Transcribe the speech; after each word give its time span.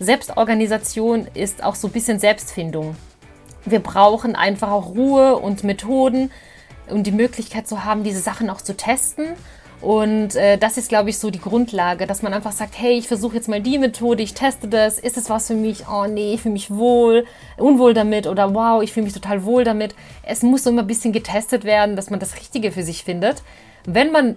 Selbstorganisation 0.00 1.26
ist 1.34 1.62
auch 1.62 1.74
so 1.74 1.88
ein 1.88 1.92
bisschen 1.92 2.18
Selbstfindung. 2.18 2.96
Wir 3.64 3.80
brauchen 3.80 4.36
einfach 4.36 4.70
auch 4.70 4.90
Ruhe 4.90 5.36
und 5.36 5.64
Methoden 5.64 6.30
und 6.88 7.06
die 7.06 7.12
Möglichkeit 7.12 7.66
zu 7.68 7.84
haben, 7.84 8.04
diese 8.04 8.20
Sachen 8.20 8.48
auch 8.50 8.60
zu 8.60 8.76
testen 8.76 9.34
und 9.80 10.34
äh, 10.34 10.58
das 10.58 10.76
ist, 10.76 10.88
glaube 10.88 11.10
ich, 11.10 11.18
so 11.18 11.30
die 11.30 11.40
Grundlage, 11.40 12.06
dass 12.06 12.22
man 12.22 12.34
einfach 12.34 12.50
sagt, 12.50 12.74
hey, 12.76 12.98
ich 12.98 13.06
versuche 13.06 13.36
jetzt 13.36 13.48
mal 13.48 13.60
die 13.60 13.78
Methode, 13.78 14.22
ich 14.22 14.34
teste 14.34 14.66
das, 14.66 14.98
ist 14.98 15.16
es 15.16 15.30
was 15.30 15.46
für 15.46 15.54
mich? 15.54 15.84
Oh 15.88 16.06
nee, 16.06 16.34
ich 16.34 16.42
fühle 16.42 16.54
mich 16.54 16.70
wohl, 16.70 17.26
unwohl 17.56 17.94
damit 17.94 18.26
oder 18.26 18.54
wow, 18.54 18.82
ich 18.82 18.92
fühle 18.92 19.04
mich 19.04 19.14
total 19.14 19.44
wohl 19.44 19.62
damit. 19.62 19.94
Es 20.24 20.42
muss 20.42 20.64
so 20.64 20.70
immer 20.70 20.82
ein 20.82 20.88
bisschen 20.88 21.12
getestet 21.12 21.64
werden, 21.64 21.94
dass 21.94 22.10
man 22.10 22.18
das 22.18 22.36
Richtige 22.36 22.72
für 22.72 22.82
sich 22.82 23.04
findet. 23.04 23.42
Wenn 23.86 24.10
man 24.10 24.34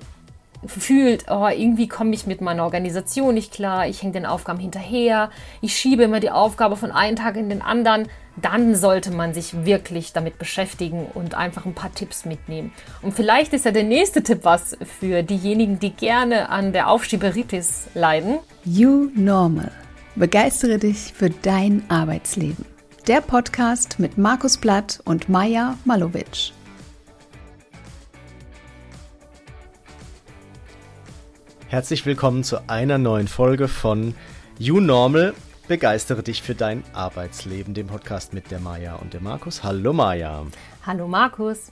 fühlt, 0.66 1.26
oh, 1.30 1.48
irgendwie 1.48 1.88
komme 1.88 2.14
ich 2.14 2.28
mit 2.28 2.42
meiner 2.42 2.64
Organisation 2.64 3.34
nicht 3.34 3.54
klar, 3.54 3.88
ich 3.88 4.02
hänge 4.02 4.14
den 4.14 4.26
Aufgaben 4.26 4.60
hinterher, 4.60 5.30
ich 5.62 5.76
schiebe 5.76 6.04
immer 6.04 6.20
die 6.20 6.32
Aufgabe 6.32 6.76
von 6.76 6.92
einem 6.92 7.16
Tag 7.16 7.36
in 7.36 7.50
den 7.50 7.62
anderen, 7.62 8.08
dann 8.36 8.76
sollte 8.76 9.12
man 9.12 9.34
sich 9.34 9.66
wirklich 9.66 10.14
damit 10.14 10.38
beschäftigen 10.38 11.08
und 11.14 11.36
einfach 11.36 11.66
ein 11.66 11.74
paar 11.74 11.94
Tipps 11.94 12.26
mitnehmen. 12.26 12.72
Und 13.02 13.14
vielleicht 13.14 13.54
ist 13.54 13.66
ja 13.66 13.72
der 13.72 13.84
nächste 13.84 14.24
Tipp 14.24 14.40
was 14.44 14.78
für 15.00 15.24
diejenigen, 15.24 15.80
die 15.80 15.92
gerne 15.92 16.50
an 16.50 16.74
der 16.74 16.90
Aufschieberitis 16.90 17.88
leiden. 17.94 18.40
You 18.64 19.10
Normal. 19.16 19.72
Begeistere 20.16 20.78
dich 20.78 21.14
für 21.14 21.30
dein 21.30 21.84
Arbeitsleben. 21.90 22.66
Der 23.08 23.22
Podcast 23.22 24.00
mit 24.00 24.18
Markus 24.18 24.58
Blatt 24.58 25.02
und 25.06 25.28
Maja 25.28 25.78
Malovic. 25.86 26.54
Herzlich 31.72 32.06
willkommen 32.06 32.44
zu 32.44 32.70
einer 32.70 32.98
neuen 32.98 33.30
Folge 33.30 33.70
von 33.70 34.14
You 34.60 34.82
Normal. 34.82 35.34
Begeistere 35.70 36.22
dich 36.22 36.42
für 36.42 36.54
dein 36.54 36.84
Arbeitsleben, 36.92 37.74
dem 37.74 37.88
Podcast 37.88 38.34
mit 38.34 38.52
der 38.52 38.60
Maja 38.60 38.96
und 38.96 39.14
dem 39.14 39.24
Markus. 39.24 39.64
Hallo 39.64 39.94
Maja. 39.94 40.46
Hallo 40.86 41.08
Markus. 41.08 41.72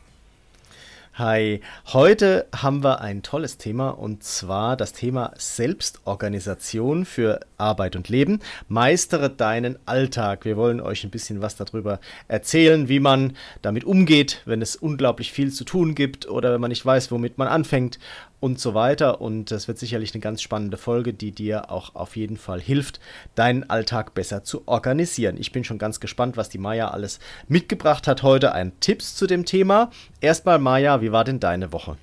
Hi, 1.15 1.59
heute 1.87 2.47
haben 2.55 2.81
wir 2.81 3.01
ein 3.01 3.23
tolles 3.23 3.57
Thema 3.57 3.89
und 3.89 4.23
zwar 4.23 4.77
das 4.77 4.93
Thema 4.93 5.33
Selbstorganisation 5.35 7.03
für 7.03 7.41
Arbeit 7.57 7.97
und 7.97 8.07
Leben. 8.07 8.39
Meistere 8.69 9.29
deinen 9.29 9.77
Alltag. 9.85 10.45
Wir 10.45 10.55
wollen 10.55 10.79
euch 10.79 11.03
ein 11.03 11.09
bisschen 11.09 11.41
was 11.41 11.57
darüber 11.57 11.99
erzählen, 12.29 12.87
wie 12.87 13.01
man 13.01 13.35
damit 13.61 13.83
umgeht, 13.83 14.43
wenn 14.45 14.61
es 14.61 14.77
unglaublich 14.77 15.33
viel 15.33 15.51
zu 15.51 15.65
tun 15.65 15.93
gibt 15.93 16.29
oder 16.29 16.53
wenn 16.53 16.61
man 16.61 16.69
nicht 16.69 16.85
weiß, 16.85 17.11
womit 17.11 17.37
man 17.37 17.49
anfängt 17.49 17.99
und 18.39 18.59
so 18.59 18.73
weiter. 18.73 19.21
Und 19.21 19.51
das 19.51 19.67
wird 19.67 19.77
sicherlich 19.77 20.13
eine 20.13 20.21
ganz 20.21 20.41
spannende 20.41 20.77
Folge, 20.77 21.13
die 21.13 21.31
dir 21.31 21.71
auch 21.71 21.95
auf 21.95 22.15
jeden 22.15 22.37
Fall 22.37 22.61
hilft, 22.61 22.99
deinen 23.35 23.69
Alltag 23.69 24.13
besser 24.13 24.43
zu 24.43 24.67
organisieren. 24.67 25.37
Ich 25.37 25.51
bin 25.51 25.63
schon 25.63 25.77
ganz 25.77 25.99
gespannt, 25.99 26.37
was 26.37 26.49
die 26.49 26.57
Maya 26.57 26.89
alles 26.89 27.19
mitgebracht 27.47 28.07
hat 28.07 28.23
heute 28.23 28.53
Ein 28.53 28.71
Tipps 28.79 29.15
zu 29.15 29.27
dem 29.27 29.45
Thema. 29.45 29.91
Erstmal, 30.21 30.59
Maya, 30.59 31.01
wie 31.01 31.11
war 31.11 31.23
denn 31.23 31.39
deine 31.39 31.71
Woche? 31.71 31.97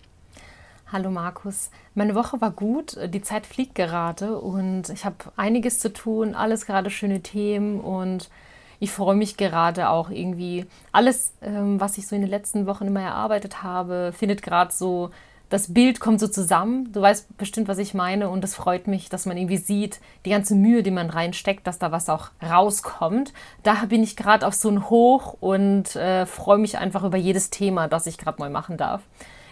Hallo 0.93 1.11
Markus. 1.11 1.71
Meine 1.95 2.15
Woche 2.15 2.41
war 2.41 2.53
gut, 2.53 2.97
die 3.13 3.21
Zeit 3.21 3.45
fliegt 3.45 3.75
gerade 3.75 4.39
und 4.39 4.89
ich 4.91 5.05
habe 5.05 5.17
einiges 5.37 5.81
zu 5.81 5.93
tun, 5.93 6.37
alles 6.37 6.65
gerade 6.65 6.91
schöne 6.91 7.23
Themen 7.23 7.81
und 7.81 8.31
ich 8.79 8.93
freue 8.93 9.17
mich 9.17 9.37
gerade 9.37 9.89
auch 9.89 10.11
irgendwie. 10.11 10.67
Alles, 10.93 11.33
ähm, 11.43 11.81
was 11.81 11.99
ich 11.99 12.07
so 12.07 12.15
in 12.15 12.23
den 12.23 12.31
letzten 12.31 12.67
Wochen 12.67 12.87
immer 12.87 13.01
erarbeitet 13.01 13.65
habe, 13.65 14.13
findet 14.17 14.43
gerade 14.43 14.73
so 14.73 15.11
das 15.49 15.73
Bild 15.73 16.01
kommt 16.01 16.19
so 16.19 16.27
zusammen. 16.27 16.93
Du 16.93 17.01
weißt 17.01 17.37
bestimmt, 17.37 17.69
was 17.69 17.79
ich 17.79 17.95
meine. 17.95 18.29
Und 18.29 18.43
es 18.43 18.55
freut 18.55 18.89
mich, 18.89 19.09
dass 19.09 19.27
man 19.27 19.37
irgendwie 19.37 19.57
sieht, 19.57 20.01
die 20.25 20.31
ganze 20.31 20.55
Mühe, 20.55 20.83
die 20.83 20.91
man 20.91 21.11
reinsteckt, 21.11 21.67
dass 21.67 21.79
da 21.79 21.93
was 21.93 22.09
auch 22.09 22.31
rauskommt. 22.43 23.33
Daher 23.63 23.87
bin 23.87 24.03
ich 24.03 24.17
gerade 24.17 24.47
auf 24.47 24.55
so 24.55 24.69
ein 24.69 24.91
Hoch 24.91 25.37
und 25.41 25.95
äh, 25.97 26.27
freue 26.27 26.59
mich 26.59 26.79
einfach 26.79 27.05
über 27.05 27.17
jedes 27.17 27.51
Thema, 27.51 27.89
das 27.89 28.07
ich 28.07 28.19
gerade 28.19 28.41
mal 28.41 28.51
machen 28.51 28.77
darf. 28.77 29.03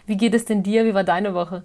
Wie 0.06 0.16
geht 0.16 0.34
es 0.34 0.44
denn 0.44 0.62
dir? 0.62 0.84
Wie 0.84 0.94
war 0.94 1.04
deine 1.04 1.34
Woche? 1.34 1.64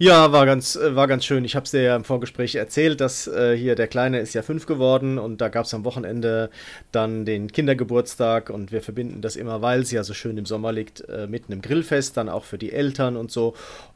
Ja, 0.00 0.30
war 0.30 0.46
ganz, 0.46 0.76
äh, 0.76 0.94
war 0.94 1.08
ganz 1.08 1.24
schön. 1.24 1.44
Ich 1.44 1.56
habe 1.56 1.64
es 1.64 1.72
dir 1.72 1.82
ja 1.82 1.96
im 1.96 2.04
Vorgespräch 2.04 2.54
erzählt, 2.54 3.00
dass 3.00 3.26
äh, 3.26 3.56
hier 3.56 3.74
der 3.74 3.88
Kleine 3.88 4.20
ist 4.20 4.32
ja 4.32 4.42
fünf 4.42 4.66
geworden 4.66 5.18
und 5.18 5.40
da 5.40 5.48
gab 5.48 5.64
es 5.64 5.74
am 5.74 5.84
Wochenende 5.84 6.50
dann 6.92 7.24
den 7.24 7.50
Kindergeburtstag 7.50 8.50
und 8.50 8.70
wir 8.70 8.80
verbinden 8.80 9.22
das 9.22 9.34
immer, 9.34 9.60
weil 9.60 9.80
es 9.80 9.90
ja 9.90 10.04
so 10.04 10.14
schön 10.14 10.38
im 10.38 10.46
Sommer 10.46 10.70
liegt, 10.70 11.00
äh, 11.08 11.26
mit 11.26 11.46
einem 11.46 11.62
Grillfest, 11.62 12.16
dann 12.16 12.28
auch 12.28 12.44
für 12.44 12.58
die 12.58 12.72
Eltern 12.72 13.16
und 13.16 13.32
so. 13.32 13.54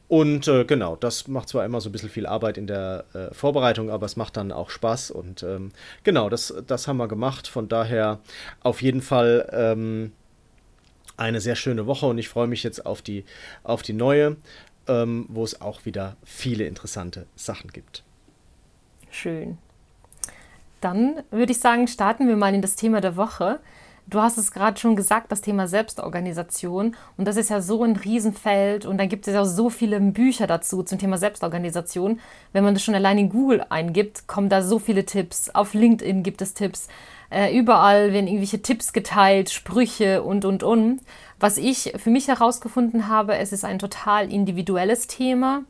Und 0.09 0.47
äh, 0.49 0.65
genau, 0.65 0.97
das 0.97 1.29
macht 1.29 1.47
zwar 1.47 1.63
immer 1.63 1.79
so 1.79 1.87
ein 1.87 1.93
bisschen 1.93 2.09
viel 2.09 2.25
Arbeit 2.25 2.57
in 2.57 2.67
der 2.67 3.05
äh, 3.13 3.33
Vorbereitung, 3.33 3.89
aber 3.89 4.05
es 4.05 4.17
macht 4.17 4.35
dann 4.35 4.51
auch 4.51 4.69
Spaß 4.69 5.09
und 5.11 5.43
ähm, 5.43 5.71
genau, 6.03 6.29
das, 6.29 6.53
das 6.67 6.87
haben 6.87 6.97
wir 6.97 7.07
gemacht. 7.07 7.47
Von 7.47 7.69
daher 7.69 8.19
auf 8.61 8.81
jeden 8.81 9.01
Fall. 9.01 9.49
Ähm, 9.53 10.11
eine 11.15 11.41
sehr 11.41 11.55
schöne 11.55 11.85
Woche 11.85 12.07
und 12.07 12.17
ich 12.17 12.27
freue 12.27 12.47
mich 12.47 12.63
jetzt 12.63 12.87
auf 12.87 13.03
die, 13.03 13.23
auf 13.63 13.83
die 13.83 13.93
neue 13.93 14.35
ähm, 14.87 15.25
wo 15.29 15.43
es 15.43 15.61
auch 15.61 15.85
wieder 15.85 16.15
viele 16.23 16.65
interessante 16.65 17.25
Sachen 17.35 17.71
gibt. 17.71 18.03
Schön. 19.09 19.57
Dann 20.81 21.21
würde 21.31 21.51
ich 21.51 21.59
sagen, 21.59 21.87
starten 21.87 22.27
wir 22.27 22.35
mal 22.35 22.53
in 22.53 22.61
das 22.61 22.75
Thema 22.75 22.99
der 22.99 23.15
Woche. 23.15 23.59
Du 24.07 24.19
hast 24.19 24.37
es 24.37 24.51
gerade 24.51 24.77
schon 24.77 24.97
gesagt, 24.97 25.31
das 25.31 25.39
Thema 25.39 25.67
Selbstorganisation. 25.67 26.95
Und 27.15 27.25
das 27.25 27.37
ist 27.37 27.49
ja 27.49 27.61
so 27.61 27.83
ein 27.83 27.95
Riesenfeld. 27.95 28.85
Und 28.85 28.97
da 28.97 29.05
gibt 29.05 29.27
es 29.27 29.33
ja 29.33 29.45
so 29.45 29.69
viele 29.69 29.99
Bücher 30.01 30.45
dazu 30.45 30.83
zum 30.83 30.99
Thema 30.99 31.17
Selbstorganisation. 31.17 32.19
Wenn 32.51 32.65
man 32.65 32.73
das 32.73 32.83
schon 32.83 32.95
allein 32.95 33.17
in 33.17 33.29
Google 33.29 33.65
eingibt, 33.69 34.27
kommen 34.27 34.49
da 34.49 34.61
so 34.61 34.77
viele 34.77 35.05
Tipps. 35.05 35.49
Auf 35.51 35.73
LinkedIn 35.73 36.21
gibt 36.21 36.41
es 36.41 36.53
Tipps. 36.53 36.89
Äh, 37.29 37.57
überall 37.57 38.11
werden 38.11 38.27
irgendwelche 38.27 38.61
Tipps 38.61 38.91
geteilt, 38.91 39.49
Sprüche 39.49 40.21
und, 40.21 40.43
und, 40.43 40.63
und. 40.63 40.99
Was 41.43 41.57
ich 41.57 41.91
für 41.97 42.09
mich 42.09 42.29
herausgefunden 42.29 43.09
habe, 43.09 43.35
es 43.35 43.51
ist 43.51 43.65
ein 43.65 43.77
total 43.77 44.31
individuelles 44.31 45.07
Thema. 45.07 45.63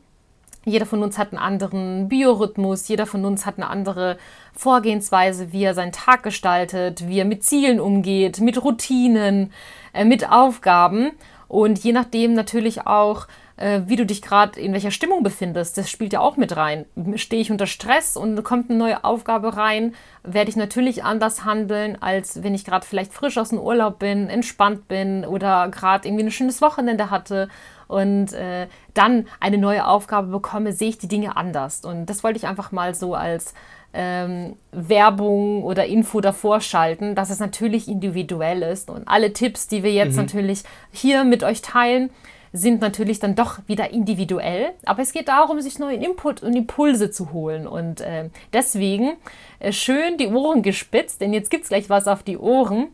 Jeder 0.64 0.86
von 0.86 1.02
uns 1.02 1.18
hat 1.18 1.32
einen 1.32 1.42
anderen 1.42 2.08
Biorhythmus, 2.08 2.86
jeder 2.86 3.06
von 3.06 3.24
uns 3.24 3.44
hat 3.44 3.56
eine 3.56 3.68
andere 3.68 4.16
Vorgehensweise, 4.52 5.50
wie 5.50 5.64
er 5.64 5.74
seinen 5.74 5.90
Tag 5.90 6.22
gestaltet, 6.22 7.08
wie 7.08 7.18
er 7.18 7.24
mit 7.24 7.42
Zielen 7.42 7.80
umgeht, 7.80 8.38
mit 8.38 8.62
Routinen, 8.62 9.52
äh, 9.92 10.04
mit 10.04 10.30
Aufgaben 10.30 11.10
und 11.48 11.80
je 11.80 11.90
nachdem 11.90 12.34
natürlich 12.34 12.86
auch, 12.86 13.26
wie 13.56 13.96
du 13.96 14.04
dich 14.04 14.20
gerade 14.20 14.58
in 14.58 14.72
welcher 14.72 14.90
Stimmung 14.90 15.22
befindest. 15.22 15.78
Das 15.78 15.88
spielt 15.88 16.12
ja 16.12 16.20
auch 16.20 16.36
mit 16.36 16.56
rein. 16.56 16.86
Stehe 17.14 17.40
ich 17.40 17.52
unter 17.52 17.66
Stress 17.66 18.16
und 18.16 18.42
kommt 18.42 18.68
eine 18.68 18.78
neue 18.78 19.04
Aufgabe 19.04 19.56
rein, 19.56 19.94
werde 20.24 20.50
ich 20.50 20.56
natürlich 20.56 21.04
anders 21.04 21.44
handeln, 21.44 21.96
als 22.00 22.42
wenn 22.42 22.54
ich 22.54 22.64
gerade 22.64 22.84
vielleicht 22.84 23.12
frisch 23.12 23.38
aus 23.38 23.50
dem 23.50 23.60
Urlaub 23.60 24.00
bin, 24.00 24.28
entspannt 24.28 24.88
bin 24.88 25.24
oder 25.24 25.68
gerade 25.68 26.08
irgendwie 26.08 26.24
ein 26.24 26.30
schönes 26.32 26.62
Wochenende 26.62 27.10
hatte 27.10 27.48
und 27.86 28.32
äh, 28.32 28.66
dann 28.94 29.26
eine 29.40 29.58
neue 29.58 29.86
Aufgabe 29.86 30.28
bekomme, 30.28 30.72
sehe 30.72 30.88
ich 30.88 30.98
die 30.98 31.08
Dinge 31.08 31.36
anders. 31.36 31.84
Und 31.84 32.06
das 32.06 32.24
wollte 32.24 32.38
ich 32.38 32.46
einfach 32.46 32.72
mal 32.72 32.94
so 32.94 33.14
als 33.14 33.54
ähm, 33.92 34.56
Werbung 34.72 35.62
oder 35.62 35.86
Info 35.86 36.20
davor 36.20 36.60
schalten, 36.60 37.14
dass 37.14 37.30
es 37.30 37.38
natürlich 37.38 37.88
individuell 37.88 38.62
ist. 38.62 38.90
Und 38.90 39.06
alle 39.06 39.32
Tipps, 39.32 39.68
die 39.68 39.82
wir 39.82 39.92
jetzt 39.92 40.16
mhm. 40.16 40.22
natürlich 40.22 40.64
hier 40.90 41.24
mit 41.24 41.44
euch 41.44 41.62
teilen, 41.62 42.10
sind 42.56 42.80
natürlich 42.80 43.18
dann 43.18 43.34
doch 43.34 43.58
wieder 43.66 43.90
individuell. 43.90 44.70
Aber 44.86 45.02
es 45.02 45.12
geht 45.12 45.26
darum, 45.26 45.60
sich 45.60 45.80
neue 45.80 45.96
Input 45.96 46.40
und 46.40 46.54
Impulse 46.54 47.10
zu 47.10 47.32
holen. 47.32 47.66
Und 47.66 48.00
äh, 48.00 48.30
deswegen 48.52 49.14
äh, 49.58 49.72
schön 49.72 50.16
die 50.18 50.28
Ohren 50.28 50.62
gespitzt, 50.62 51.20
denn 51.20 51.32
jetzt 51.32 51.50
gibt 51.50 51.64
es 51.64 51.68
gleich 51.68 51.90
was 51.90 52.06
auf 52.06 52.22
die 52.22 52.38
Ohren 52.38 52.86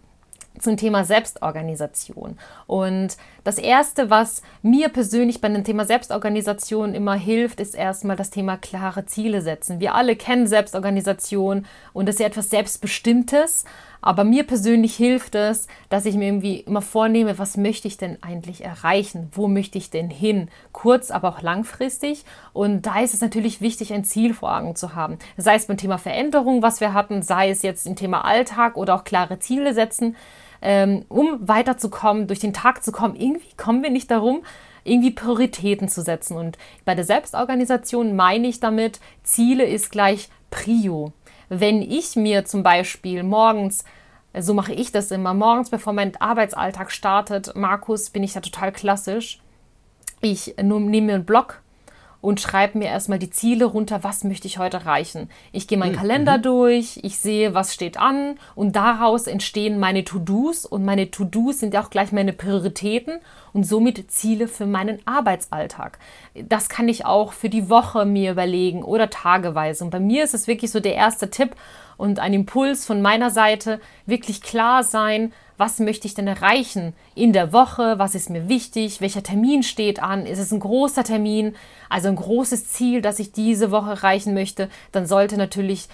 zum 0.58 0.78
Thema 0.78 1.04
Selbstorganisation. 1.04 2.38
Und 2.66 3.18
das 3.44 3.58
Erste, 3.58 4.10
was 4.10 4.42
mir 4.62 4.88
persönlich 4.88 5.40
bei 5.40 5.48
dem 5.48 5.64
Thema 5.64 5.84
Selbstorganisation 5.84 6.94
immer 6.94 7.14
hilft, 7.14 7.60
ist 7.60 7.74
erstmal 7.74 8.16
das 8.16 8.30
Thema 8.30 8.56
klare 8.56 9.06
Ziele 9.06 9.42
setzen. 9.42 9.80
Wir 9.80 9.94
alle 9.94 10.16
kennen 10.16 10.46
Selbstorganisation 10.46 11.66
und 11.92 12.06
das 12.06 12.16
ist 12.16 12.20
ja 12.20 12.26
etwas 12.26 12.50
Selbstbestimmtes. 12.50 13.64
Aber 14.02 14.24
mir 14.24 14.44
persönlich 14.44 14.94
hilft 14.96 15.34
es, 15.34 15.66
dass 15.90 16.06
ich 16.06 16.14
mir 16.14 16.28
irgendwie 16.28 16.60
immer 16.60 16.80
vornehme, 16.80 17.38
was 17.38 17.56
möchte 17.56 17.86
ich 17.86 17.98
denn 17.98 18.22
eigentlich 18.22 18.64
erreichen? 18.64 19.28
Wo 19.32 19.46
möchte 19.46 19.76
ich 19.76 19.90
denn 19.90 20.08
hin? 20.08 20.48
Kurz, 20.72 21.10
aber 21.10 21.28
auch 21.28 21.42
langfristig. 21.42 22.24
Und 22.52 22.86
da 22.86 23.00
ist 23.00 23.12
es 23.12 23.20
natürlich 23.20 23.60
wichtig, 23.60 23.92
ein 23.92 24.04
Ziel 24.04 24.32
vor 24.32 24.56
Augen 24.56 24.74
zu 24.74 24.94
haben. 24.94 25.18
Sei 25.36 25.54
es 25.54 25.66
beim 25.66 25.76
Thema 25.76 25.98
Veränderung, 25.98 26.62
was 26.62 26.80
wir 26.80 26.94
hatten, 26.94 27.22
sei 27.22 27.50
es 27.50 27.62
jetzt 27.62 27.86
im 27.86 27.96
Thema 27.96 28.24
Alltag 28.24 28.76
oder 28.76 28.94
auch 28.94 29.04
klare 29.04 29.38
Ziele 29.38 29.74
setzen, 29.74 30.16
ähm, 30.62 31.04
um 31.08 31.48
weiterzukommen, 31.48 32.26
durch 32.26 32.40
den 32.40 32.52
Tag 32.52 32.84
zu 32.84 32.92
kommen. 32.92 33.16
Irgendwie 33.16 33.54
kommen 33.56 33.82
wir 33.82 33.90
nicht 33.90 34.10
darum, 34.10 34.42
irgendwie 34.84 35.10
Prioritäten 35.10 35.88
zu 35.88 36.02
setzen. 36.02 36.36
Und 36.36 36.58
bei 36.84 36.94
der 36.94 37.04
Selbstorganisation 37.04 38.16
meine 38.16 38.48
ich 38.48 38.60
damit, 38.60 39.00
Ziele 39.22 39.64
ist 39.64 39.90
gleich 39.90 40.28
Prio. 40.50 41.12
Wenn 41.48 41.82
ich 41.82 42.16
mir 42.16 42.44
zum 42.44 42.62
Beispiel 42.62 43.22
morgens, 43.22 43.84
so 44.38 44.54
mache 44.54 44.72
ich 44.72 44.92
das 44.92 45.10
immer, 45.10 45.34
morgens, 45.34 45.70
bevor 45.70 45.92
mein 45.92 46.16
Arbeitsalltag 46.20 46.92
startet, 46.92 47.54
Markus, 47.56 48.10
bin 48.10 48.22
ich 48.22 48.32
da 48.32 48.40
total 48.40 48.72
klassisch. 48.72 49.40
Ich 50.20 50.54
nehme 50.56 50.80
mir 50.80 51.14
einen 51.14 51.24
Block 51.24 51.60
und 52.20 52.40
schreibe 52.40 52.78
mir 52.78 52.86
erstmal 52.86 53.18
die 53.18 53.30
Ziele 53.30 53.64
runter, 53.64 54.04
was 54.04 54.24
möchte 54.24 54.46
ich 54.46 54.58
heute 54.58 54.78
erreichen. 54.78 55.30
Ich 55.52 55.66
gehe 55.66 55.78
meinen 55.78 55.92
mhm. 55.92 55.98
Kalender 55.98 56.38
mhm. 56.38 56.42
durch, 56.42 57.00
ich 57.02 57.18
sehe, 57.18 57.54
was 57.54 57.74
steht 57.74 57.98
an 57.98 58.38
und 58.54 58.76
daraus 58.76 59.26
entstehen 59.26 59.78
meine 59.78 60.04
To-Dos 60.04 60.66
und 60.66 60.84
meine 60.84 61.10
To-Dos 61.10 61.60
sind 61.60 61.74
ja 61.74 61.82
auch 61.82 61.90
gleich 61.90 62.12
meine 62.12 62.32
Prioritäten 62.32 63.20
und 63.52 63.64
somit 63.64 64.10
Ziele 64.10 64.48
für 64.48 64.66
meinen 64.66 64.98
Arbeitsalltag. 65.06 65.98
Das 66.34 66.68
kann 66.68 66.88
ich 66.88 67.06
auch 67.06 67.32
für 67.32 67.48
die 67.48 67.68
Woche 67.68 68.04
mir 68.04 68.32
überlegen 68.32 68.82
oder 68.82 69.10
tageweise. 69.10 69.84
Und 69.84 69.90
bei 69.90 70.00
mir 70.00 70.24
ist 70.24 70.34
es 70.34 70.46
wirklich 70.46 70.70
so 70.70 70.80
der 70.80 70.94
erste 70.94 71.30
Tipp 71.30 71.56
und 72.00 72.18
ein 72.18 72.32
Impuls 72.32 72.86
von 72.86 73.02
meiner 73.02 73.30
Seite, 73.30 73.78
wirklich 74.06 74.40
klar 74.40 74.82
sein, 74.82 75.32
was 75.58 75.78
möchte 75.78 76.06
ich 76.06 76.14
denn 76.14 76.26
erreichen 76.26 76.94
in 77.14 77.34
der 77.34 77.52
Woche, 77.52 77.98
was 77.98 78.14
ist 78.14 78.30
mir 78.30 78.48
wichtig, 78.48 79.02
welcher 79.02 79.22
Termin 79.22 79.62
steht 79.62 80.02
an, 80.02 80.24
ist 80.24 80.38
es 80.38 80.52
ein 80.52 80.60
großer 80.60 81.04
Termin, 81.04 81.54
also 81.90 82.08
ein 82.08 82.16
großes 82.16 82.68
Ziel, 82.68 83.02
das 83.02 83.18
ich 83.18 83.32
diese 83.32 83.70
Woche 83.70 83.90
erreichen 83.90 84.32
möchte, 84.32 84.70
dann 84.90 85.06
sollte 85.06 85.36
natürlich 85.36 85.88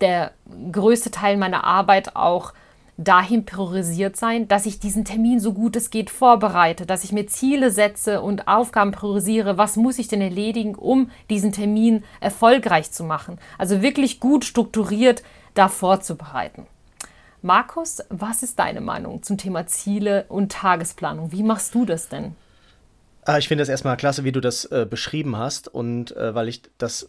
der 0.00 0.32
größte 0.72 1.10
Teil 1.10 1.36
meiner 1.36 1.64
Arbeit 1.64 2.16
auch 2.16 2.54
dahin 2.96 3.44
priorisiert 3.46 4.16
sein, 4.16 4.46
dass 4.48 4.66
ich 4.66 4.78
diesen 4.78 5.04
Termin 5.04 5.40
so 5.40 5.52
gut 5.52 5.76
es 5.76 5.90
geht 5.90 6.10
vorbereite, 6.10 6.86
dass 6.86 7.04
ich 7.04 7.12
mir 7.12 7.26
Ziele 7.26 7.70
setze 7.70 8.20
und 8.20 8.46
Aufgaben 8.46 8.92
priorisiere, 8.92 9.58
was 9.58 9.76
muss 9.76 9.98
ich 9.98 10.08
denn 10.08 10.20
erledigen, 10.20 10.74
um 10.74 11.10
diesen 11.30 11.52
Termin 11.52 12.04
erfolgreich 12.20 12.90
zu 12.90 13.04
machen. 13.04 13.38
Also 13.58 13.82
wirklich 13.82 14.20
gut 14.20 14.44
strukturiert 14.44 15.22
da 15.54 15.68
vorzubereiten. 15.68 16.66
Markus, 17.42 18.02
was 18.10 18.42
ist 18.42 18.58
deine 18.58 18.80
Meinung 18.80 19.22
zum 19.22 19.38
Thema 19.38 19.66
Ziele 19.66 20.26
und 20.28 20.52
Tagesplanung? 20.52 21.32
Wie 21.32 21.42
machst 21.42 21.74
du 21.74 21.86
das 21.86 22.08
denn? 22.08 22.34
Ah, 23.24 23.38
ich 23.38 23.48
finde 23.48 23.62
das 23.62 23.68
erstmal 23.68 23.96
klasse, 23.96 24.24
wie 24.24 24.32
du 24.32 24.40
das 24.40 24.64
äh, 24.66 24.86
beschrieben 24.88 25.36
hast 25.36 25.68
und 25.68 26.14
äh, 26.16 26.34
weil 26.34 26.48
ich 26.48 26.62
das 26.78 27.08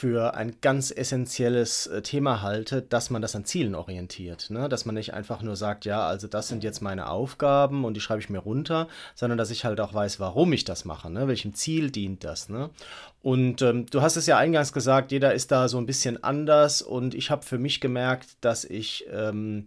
für 0.00 0.32
ein 0.32 0.56
ganz 0.62 0.90
essentielles 0.90 1.86
äh, 1.86 2.00
Thema 2.00 2.40
halte, 2.40 2.80
dass 2.80 3.10
man 3.10 3.20
das 3.20 3.36
an 3.36 3.44
Zielen 3.44 3.74
orientiert. 3.74 4.48
Ne? 4.48 4.66
Dass 4.70 4.86
man 4.86 4.94
nicht 4.94 5.12
einfach 5.12 5.42
nur 5.42 5.56
sagt, 5.56 5.84
ja, 5.84 6.06
also 6.06 6.26
das 6.26 6.48
sind 6.48 6.64
jetzt 6.64 6.80
meine 6.80 7.10
Aufgaben 7.10 7.84
und 7.84 7.92
die 7.92 8.00
schreibe 8.00 8.22
ich 8.22 8.30
mir 8.30 8.38
runter, 8.38 8.88
sondern 9.14 9.36
dass 9.36 9.50
ich 9.50 9.66
halt 9.66 9.78
auch 9.78 9.92
weiß, 9.92 10.18
warum 10.18 10.54
ich 10.54 10.64
das 10.64 10.86
mache, 10.86 11.10
ne? 11.10 11.28
welchem 11.28 11.52
Ziel 11.52 11.90
dient 11.90 12.24
das. 12.24 12.48
Ne? 12.48 12.70
Und 13.20 13.60
ähm, 13.60 13.84
du 13.90 14.00
hast 14.00 14.16
es 14.16 14.24
ja 14.24 14.38
eingangs 14.38 14.72
gesagt, 14.72 15.12
jeder 15.12 15.34
ist 15.34 15.52
da 15.52 15.68
so 15.68 15.76
ein 15.76 15.84
bisschen 15.84 16.24
anders 16.24 16.80
und 16.80 17.14
ich 17.14 17.30
habe 17.30 17.42
für 17.42 17.58
mich 17.58 17.82
gemerkt, 17.82 18.28
dass 18.40 18.64
ich 18.64 19.04
ähm, 19.12 19.66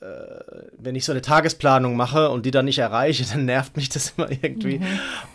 wenn 0.00 0.94
ich 0.94 1.04
so 1.04 1.12
eine 1.12 1.22
Tagesplanung 1.22 1.96
mache 1.96 2.30
und 2.30 2.46
die 2.46 2.52
dann 2.52 2.66
nicht 2.66 2.78
erreiche, 2.78 3.24
dann 3.32 3.44
nervt 3.44 3.76
mich 3.76 3.88
das 3.88 4.14
immer 4.16 4.30
irgendwie. 4.30 4.78
Mhm. 4.78 4.86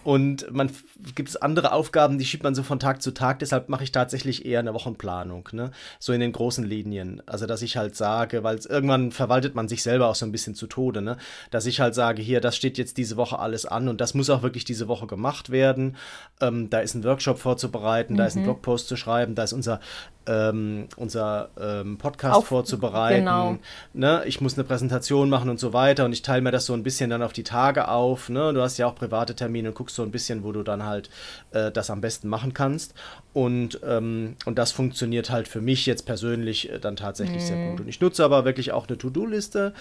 Und 0.04 0.52
man 0.54 0.72
gibt 1.16 1.30
es 1.30 1.36
andere 1.36 1.74
Aufgaben, 1.74 2.18
die 2.18 2.26
schiebt 2.26 2.44
man 2.44 2.56
so 2.56 2.64
von 2.64 2.80
Tag 2.80 3.02
zu 3.02 3.12
Tag. 3.12 3.40
Deshalb 3.40 3.68
mache 3.68 3.84
ich 3.84 3.92
tatsächlich 3.92 4.46
eher 4.46 4.60
eine 4.60 4.74
Wochenplanung, 4.74 5.50
ne? 5.52 5.72
So 6.00 6.14
in 6.14 6.22
den 6.22 6.32
großen 6.32 6.64
Linien. 6.64 7.22
Also 7.26 7.46
dass 7.46 7.62
ich 7.62 7.76
halt 7.76 7.96
sage, 7.96 8.44
weil 8.44 8.60
irgendwann 8.70 9.12
verwaltet 9.12 9.54
man 9.54 9.68
sich 9.68 9.84
selber 9.84 10.08
auch 10.08 10.16
so 10.16 10.26
ein 10.26 10.32
bisschen 10.32 10.56
zu 10.56 10.68
Tode, 10.68 11.02
ne? 11.02 11.18
Dass 11.52 11.66
ich 11.66 11.82
halt 11.82 11.94
sage, 11.94 12.22
hier, 12.22 12.40
das 12.40 12.56
steht 12.56 12.78
jetzt 12.78 12.98
diese 12.98 13.18
Woche 13.18 13.40
alles 13.40 13.66
an 13.66 13.90
und 13.90 14.00
das 14.00 14.14
muss 14.14 14.30
auch 14.30 14.44
wirklich 14.44 14.64
diese 14.64 14.88
Woche 14.88 15.08
gemacht 15.08 15.50
werden. 15.50 15.98
Ähm, 16.40 16.70
da 16.70 16.80
ist 16.80 16.96
ein 16.96 17.04
Workshop 17.04 17.40
vorzubereiten, 17.40 18.14
mhm. 18.14 18.18
da 18.18 18.26
ist 18.26 18.36
ein 18.36 18.42
mhm. 18.42 18.46
Blogpost 18.46 18.88
zu 18.88 18.96
schreiben, 18.96 19.36
da 19.36 19.44
ist 19.44 19.54
unser 19.54 19.82
ähm, 20.26 20.88
unser 20.96 21.50
ähm, 21.60 21.98
Podcast 21.98 22.36
auf, 22.36 22.48
vorzubereiten. 22.48 23.26
Genau. 23.26 23.58
Ne? 23.94 24.24
Ich 24.26 24.42
muss 24.42 24.53
eine 24.58 24.64
Präsentation 24.64 25.30
machen 25.30 25.50
und 25.50 25.60
so 25.60 25.74
weiter 25.74 26.06
und 26.06 26.14
ich 26.14 26.22
teile 26.22 26.42
mir 26.42 26.52
das 26.52 26.66
so 26.66 26.74
ein 26.74 26.84
bisschen 26.84 27.10
dann 27.10 27.22
auf 27.22 27.34
die 27.34 27.44
Tage 27.44 27.88
auf. 27.88 28.30
Ne? 28.30 28.54
Du 28.54 28.62
hast 28.62 28.78
ja 28.78 28.88
auch 28.88 28.96
private 28.96 29.36
Termine 29.36 29.70
und 29.70 29.76
guckst 29.76 29.96
so 29.96 30.04
ein 30.04 30.12
bisschen, 30.12 30.44
wo 30.44 30.52
du 30.52 30.64
dann 30.64 30.86
halt 30.86 31.10
äh, 31.52 31.72
das 31.72 31.90
am 31.90 32.02
besten 32.02 32.28
machen 32.28 32.54
kannst. 32.54 32.94
Und, 33.34 33.80
ähm, 33.86 34.36
und 34.46 34.58
das 34.60 34.72
funktioniert 34.72 35.30
halt 35.30 35.48
für 35.48 35.62
mich 35.62 35.86
jetzt 35.86 36.06
persönlich 36.06 36.72
äh, 36.72 36.80
dann 36.80 36.96
tatsächlich 36.96 37.42
mhm. 37.42 37.48
sehr 37.48 37.70
gut. 37.70 37.82
Und 37.82 37.88
ich 37.88 38.00
nutze 38.00 38.24
aber 38.24 38.46
wirklich 38.46 38.72
auch 38.72 38.88
eine 38.88 38.98
To-Do-Liste 38.98 39.74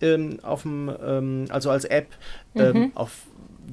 ähm, 0.00 0.38
auf 0.42 0.62
dem, 0.62 0.90
ähm, 1.04 1.46
also 1.48 1.70
als 1.70 1.84
App, 1.84 2.08
ähm, 2.54 2.76
mhm. 2.76 2.92
auf 2.94 3.12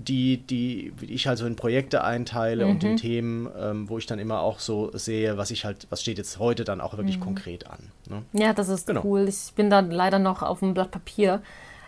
die, 0.03 0.37
die 0.37 0.93
ich 1.01 1.27
halt 1.27 1.37
so 1.37 1.45
in 1.45 1.55
Projekte 1.55 2.03
einteile 2.03 2.65
mhm. 2.65 2.71
und 2.71 2.83
in 2.83 2.91
mhm. 2.91 2.97
Themen, 2.97 3.49
ähm, 3.59 3.89
wo 3.89 3.97
ich 3.97 4.05
dann 4.05 4.19
immer 4.19 4.41
auch 4.41 4.59
so 4.59 4.91
sehe, 4.93 5.37
was 5.37 5.51
ich 5.51 5.65
halt, 5.65 5.87
was 5.89 6.01
steht 6.01 6.17
jetzt 6.17 6.39
heute 6.39 6.63
dann 6.63 6.81
auch 6.81 6.97
wirklich 6.97 7.17
mhm. 7.17 7.23
konkret 7.23 7.67
an. 7.67 7.79
Ne? 8.09 8.23
Ja, 8.33 8.53
das 8.53 8.69
ist 8.69 8.87
genau. 8.87 9.01
cool. 9.03 9.27
Ich 9.27 9.53
bin 9.55 9.69
dann 9.69 9.91
leider 9.91 10.19
noch 10.19 10.43
auf 10.43 10.59
dem 10.59 10.73
Blatt 10.73 10.91
Papier. 10.91 11.41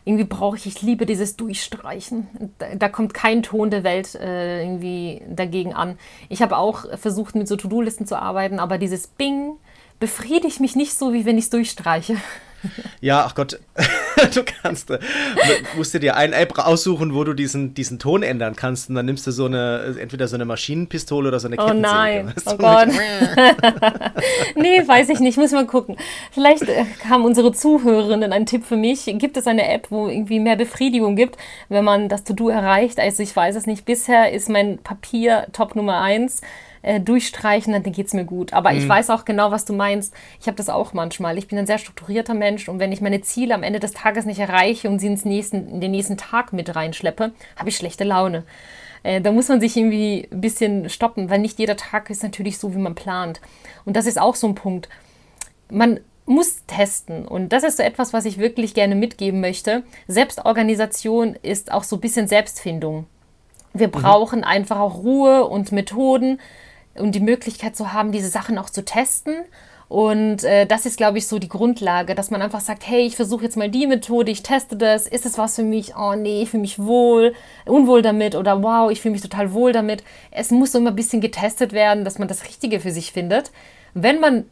Irgendwie 0.05 0.23
brauche 0.23 0.57
ich, 0.57 0.65
ich 0.65 0.81
liebe 0.81 1.05
dieses 1.05 1.35
Durchstreichen. 1.35 2.27
Da, 2.57 2.73
da 2.75 2.89
kommt 2.89 3.13
kein 3.13 3.43
Ton 3.43 3.69
der 3.69 3.83
Welt 3.83 4.15
äh, 4.15 4.63
irgendwie 4.63 5.21
dagegen 5.29 5.73
an. 5.73 5.97
Ich 6.29 6.41
habe 6.41 6.57
auch 6.57 6.85
versucht, 6.97 7.35
mit 7.35 7.47
so 7.47 7.57
To-Do-Listen 7.57 8.07
zu 8.07 8.19
arbeiten, 8.19 8.59
aber 8.59 8.77
dieses 8.77 9.07
Bing 9.07 9.57
befriedigt 9.99 10.61
mich 10.61 10.75
nicht 10.75 10.97
so, 10.97 11.13
wie 11.13 11.25
wenn 11.25 11.37
ich 11.37 11.45
es 11.45 11.49
durchstreiche. 11.49 12.15
Ja, 13.01 13.25
ach 13.25 13.35
Gott, 13.35 13.59
du 14.33 14.43
kannst, 14.43 14.89
äh, 14.89 14.99
musst 15.77 15.93
dir 15.93 16.15
eine 16.15 16.35
App 16.35 16.57
aussuchen, 16.57 17.13
wo 17.13 17.23
du 17.23 17.33
diesen, 17.33 17.73
diesen 17.73 17.99
Ton 17.99 18.23
ändern 18.23 18.55
kannst 18.55 18.89
und 18.89 18.95
dann 18.95 19.05
nimmst 19.05 19.25
du 19.27 19.31
so 19.31 19.45
eine, 19.45 19.95
entweder 19.99 20.27
so 20.27 20.35
eine 20.35 20.45
Maschinenpistole 20.45 21.27
oder 21.29 21.39
so 21.39 21.47
eine 21.47 21.57
oh 21.57 21.65
Kettensäge. 21.65 21.87
Oh 21.87 21.93
nein, 21.93 22.33
du? 22.35 22.51
oh 22.51 22.57
Gott. 22.57 22.87
nee, 24.55 24.87
weiß 24.87 25.09
ich 25.09 25.19
nicht, 25.19 25.37
muss 25.37 25.51
mal 25.51 25.65
gucken. 25.65 25.97
Vielleicht 26.31 26.63
äh, 26.63 26.85
haben 27.09 27.23
unsere 27.23 27.51
Zuhörerinnen 27.51 28.33
einen 28.33 28.45
Tipp 28.45 28.65
für 28.65 28.77
mich. 28.77 29.05
Gibt 29.05 29.37
es 29.37 29.47
eine 29.47 29.71
App, 29.71 29.87
wo 29.89 30.07
irgendwie 30.07 30.39
mehr 30.39 30.55
Befriedigung 30.55 31.15
gibt, 31.15 31.37
wenn 31.69 31.83
man 31.83 32.09
das 32.09 32.23
To-Do 32.23 32.49
erreicht? 32.49 32.99
Also 32.99 33.23
ich 33.23 33.35
weiß 33.35 33.55
es 33.55 33.65
nicht. 33.65 33.85
Bisher 33.85 34.31
ist 34.31 34.49
mein 34.49 34.79
Papier 34.79 35.47
Top 35.53 35.75
Nummer 35.75 36.01
eins 36.01 36.41
äh, 36.81 36.99
durchstreichen, 36.99 37.73
dann 37.73 37.83
geht 37.83 38.07
es 38.07 38.13
mir 38.13 38.25
gut. 38.25 38.53
Aber 38.53 38.71
mhm. 38.71 38.77
ich 38.77 38.87
weiß 38.87 39.09
auch 39.09 39.25
genau, 39.25 39.51
was 39.51 39.65
du 39.65 39.73
meinst. 39.73 40.13
Ich 40.39 40.47
habe 40.47 40.57
das 40.57 40.69
auch 40.69 40.93
manchmal. 40.93 41.37
Ich 41.37 41.47
bin 41.47 41.57
ein 41.57 41.67
sehr 41.67 41.77
strukturierter 41.77 42.33
Mensch 42.33 42.69
und 42.69 42.79
wenn 42.79 42.91
ich 42.91 43.01
meine 43.01 43.21
Ziele 43.21 43.55
am 43.55 43.63
Ende 43.63 43.79
des 43.79 43.91
Tages 43.91 44.25
nicht 44.25 44.39
erreiche 44.39 44.89
und 44.89 44.99
sie 44.99 45.07
ins 45.07 45.25
nächsten, 45.25 45.69
in 45.69 45.81
den 45.81 45.91
nächsten 45.91 46.17
Tag 46.17 46.53
mit 46.53 46.75
reinschleppe, 46.75 47.31
habe 47.57 47.69
ich 47.69 47.77
schlechte 47.77 48.03
Laune. 48.03 48.43
Äh, 49.03 49.21
da 49.21 49.31
muss 49.31 49.47
man 49.47 49.61
sich 49.61 49.75
irgendwie 49.77 50.27
ein 50.31 50.41
bisschen 50.41 50.89
stoppen, 50.89 51.29
weil 51.29 51.39
nicht 51.39 51.59
jeder 51.59 51.77
Tag 51.77 52.09
ist 52.09 52.23
natürlich 52.23 52.57
so, 52.57 52.73
wie 52.73 52.79
man 52.79 52.95
plant. 52.95 53.41
Und 53.85 53.95
das 53.95 54.05
ist 54.05 54.19
auch 54.19 54.35
so 54.35 54.47
ein 54.47 54.55
Punkt. 54.55 54.89
Man 55.69 55.99
muss 56.25 56.63
testen. 56.67 57.27
Und 57.27 57.49
das 57.49 57.63
ist 57.63 57.77
so 57.77 57.83
etwas, 57.83 58.13
was 58.13 58.25
ich 58.25 58.37
wirklich 58.37 58.73
gerne 58.73 58.95
mitgeben 58.95 59.41
möchte. 59.41 59.83
Selbstorganisation 60.07 61.35
ist 61.41 61.71
auch 61.71 61.83
so 61.83 61.97
ein 61.97 62.01
bisschen 62.01 62.27
Selbstfindung. 62.27 63.07
Wir 63.73 63.87
mhm. 63.87 63.91
brauchen 63.91 64.43
einfach 64.43 64.79
auch 64.79 64.97
Ruhe 64.97 65.45
und 65.45 65.71
Methoden, 65.71 66.39
und 66.95 67.13
die 67.13 67.19
Möglichkeit 67.19 67.75
zu 67.75 67.93
haben, 67.93 68.11
diese 68.11 68.29
Sachen 68.29 68.57
auch 68.57 68.69
zu 68.69 68.83
testen. 68.83 69.35
Und 69.89 70.43
äh, 70.43 70.67
das 70.67 70.85
ist, 70.85 70.97
glaube 70.97 71.17
ich, 71.17 71.27
so 71.27 71.39
die 71.39 71.49
Grundlage, 71.49 72.13
dass 72.13 72.29
man 72.29 72.43
einfach 72.43 72.59
sagt, 72.59 72.87
hey, 72.87 73.07
ich 73.07 73.15
versuche 73.15 73.43
jetzt 73.43 73.57
mal 73.57 73.69
die 73.69 73.87
Methode, 73.87 74.31
ich 74.31 74.43
teste 74.43 74.77
das, 74.77 75.07
ist 75.07 75.25
es 75.25 75.39
was 75.39 75.55
für 75.55 75.63
mich? 75.63 75.95
Oh 75.97 76.13
nee, 76.13 76.43
ich 76.43 76.51
fühle 76.51 76.61
mich 76.61 76.77
wohl, 76.77 77.33
unwohl 77.65 78.03
damit 78.03 78.35
oder 78.35 78.61
wow, 78.61 78.91
ich 78.91 79.01
fühle 79.01 79.13
mich 79.13 79.23
total 79.23 79.51
wohl 79.51 79.71
damit. 79.71 80.03
Es 80.29 80.51
muss 80.51 80.73
so 80.73 80.77
immer 80.77 80.91
ein 80.91 80.95
bisschen 80.95 81.21
getestet 81.21 81.73
werden, 81.73 82.05
dass 82.05 82.19
man 82.19 82.27
das 82.27 82.45
Richtige 82.45 82.79
für 82.79 82.91
sich 82.91 83.11
findet. 83.11 83.51
Wenn 83.95 84.19
man 84.19 84.45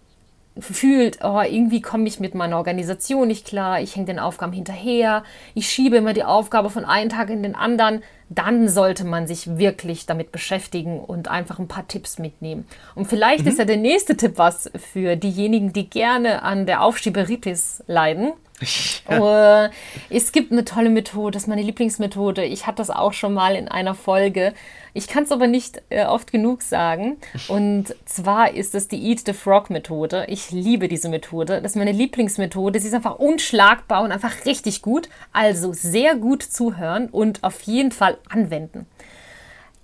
fühlt, 0.59 1.19
oh, 1.23 1.41
irgendwie 1.41 1.81
komme 1.81 2.07
ich 2.07 2.19
mit 2.19 2.33
meiner 2.33 2.57
Organisation 2.57 3.27
nicht 3.27 3.45
klar, 3.45 3.79
ich 3.79 3.95
hänge 3.95 4.07
den 4.07 4.17
Aufgaben 4.17 4.53
hinterher, 4.53 5.23
ich 5.53 5.69
schiebe 5.69 5.97
immer 5.97 6.13
die 6.13 6.23
Aufgabe 6.23 6.71
von 6.71 6.83
einem 6.83 7.09
Tag 7.09 7.29
in 7.29 7.43
den 7.43 7.53
anderen, 7.53 8.01
dann 8.29 8.67
sollte 8.67 9.05
man 9.05 9.27
sich 9.27 9.57
wirklich 9.57 10.05
damit 10.05 10.31
beschäftigen 10.31 10.99
und 10.99 11.29
einfach 11.29 11.59
ein 11.59 11.67
paar 11.67 11.87
Tipps 11.87 12.19
mitnehmen. 12.19 12.67
Und 12.95 13.07
vielleicht 13.07 13.43
mhm. 13.43 13.51
ist 13.51 13.59
ja 13.59 13.65
der 13.65 13.77
nächste 13.77 14.17
Tipp 14.17 14.33
was 14.35 14.69
für 14.75 15.15
diejenigen, 15.15 15.73
die 15.73 15.89
gerne 15.89 16.43
an 16.43 16.65
der 16.65 16.81
Aufschieberitis 16.83 17.83
leiden. 17.87 18.33
Ja. 19.09 19.67
Uh, 19.67 19.69
es 20.09 20.33
gibt 20.33 20.51
eine 20.51 20.65
tolle 20.65 20.89
Methode, 20.89 21.31
das 21.31 21.43
ist 21.43 21.47
meine 21.47 21.61
Lieblingsmethode. 21.61 22.43
Ich 22.43 22.67
hatte 22.67 22.77
das 22.77 22.89
auch 22.89 23.13
schon 23.13 23.33
mal 23.33 23.55
in 23.55 23.69
einer 23.69 23.95
Folge. 23.95 24.53
Ich 24.93 25.07
kann 25.07 25.23
es 25.23 25.31
aber 25.31 25.47
nicht 25.47 25.81
äh, 25.89 26.05
oft 26.05 26.31
genug 26.31 26.61
sagen. 26.61 27.17
Und 27.47 27.95
zwar 28.05 28.53
ist 28.53 28.75
es 28.75 28.87
die 28.87 29.01
Eat 29.09 29.21
the 29.25 29.33
Frog 29.33 29.69
Methode. 29.69 30.25
Ich 30.27 30.51
liebe 30.51 30.87
diese 30.87 31.07
Methode. 31.07 31.61
Das 31.61 31.73
ist 31.73 31.75
meine 31.77 31.91
Lieblingsmethode. 31.91 32.79
Sie 32.79 32.87
ist 32.87 32.93
einfach 32.93 33.19
unschlagbar 33.19 34.01
und 34.01 34.11
einfach 34.11 34.45
richtig 34.45 34.81
gut. 34.81 35.07
Also 35.31 35.71
sehr 35.71 36.15
gut 36.15 36.43
zuhören 36.43 37.07
und 37.09 37.43
auf 37.43 37.61
jeden 37.61 37.91
Fall 37.91 38.16
anwenden. 38.29 38.85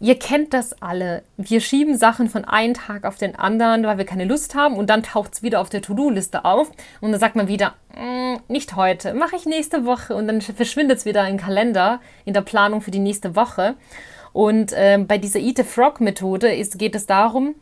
Ihr 0.04 0.20
kennt 0.20 0.54
das 0.54 0.82
alle. 0.82 1.24
Wir 1.38 1.62
schieben 1.62 1.98
Sachen 1.98 2.30
von 2.30 2.44
einem 2.44 2.74
Tag 2.74 3.06
auf 3.06 3.16
den 3.16 3.38
anderen, 3.38 3.86
weil 3.86 3.98
wir 3.98 4.06
keine 4.06 4.26
Lust 4.26 4.54
haben 4.54 4.76
und 4.76 4.90
dann 4.90 5.02
taucht 5.02 5.36
es 5.36 5.44
wieder 5.44 5.62
auf 5.62 5.70
der 5.70 5.82
To-Do-Liste 5.82 6.44
auf 6.44 6.70
und 7.00 7.12
dann 7.12 7.22
sagt 7.22 7.38
man 7.38 7.48
wieder, 7.48 7.76
mm, 7.96 8.36
nicht 8.50 8.76
heute, 8.76 9.14
mache 9.14 9.38
ich 9.38 9.46
nächste 9.46 9.86
Woche 9.86 10.14
und 10.14 10.28
dann 10.28 10.42
verschwindet 10.42 10.98
es 10.98 11.06
wieder 11.06 11.26
im 11.30 11.38
Kalender, 11.38 12.02
in 12.26 12.34
der 12.34 12.42
Planung 12.42 12.82
für 12.82 12.92
die 12.92 13.00
nächste 13.00 13.38
Woche. 13.38 13.76
Und 14.34 14.74
äh, 14.74 14.98
bei 14.98 15.18
dieser 15.18 15.40
Eat 15.40 15.62
a 15.62 15.64
Frog 15.64 16.02
Methode 16.02 16.54
geht 16.76 16.96
es 16.96 17.06
darum, 17.06 17.56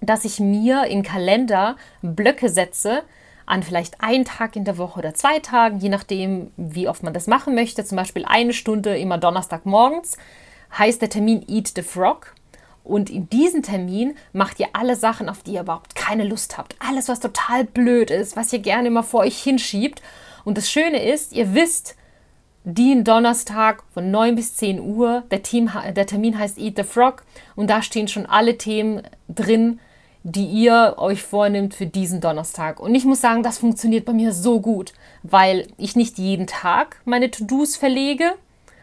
dass 0.00 0.24
ich 0.24 0.38
mir 0.38 0.84
im 0.86 1.02
Kalender 1.02 1.76
Blöcke 2.02 2.48
setze, 2.48 3.02
an 3.46 3.62
vielleicht 3.62 4.02
einen 4.02 4.24
Tag 4.24 4.56
in 4.56 4.64
der 4.64 4.78
Woche 4.78 4.98
oder 4.98 5.14
zwei 5.14 5.38
Tagen, 5.38 5.78
je 5.78 5.88
nachdem, 5.88 6.50
wie 6.56 6.88
oft 6.88 7.02
man 7.02 7.14
das 7.14 7.26
machen 7.26 7.54
möchte. 7.54 7.84
Zum 7.84 7.96
Beispiel 7.96 8.24
eine 8.24 8.52
Stunde 8.52 8.96
immer 8.98 9.18
Donnerstagmorgens 9.18 10.16
heißt 10.78 11.02
der 11.02 11.10
Termin 11.10 11.44
Eat 11.48 11.72
the 11.74 11.82
Frog. 11.82 12.34
Und 12.84 13.10
in 13.10 13.28
diesem 13.30 13.62
Termin 13.62 14.16
macht 14.32 14.58
ihr 14.58 14.68
alle 14.72 14.96
Sachen, 14.96 15.28
auf 15.28 15.42
die 15.42 15.52
ihr 15.52 15.60
überhaupt 15.60 15.94
keine 15.94 16.24
Lust 16.24 16.58
habt. 16.58 16.74
Alles, 16.80 17.08
was 17.08 17.20
total 17.20 17.64
blöd 17.64 18.10
ist, 18.10 18.36
was 18.36 18.52
ihr 18.52 18.58
gerne 18.58 18.88
immer 18.88 19.04
vor 19.04 19.20
euch 19.20 19.40
hinschiebt. 19.40 20.02
Und 20.44 20.58
das 20.58 20.68
Schöne 20.68 21.02
ist, 21.02 21.32
ihr 21.32 21.54
wisst, 21.54 21.94
den 22.64 23.04
Donnerstag 23.04 23.82
von 23.92 24.10
9 24.10 24.36
bis 24.36 24.54
10 24.56 24.80
Uhr, 24.80 25.24
der, 25.30 25.42
Team, 25.42 25.70
der 25.94 26.06
Termin 26.06 26.38
heißt 26.38 26.58
Eat 26.58 26.76
the 26.76 26.84
Frog 26.84 27.24
und 27.56 27.68
da 27.68 27.82
stehen 27.82 28.08
schon 28.08 28.26
alle 28.26 28.56
Themen 28.56 29.02
drin, 29.28 29.80
die 30.24 30.46
ihr 30.46 30.94
euch 30.98 31.22
vornimmt 31.22 31.74
für 31.74 31.86
diesen 31.86 32.20
Donnerstag. 32.20 32.80
Und 32.80 32.94
ich 32.94 33.04
muss 33.04 33.20
sagen, 33.20 33.42
das 33.42 33.58
funktioniert 33.58 34.04
bei 34.04 34.12
mir 34.12 34.32
so 34.32 34.60
gut, 34.60 34.92
weil 35.22 35.66
ich 35.78 35.96
nicht 35.96 36.18
jeden 36.18 36.46
Tag 36.46 37.00
meine 37.04 37.30
To-Dos 37.30 37.76
verlege, 37.76 38.32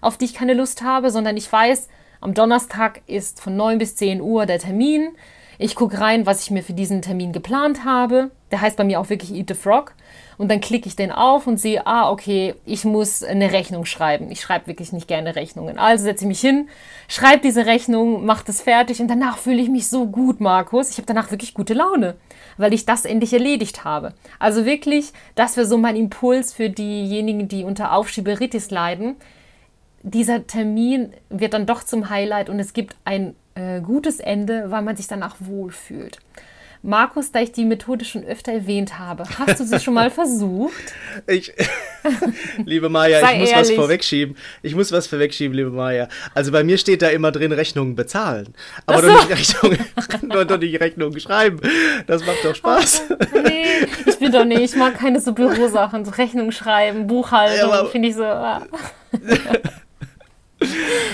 auf 0.02 0.18
die 0.18 0.26
ich 0.26 0.34
keine 0.34 0.54
Lust 0.54 0.82
habe, 0.82 1.12
sondern 1.12 1.38
ich 1.38 1.52
weiß, 1.52 1.88
am 2.22 2.34
Donnerstag 2.34 3.02
ist 3.08 3.42
von 3.42 3.56
9 3.56 3.78
bis 3.78 3.96
10 3.96 4.22
Uhr 4.22 4.46
der 4.46 4.60
Termin. 4.60 5.10
Ich 5.58 5.76
gucke 5.76 6.00
rein, 6.00 6.26
was 6.26 6.44
ich 6.44 6.52
mir 6.52 6.64
für 6.64 6.74
diesen 6.74 7.02
Termin 7.02 7.32
geplant 7.32 7.86
habe. 7.86 8.32
Der 8.52 8.62
heißt 8.62 8.78
bei 8.78 8.84
mir 8.84 9.00
auch 9.00 9.10
wirklich 9.10 9.34
Eat 9.34 9.48
the 9.48 9.54
Frog. 9.54 9.94
Und 10.40 10.50
dann 10.50 10.62
klicke 10.62 10.88
ich 10.88 10.96
den 10.96 11.12
auf 11.12 11.48
und 11.48 11.60
sehe, 11.60 11.86
ah, 11.86 12.10
okay, 12.10 12.56
ich 12.66 12.86
muss 12.86 13.24
eine 13.24 13.52
Rechnung 13.52 13.84
schreiben. 13.84 14.32
Ich 14.32 14.40
schreibe 14.40 14.68
wirklich 14.68 14.94
nicht 14.94 15.10
gerne 15.10 15.36
Rechnungen. 15.36 15.78
Also 15.78 16.06
setze 16.06 16.24
ich 16.24 16.30
mich 16.30 16.40
hin, 16.40 16.70
schreibe 17.10 17.42
diese 17.42 17.66
Rechnung, 17.66 18.26
mache 18.26 18.46
das 18.46 18.62
fertig 18.62 19.02
und 19.02 19.10
danach 19.10 19.38
fühle 19.38 19.62
ich 19.62 19.68
mich 19.68 19.90
so 19.90 20.08
gut, 20.08 20.40
Markus. 20.40 20.92
Ich 20.92 20.98
habe 20.98 21.06
danach 21.06 21.30
wirklich 21.32 21.54
gute 21.54 21.74
Laune, 21.74 22.16
weil 22.56 22.74
ich 22.74 22.86
das 22.86 23.04
endlich 23.04 23.34
erledigt 23.34 23.84
habe. 23.84 24.14
Also 24.40 24.66
wirklich, 24.66 25.12
das 25.36 25.58
wäre 25.58 25.68
so 25.68 25.78
mein 25.78 25.98
Impuls 25.98 26.54
für 26.54 26.70
diejenigen, 26.70 27.50
die 27.50 27.66
unter 27.66 27.92
Aufschieberitis 27.92 28.72
leiden. 28.72 29.18
Dieser 30.04 30.48
Termin 30.48 31.12
wird 31.30 31.54
dann 31.54 31.66
doch 31.66 31.84
zum 31.84 32.10
Highlight 32.10 32.48
und 32.48 32.62
es 32.62 32.72
gibt 32.72 32.96
ein 33.04 33.36
äh, 33.56 33.82
gutes 33.82 34.22
Ende, 34.22 34.72
weil 34.72 34.84
man 34.84 34.96
sich 34.96 35.08
danach 35.08 35.36
wohlfühlt. 35.40 36.20
Markus, 36.82 37.32
da 37.34 37.42
ich 37.42 37.52
die 37.52 37.66
Methode 37.66 38.06
schon 38.06 38.24
öfter 38.24 38.54
erwähnt 38.54 38.98
habe, 38.98 39.26
hast 39.38 39.60
du 39.60 39.66
sie 39.66 39.80
schon 39.82 39.94
mal 39.94 40.10
versucht? 40.12 40.94
Ich, 41.28 41.54
liebe 42.66 42.88
Maja, 42.88 43.20
ich 43.20 43.40
muss 43.40 43.50
ehrlich. 43.50 43.70
was 43.70 43.76
vorwegschieben. 43.76 44.38
Ich 44.62 44.76
muss 44.76 44.92
was 44.92 45.08
vorwegschieben, 45.08 45.56
liebe 45.56 45.72
Maja. 45.72 46.08
Also 46.34 46.54
bei 46.54 46.64
mir 46.64 46.78
steht 46.78 47.02
da 47.02 47.10
immer 47.10 47.32
drin 47.32 47.52
Rechnungen 47.52 47.96
bezahlen. 47.96 48.54
Aber 48.86 49.02
so. 49.02 49.08
doch, 49.08 49.28
nicht 49.28 49.40
Rechnungen, 49.40 49.80
doch 50.48 50.58
nicht 50.58 50.80
Rechnungen 50.80 51.20
schreiben. 51.20 51.60
Das 52.08 52.26
macht 52.26 52.46
doch 52.46 52.56
Spaß. 52.56 53.04
Nee, 53.44 53.86
ich 54.06 54.18
bin 54.18 54.32
doch 54.32 54.46
nicht. 54.46 54.62
Ich 54.62 54.76
mag 54.76 54.98
keine 54.98 55.20
so 55.20 55.34
Bürosachen. 55.34 56.06
So 56.06 56.12
Rechnungen 56.12 56.54
schreiben, 56.54 57.08
Buchhaltung, 57.08 57.70
ja, 57.72 57.86
finde 57.86 58.08
ich 58.08 58.16
so. 58.16 58.24
Ah. 58.24 58.66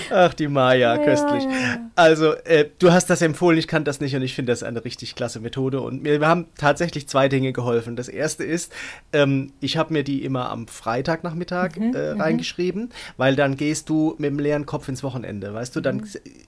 Ach, 0.09 0.33
die 0.33 0.47
Maya, 0.47 0.97
köstlich. 0.97 1.43
Ja. 1.43 1.89
Also, 1.95 2.33
äh, 2.33 2.65
du 2.79 2.91
hast 2.91 3.09
das 3.09 3.21
empfohlen, 3.21 3.57
ich 3.57 3.67
kann 3.67 3.83
das 3.83 3.99
nicht 3.99 4.15
und 4.15 4.21
ich 4.21 4.33
finde 4.33 4.51
das 4.51 4.63
eine 4.63 4.83
richtig 4.83 5.15
klasse 5.15 5.39
Methode. 5.39 5.81
Und 5.81 6.03
mir 6.03 6.19
haben 6.25 6.47
tatsächlich 6.57 7.07
zwei 7.07 7.29
Dinge 7.29 7.53
geholfen. 7.53 7.95
Das 7.95 8.07
erste 8.07 8.43
ist, 8.43 8.71
ähm, 9.13 9.53
ich 9.61 9.77
habe 9.77 9.93
mir 9.93 10.03
die 10.03 10.23
immer 10.23 10.49
am 10.49 10.67
Freitagnachmittag 10.67 11.77
mhm, 11.77 11.95
äh, 11.95 12.13
mhm. 12.13 12.21
reingeschrieben, 12.21 12.89
weil 13.17 13.35
dann 13.35 13.55
gehst 13.55 13.89
du 13.89 14.15
mit 14.17 14.31
dem 14.31 14.39
leeren 14.39 14.65
Kopf 14.65 14.87
ins 14.87 15.03
Wochenende, 15.03 15.53
weißt 15.53 15.75
du? 15.75 15.81
Dann, 15.81 15.97
mhm. 15.97 16.07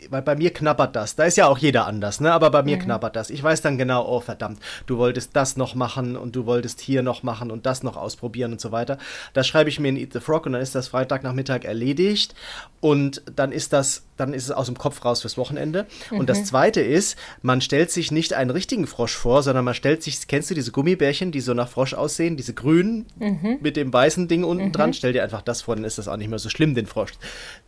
weil 0.10 0.22
bei 0.22 0.36
mir 0.36 0.52
knabbert 0.52 0.96
das. 0.96 1.16
Da 1.16 1.26
ist 1.26 1.38
ja 1.38 1.48
auch 1.48 1.58
jeder 1.58 1.86
anders, 1.86 2.20
ne? 2.20 2.32
Aber 2.34 2.50
bei 2.50 2.64
mir 2.64 2.78
mhm. 2.78 2.82
knabbert 2.82 3.16
das. 3.16 3.30
Ich 3.30 3.44
weiß 3.44 3.62
dann 3.62 3.78
genau, 3.78 4.08
oh 4.08 4.20
verdammt, 4.20 4.60
du 4.88 4.98
wolltest 4.98 5.36
das 5.36 5.56
noch 5.56 5.76
machen 5.76 6.16
und 6.16 6.36
du 6.36 6.46
wolltest 6.46 6.82
hier 6.82 7.04
noch 7.04 7.24
machen 7.24 7.52
und 7.52 7.66
das 7.66 7.84
noch 7.84 7.96
ausprobieren 7.96 8.54
und 8.54 8.62
so 8.62 8.72
weiter. 8.72 8.98
Das 9.34 9.48
schreibe 9.48 9.70
ich 9.70 9.80
mir 9.80 9.90
in 9.90 9.98
Eat 9.98 10.14
the 10.14 10.20
Frog 10.20 10.46
und 10.46 10.54
dann 10.54 10.62
ist 10.62 10.76
das 10.76 10.88
Freitagnachmittag 10.88 11.64
erledigt. 11.64 12.34
Und 12.80 12.87
dann 13.36 13.52
ist 13.52 13.74
das, 13.74 14.04
dann 14.18 14.34
ist 14.34 14.46
es 14.46 14.52
aus 14.52 14.68
dem 14.68 14.78
Kopf 14.78 15.04
raus 15.04 15.22
fürs 15.22 15.38
Wochenende. 15.38 15.86
Mhm. 16.12 16.20
Und 16.20 16.30
das 16.30 16.40
mhm. 16.40 16.46
zweite 16.46 16.82
ist, 16.82 17.18
man 17.42 17.62
stellt 17.62 17.92
sich 17.92 18.12
nicht 18.12 18.34
einen 18.34 18.50
richtigen 18.50 18.88
Frosch 18.88 19.16
vor, 19.16 19.44
sondern 19.44 19.66
man 19.66 19.74
stellt 19.74 20.04
sich, 20.04 20.28
kennst 20.28 20.50
du 20.50 20.56
diese 20.56 20.72
Gummibärchen, 20.72 21.32
die 21.32 21.42
so 21.42 21.54
nach 21.54 21.70
Frosch 21.70 21.94
aussehen, 21.94 22.38
diese 22.38 22.54
grünen 22.54 23.06
mhm. 23.18 23.58
mit 23.62 23.78
dem 23.78 23.92
weißen 23.92 24.28
Ding 24.28 24.44
unten 24.44 24.66
mhm. 24.66 24.72
dran? 24.72 24.94
Stell 24.94 25.14
dir 25.14 25.24
einfach 25.24 25.42
das 25.42 25.64
vor, 25.64 25.76
dann 25.76 25.86
ist 25.86 25.98
das 25.98 26.08
auch 26.08 26.18
nicht 26.18 26.30
mehr 26.30 26.40
so 26.40 26.50
schlimm, 26.50 26.76
den 26.76 26.88
Frosch, 26.88 27.14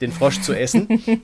den 0.01 0.11
Frosch 0.11 0.41
zu 0.41 0.53
essen. 0.53 0.87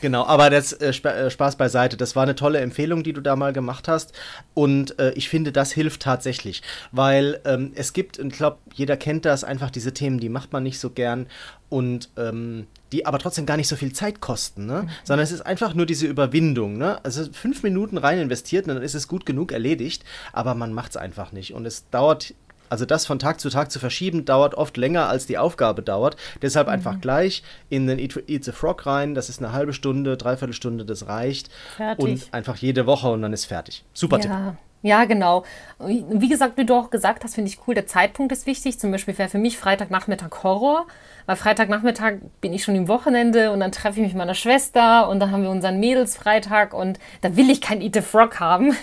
Genau, 0.00 0.24
aber 0.24 0.50
das 0.50 0.72
äh, 0.72 0.90
äh, 0.90 1.30
Spaß 1.30 1.56
beiseite. 1.56 1.96
Das 1.96 2.14
war 2.16 2.22
eine 2.22 2.34
tolle 2.34 2.60
Empfehlung, 2.60 3.02
die 3.02 3.12
du 3.12 3.20
da 3.20 3.36
mal 3.36 3.52
gemacht 3.52 3.88
hast. 3.88 4.12
Und 4.54 4.98
äh, 4.98 5.12
ich 5.12 5.28
finde, 5.28 5.52
das 5.52 5.72
hilft 5.72 6.02
tatsächlich. 6.02 6.62
Weil 6.92 7.40
ähm, 7.44 7.72
es 7.74 7.92
gibt, 7.92 8.18
ich 8.18 8.28
glaube, 8.30 8.58
jeder 8.74 8.96
kennt 8.96 9.24
das, 9.24 9.44
einfach 9.44 9.70
diese 9.70 9.92
Themen, 9.92 10.20
die 10.20 10.28
macht 10.28 10.52
man 10.52 10.62
nicht 10.62 10.78
so 10.78 10.90
gern. 10.90 11.26
Und 11.68 12.10
ähm, 12.16 12.66
die 12.92 13.04
aber 13.04 13.18
trotzdem 13.18 13.44
gar 13.44 13.58
nicht 13.58 13.68
so 13.68 13.76
viel 13.76 13.92
Zeit 13.92 14.20
kosten, 14.20 14.64
ne? 14.64 14.84
Mhm. 14.84 14.88
sondern 15.04 15.24
es 15.24 15.32
ist 15.32 15.42
einfach 15.42 15.74
nur 15.74 15.84
diese 15.84 16.06
Überwindung. 16.06 16.78
Ne? 16.78 17.04
Also 17.04 17.30
fünf 17.30 17.62
Minuten 17.62 17.98
rein 17.98 18.18
investiert 18.18 18.66
und 18.66 18.74
dann 18.74 18.82
ist 18.82 18.94
es 18.94 19.08
gut 19.08 19.26
genug 19.26 19.52
erledigt, 19.52 20.04
aber 20.32 20.54
man 20.54 20.72
macht 20.72 20.92
es 20.92 20.96
einfach 20.96 21.32
nicht. 21.32 21.52
Und 21.52 21.66
es 21.66 21.90
dauert 21.90 22.34
also 22.68 22.84
das 22.84 23.06
von 23.06 23.18
Tag 23.18 23.40
zu 23.40 23.50
Tag 23.50 23.70
zu 23.70 23.78
verschieben, 23.78 24.24
dauert 24.24 24.54
oft 24.54 24.76
länger, 24.76 25.08
als 25.08 25.26
die 25.26 25.38
Aufgabe 25.38 25.82
dauert. 25.82 26.16
Deshalb 26.42 26.66
mhm. 26.66 26.74
einfach 26.74 27.00
gleich 27.00 27.42
in 27.68 27.86
den 27.86 27.98
Eat, 27.98 28.22
Eat, 28.26 28.44
the 28.44 28.52
Frog 28.52 28.86
rein. 28.86 29.14
Das 29.14 29.28
ist 29.28 29.42
eine 29.42 29.52
halbe 29.52 29.72
Stunde, 29.72 30.16
dreiviertel 30.16 30.54
Stunde, 30.54 30.84
das 30.84 31.06
reicht. 31.06 31.50
Fertig. 31.76 32.04
Und 32.04 32.34
einfach 32.34 32.56
jede 32.56 32.86
Woche 32.86 33.08
und 33.08 33.22
dann 33.22 33.32
ist 33.32 33.46
fertig. 33.46 33.84
Super 33.92 34.18
ja. 34.18 34.50
Tipp. 34.50 34.58
Ja, 34.82 35.06
genau. 35.06 35.44
Wie 35.80 36.28
gesagt, 36.28 36.56
wie 36.56 36.64
du 36.64 36.74
auch 36.74 36.90
gesagt 36.90 37.24
hast, 37.24 37.34
finde 37.34 37.50
ich 37.50 37.58
cool, 37.66 37.74
der 37.74 37.86
Zeitpunkt 37.86 38.30
ist 38.32 38.46
wichtig. 38.46 38.78
Zum 38.78 38.92
Beispiel 38.92 39.18
wäre 39.18 39.28
für 39.28 39.38
mich 39.38 39.58
Freitagnachmittag 39.58 40.44
Horror, 40.44 40.86
weil 41.26 41.34
Freitagnachmittag 41.34 42.18
bin 42.40 42.52
ich 42.52 42.62
schon 42.62 42.76
im 42.76 42.86
Wochenende 42.86 43.50
und 43.50 43.58
dann 43.58 43.72
treffe 43.72 43.98
ich 43.98 44.04
mich 44.04 44.12
mit 44.12 44.18
meiner 44.18 44.34
Schwester 44.34 45.08
und 45.08 45.18
dann 45.18 45.32
haben 45.32 45.42
wir 45.42 45.50
unseren 45.50 45.80
Mädelsfreitag 45.80 46.74
und 46.74 47.00
da 47.22 47.36
will 47.36 47.50
ich 47.50 47.60
kein 47.60 47.80
Eat 47.80 47.94
the 47.94 48.02
Frog 48.02 48.38
haben. 48.38 48.76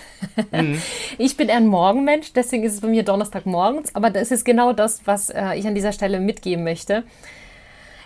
Mhm. 0.52 0.80
Ich 1.18 1.36
bin 1.36 1.48
eher 1.48 1.56
ein 1.56 1.66
Morgenmensch, 1.66 2.32
deswegen 2.34 2.62
ist 2.64 2.74
es 2.74 2.80
bei 2.80 2.88
mir 2.88 3.02
Donnerstagmorgens, 3.02 3.94
aber 3.94 4.10
das 4.10 4.30
ist 4.30 4.44
genau 4.44 4.72
das, 4.72 5.06
was 5.06 5.30
äh, 5.30 5.54
ich 5.54 5.66
an 5.66 5.74
dieser 5.74 5.92
Stelle 5.92 6.20
mitgeben 6.20 6.62
möchte 6.62 7.04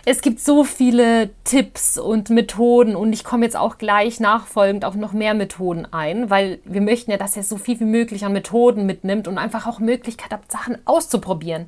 es 0.05 0.21
gibt 0.21 0.39
so 0.39 0.63
viele 0.63 1.29
Tipps 1.43 1.97
und 1.97 2.29
Methoden 2.29 2.95
und 2.95 3.13
ich 3.13 3.23
komme 3.23 3.45
jetzt 3.45 3.57
auch 3.57 3.77
gleich 3.77 4.19
nachfolgend 4.19 4.83
auf 4.83 4.95
noch 4.95 5.13
mehr 5.13 5.33
Methoden 5.33 5.87
ein, 5.91 6.29
weil 6.29 6.59
wir 6.65 6.81
möchten 6.81 7.11
ja, 7.11 7.17
dass 7.17 7.37
er 7.37 7.43
so 7.43 7.57
viel 7.57 7.79
wie 7.79 7.85
möglich 7.85 8.25
an 8.25 8.33
Methoden 8.33 8.85
mitnimmt 8.85 9.27
und 9.27 9.37
einfach 9.37 9.67
auch 9.67 9.79
Möglichkeit 9.79 10.31
hat, 10.31 10.51
Sachen 10.51 10.77
auszuprobieren. 10.85 11.67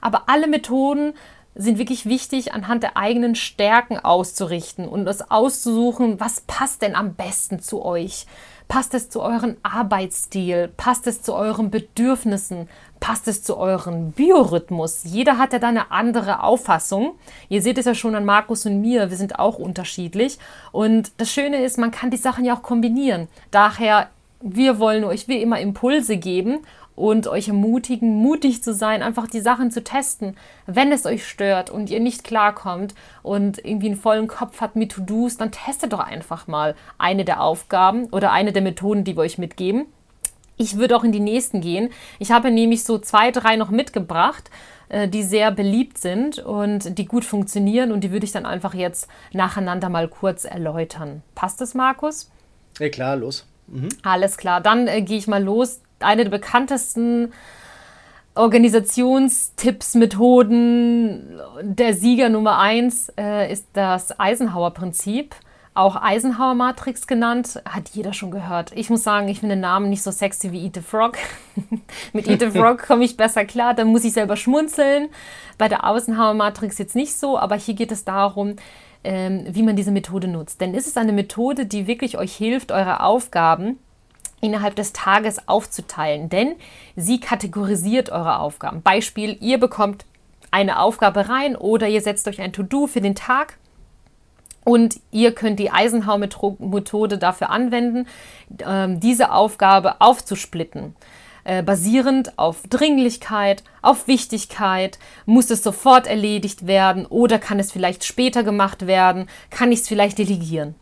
Aber 0.00 0.24
alle 0.28 0.48
Methoden 0.48 1.14
sind 1.54 1.78
wirklich 1.78 2.06
wichtig, 2.06 2.52
anhand 2.52 2.82
der 2.82 2.96
eigenen 2.96 3.36
Stärken 3.36 3.98
auszurichten 3.98 4.88
und 4.88 5.06
es 5.06 5.30
auszusuchen, 5.30 6.18
was 6.18 6.40
passt 6.40 6.82
denn 6.82 6.96
am 6.96 7.14
besten 7.14 7.60
zu 7.60 7.84
euch. 7.84 8.26
Passt 8.66 8.94
es 8.94 9.10
zu 9.10 9.20
eurem 9.20 9.56
Arbeitsstil? 9.62 10.72
Passt 10.76 11.06
es 11.06 11.22
zu 11.22 11.34
euren 11.34 11.70
Bedürfnissen? 11.70 12.68
Passt 13.04 13.28
es 13.28 13.42
zu 13.42 13.58
eurem 13.58 14.12
Biorhythmus? 14.12 15.02
Jeder 15.04 15.36
hat 15.36 15.52
ja 15.52 15.58
da 15.58 15.68
eine 15.68 15.90
andere 15.90 16.42
Auffassung. 16.42 17.16
Ihr 17.50 17.60
seht 17.60 17.76
es 17.76 17.84
ja 17.84 17.94
schon 17.94 18.14
an 18.14 18.24
Markus 18.24 18.64
und 18.64 18.80
mir, 18.80 19.10
wir 19.10 19.18
sind 19.18 19.38
auch 19.38 19.58
unterschiedlich. 19.58 20.38
Und 20.72 21.12
das 21.18 21.30
Schöne 21.30 21.62
ist, 21.62 21.76
man 21.76 21.90
kann 21.90 22.10
die 22.10 22.16
Sachen 22.16 22.46
ja 22.46 22.56
auch 22.56 22.62
kombinieren. 22.62 23.28
Daher, 23.50 24.08
wir 24.40 24.78
wollen 24.78 25.04
euch 25.04 25.28
wie 25.28 25.42
immer 25.42 25.60
Impulse 25.60 26.16
geben 26.16 26.60
und 26.96 27.26
euch 27.26 27.48
ermutigen, 27.48 28.16
mutig 28.16 28.62
zu 28.62 28.72
sein, 28.72 29.02
einfach 29.02 29.26
die 29.26 29.42
Sachen 29.42 29.70
zu 29.70 29.84
testen. 29.84 30.34
Wenn 30.64 30.90
es 30.90 31.04
euch 31.04 31.28
stört 31.28 31.68
und 31.68 31.90
ihr 31.90 32.00
nicht 32.00 32.24
klarkommt 32.24 32.94
und 33.22 33.62
irgendwie 33.62 33.88
einen 33.88 34.00
vollen 34.00 34.28
Kopf 34.28 34.62
habt 34.62 34.76
mit 34.76 34.92
To-Dos, 34.92 35.36
dann 35.36 35.52
testet 35.52 35.92
doch 35.92 36.00
einfach 36.00 36.46
mal 36.46 36.74
eine 36.96 37.26
der 37.26 37.42
Aufgaben 37.42 38.06
oder 38.06 38.32
eine 38.32 38.52
der 38.52 38.62
Methoden, 38.62 39.04
die 39.04 39.14
wir 39.14 39.24
euch 39.24 39.36
mitgeben. 39.36 39.84
Ich 40.56 40.78
würde 40.78 40.96
auch 40.96 41.04
in 41.04 41.12
die 41.12 41.20
nächsten 41.20 41.60
gehen. 41.60 41.90
Ich 42.18 42.30
habe 42.30 42.50
nämlich 42.50 42.84
so 42.84 42.98
zwei, 42.98 43.30
drei 43.30 43.56
noch 43.56 43.70
mitgebracht, 43.70 44.50
äh, 44.88 45.08
die 45.08 45.22
sehr 45.22 45.50
beliebt 45.50 45.98
sind 45.98 46.38
und 46.38 46.98
die 46.98 47.06
gut 47.06 47.24
funktionieren 47.24 47.92
und 47.92 48.02
die 48.02 48.12
würde 48.12 48.24
ich 48.24 48.32
dann 48.32 48.46
einfach 48.46 48.74
jetzt 48.74 49.08
nacheinander 49.32 49.88
mal 49.88 50.08
kurz 50.08 50.44
erläutern. 50.44 51.22
Passt 51.34 51.60
das, 51.60 51.74
Markus? 51.74 52.30
Ja, 52.78 52.88
klar, 52.88 53.16
los. 53.16 53.46
Mhm. 53.66 53.88
Alles 54.02 54.36
klar, 54.36 54.60
dann 54.60 54.86
äh, 54.86 55.02
gehe 55.02 55.18
ich 55.18 55.26
mal 55.26 55.42
los 55.42 55.80
eine 56.00 56.24
der 56.24 56.30
bekanntesten 56.30 57.32
Organisationstipps, 58.34 59.94
Methoden. 59.94 61.40
Der 61.62 61.94
Sieger 61.94 62.28
Nummer 62.28 62.58
eins 62.58 63.12
äh, 63.16 63.52
ist 63.52 63.66
das 63.74 64.18
Eisenhower-Prinzip. 64.18 65.34
Auch 65.76 66.00
Eisenhower-Matrix 66.00 67.08
genannt, 67.08 67.60
hat 67.64 67.88
jeder 67.90 68.12
schon 68.12 68.30
gehört. 68.30 68.70
Ich 68.76 68.90
muss 68.90 69.02
sagen, 69.02 69.28
ich 69.28 69.40
finde 69.40 69.56
den 69.56 69.60
Namen 69.60 69.90
nicht 69.90 70.04
so 70.04 70.12
sexy 70.12 70.52
wie 70.52 70.64
Eat 70.64 70.76
the 70.76 70.80
Frog. 70.80 71.18
Mit 72.12 72.28
Eat 72.28 72.40
the 72.40 72.50
Frog 72.50 72.86
komme 72.86 73.04
ich 73.04 73.16
besser 73.16 73.44
klar, 73.44 73.74
da 73.74 73.84
muss 73.84 74.04
ich 74.04 74.12
selber 74.12 74.36
schmunzeln. 74.36 75.08
Bei 75.58 75.68
der 75.68 75.82
Eisenhower-Matrix 75.82 76.78
jetzt 76.78 76.94
nicht 76.94 77.16
so, 77.16 77.36
aber 77.36 77.56
hier 77.56 77.74
geht 77.74 77.90
es 77.90 78.04
darum, 78.04 78.54
ähm, 79.02 79.46
wie 79.48 79.64
man 79.64 79.74
diese 79.74 79.90
Methode 79.90 80.28
nutzt. 80.28 80.60
Denn 80.60 80.74
ist 80.74 80.86
es 80.86 80.96
eine 80.96 81.12
Methode, 81.12 81.66
die 81.66 81.88
wirklich 81.88 82.18
euch 82.18 82.36
hilft, 82.36 82.70
eure 82.70 83.00
Aufgaben 83.00 83.80
innerhalb 84.40 84.76
des 84.76 84.92
Tages 84.92 85.48
aufzuteilen, 85.48 86.28
denn 86.28 86.54
sie 86.96 87.18
kategorisiert 87.18 88.10
eure 88.10 88.38
Aufgaben. 88.38 88.82
Beispiel, 88.82 89.36
ihr 89.40 89.58
bekommt 89.58 90.04
eine 90.50 90.78
Aufgabe 90.78 91.28
rein 91.28 91.56
oder 91.56 91.88
ihr 91.88 92.00
setzt 92.00 92.28
euch 92.28 92.40
ein 92.40 92.52
To-Do 92.52 92.86
für 92.86 93.00
den 93.00 93.16
Tag 93.16 93.58
Und 94.64 94.98
ihr 95.10 95.32
könnt 95.32 95.58
die 95.58 95.70
Eisenhower-Methode 95.70 97.18
dafür 97.18 97.50
anwenden, 97.50 98.06
ähm, 98.66 98.98
diese 98.98 99.30
Aufgabe 99.32 100.00
aufzusplitten. 100.00 100.96
Äh, 101.44 101.62
basierend 101.62 102.38
auf 102.38 102.62
Dringlichkeit, 102.70 103.62
auf 103.82 104.08
Wichtigkeit, 104.08 104.98
muss 105.26 105.50
es 105.50 105.62
sofort 105.62 106.06
erledigt 106.06 106.66
werden 106.66 107.04
oder 107.04 107.38
kann 107.38 107.58
es 107.58 107.70
vielleicht 107.70 108.04
später 108.04 108.42
gemacht 108.42 108.86
werden, 108.86 109.28
kann 109.50 109.70
ich 109.70 109.80
es 109.80 109.88
vielleicht 109.88 110.16
delegieren. 110.16 110.74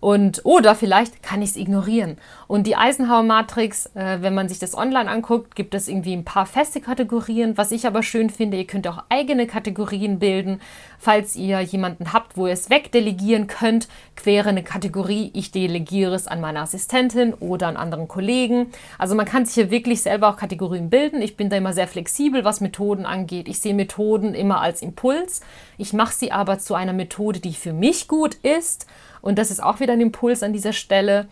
Und 0.00 0.40
oder 0.44 0.74
vielleicht 0.74 1.22
kann 1.22 1.42
ich 1.42 1.50
es 1.50 1.56
ignorieren. 1.56 2.16
Und 2.48 2.66
die 2.66 2.74
Eisenhower-Matrix, 2.74 3.90
äh, 3.94 4.18
wenn 4.22 4.34
man 4.34 4.48
sich 4.48 4.58
das 4.58 4.74
online 4.74 5.10
anguckt, 5.10 5.54
gibt 5.54 5.74
es 5.74 5.88
irgendwie 5.88 6.14
ein 6.14 6.24
paar 6.24 6.46
feste 6.46 6.80
Kategorien. 6.80 7.58
Was 7.58 7.70
ich 7.70 7.86
aber 7.86 8.02
schön 8.02 8.30
finde, 8.30 8.56
ihr 8.56 8.66
könnt 8.66 8.88
auch 8.88 9.04
eigene 9.10 9.46
Kategorien 9.46 10.18
bilden. 10.18 10.62
Falls 10.98 11.36
ihr 11.36 11.60
jemanden 11.60 12.14
habt, 12.14 12.38
wo 12.38 12.46
ihr 12.46 12.54
es 12.54 12.70
wegdelegieren 12.70 13.46
könnt, 13.46 13.88
quere 14.16 14.48
eine 14.48 14.62
Kategorie, 14.62 15.30
ich 15.34 15.50
delegiere 15.50 16.14
es 16.14 16.26
an 16.26 16.40
meine 16.40 16.60
Assistentin 16.60 17.34
oder 17.34 17.68
an 17.68 17.76
anderen 17.76 18.08
Kollegen. 18.08 18.68
Also 18.96 19.14
man 19.14 19.26
kann 19.26 19.44
sich 19.44 19.54
hier 19.54 19.70
wirklich 19.70 20.00
selber 20.00 20.30
auch 20.30 20.36
Kategorien 20.38 20.88
bilden. 20.88 21.20
Ich 21.20 21.36
bin 21.36 21.50
da 21.50 21.58
immer 21.58 21.74
sehr 21.74 21.88
flexibel, 21.88 22.42
was 22.42 22.62
Methoden 22.62 23.04
angeht. 23.04 23.48
Ich 23.48 23.60
sehe 23.60 23.74
Methoden 23.74 24.34
immer 24.34 24.62
als 24.62 24.80
Impuls. 24.80 25.42
Ich 25.76 25.92
mache 25.92 26.14
sie 26.14 26.32
aber 26.32 26.58
zu 26.58 26.74
einer 26.74 26.94
Methode, 26.94 27.40
die 27.40 27.52
für 27.52 27.74
mich 27.74 28.08
gut 28.08 28.34
ist 28.36 28.86
und 29.22 29.38
das 29.38 29.50
ist 29.50 29.62
auch 29.62 29.80
wieder 29.80 29.92
ein 29.92 30.00
Impuls 30.00 30.42
an 30.42 30.52
dieser 30.52 30.72
Stelle. 30.72 31.28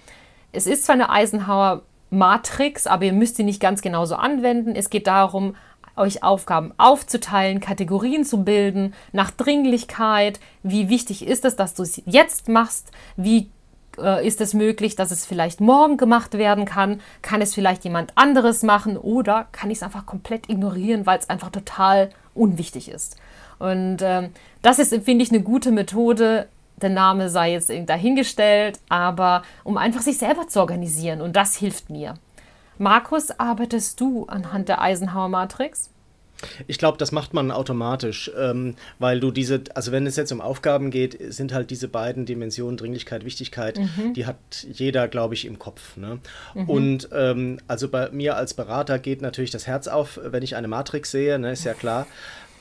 Es 0.52 0.66
ist 0.66 0.84
zwar 0.84 0.94
eine 0.94 1.10
Eisenhower 1.10 1.82
Matrix, 2.10 2.86
aber 2.86 3.04
ihr 3.04 3.12
müsst 3.12 3.36
sie 3.36 3.44
nicht 3.44 3.60
ganz 3.60 3.82
genauso 3.82 4.16
anwenden. 4.16 4.74
Es 4.74 4.90
geht 4.90 5.06
darum, 5.06 5.54
euch 5.96 6.22
Aufgaben 6.22 6.72
aufzuteilen, 6.78 7.60
Kategorien 7.60 8.24
zu 8.24 8.44
bilden, 8.44 8.94
nach 9.12 9.30
Dringlichkeit. 9.30 10.40
Wie 10.62 10.88
wichtig 10.88 11.26
ist 11.26 11.44
es, 11.44 11.56
dass 11.56 11.74
du 11.74 11.82
es 11.82 12.00
jetzt 12.06 12.48
machst? 12.48 12.92
Wie 13.16 13.50
äh, 13.98 14.26
ist 14.26 14.40
es 14.40 14.54
möglich, 14.54 14.96
dass 14.96 15.10
es 15.10 15.26
vielleicht 15.26 15.60
morgen 15.60 15.96
gemacht 15.96 16.34
werden 16.34 16.64
kann? 16.64 17.00
Kann 17.20 17.42
es 17.42 17.54
vielleicht 17.54 17.84
jemand 17.84 18.12
anderes 18.16 18.62
machen? 18.62 18.96
Oder 18.96 19.48
kann 19.52 19.70
ich 19.70 19.78
es 19.78 19.82
einfach 19.82 20.06
komplett 20.06 20.48
ignorieren, 20.48 21.04
weil 21.04 21.18
es 21.18 21.28
einfach 21.28 21.50
total 21.50 22.10
unwichtig 22.34 22.88
ist? 22.88 23.16
Und 23.58 23.98
ähm, 24.02 24.30
das 24.62 24.78
ist, 24.78 24.94
finde 25.04 25.24
ich, 25.24 25.30
eine 25.30 25.42
gute 25.42 25.72
Methode, 25.72 26.48
der 26.80 26.90
Name 26.90 27.28
sei 27.28 27.52
jetzt 27.52 27.70
dahingestellt, 27.86 28.78
aber 28.88 29.42
um 29.64 29.76
einfach 29.76 30.00
sich 30.00 30.18
selber 30.18 30.48
zu 30.48 30.60
organisieren 30.60 31.20
und 31.20 31.36
das 31.36 31.56
hilft 31.56 31.90
mir. 31.90 32.14
Markus, 32.78 33.30
arbeitest 33.38 34.00
du 34.00 34.26
anhand 34.26 34.68
der 34.68 34.80
Eisenhower 34.80 35.28
Matrix? 35.28 35.90
Ich 36.68 36.78
glaube, 36.78 36.98
das 36.98 37.10
macht 37.10 37.34
man 37.34 37.50
automatisch, 37.50 38.30
ähm, 38.38 38.76
weil 38.98 39.18
du 39.18 39.30
diese, 39.30 39.62
also 39.74 39.90
wenn 39.90 40.06
es 40.06 40.16
jetzt 40.16 40.30
um 40.30 40.40
Aufgaben 40.40 40.90
geht, 40.90 41.16
sind 41.32 41.52
halt 41.52 41.70
diese 41.70 41.88
beiden 41.88 42.26
Dimensionen 42.26 42.76
Dringlichkeit, 42.76 43.24
Wichtigkeit, 43.24 43.78
mhm. 43.78 44.14
die 44.14 44.26
hat 44.26 44.36
jeder, 44.70 45.08
glaube 45.08 45.34
ich, 45.34 45.46
im 45.46 45.58
Kopf. 45.58 45.96
Ne? 45.96 46.20
Mhm. 46.54 46.70
Und 46.70 47.08
ähm, 47.12 47.58
also 47.66 47.88
bei 47.88 48.10
mir 48.10 48.36
als 48.36 48.54
Berater 48.54 49.00
geht 49.00 49.20
natürlich 49.20 49.50
das 49.50 49.66
Herz 49.66 49.88
auf, 49.88 50.20
wenn 50.22 50.44
ich 50.44 50.54
eine 50.54 50.68
Matrix 50.68 51.10
sehe, 51.10 51.38
ne, 51.38 51.52
ist 51.52 51.64
ja 51.64 51.74
klar. 51.74 52.06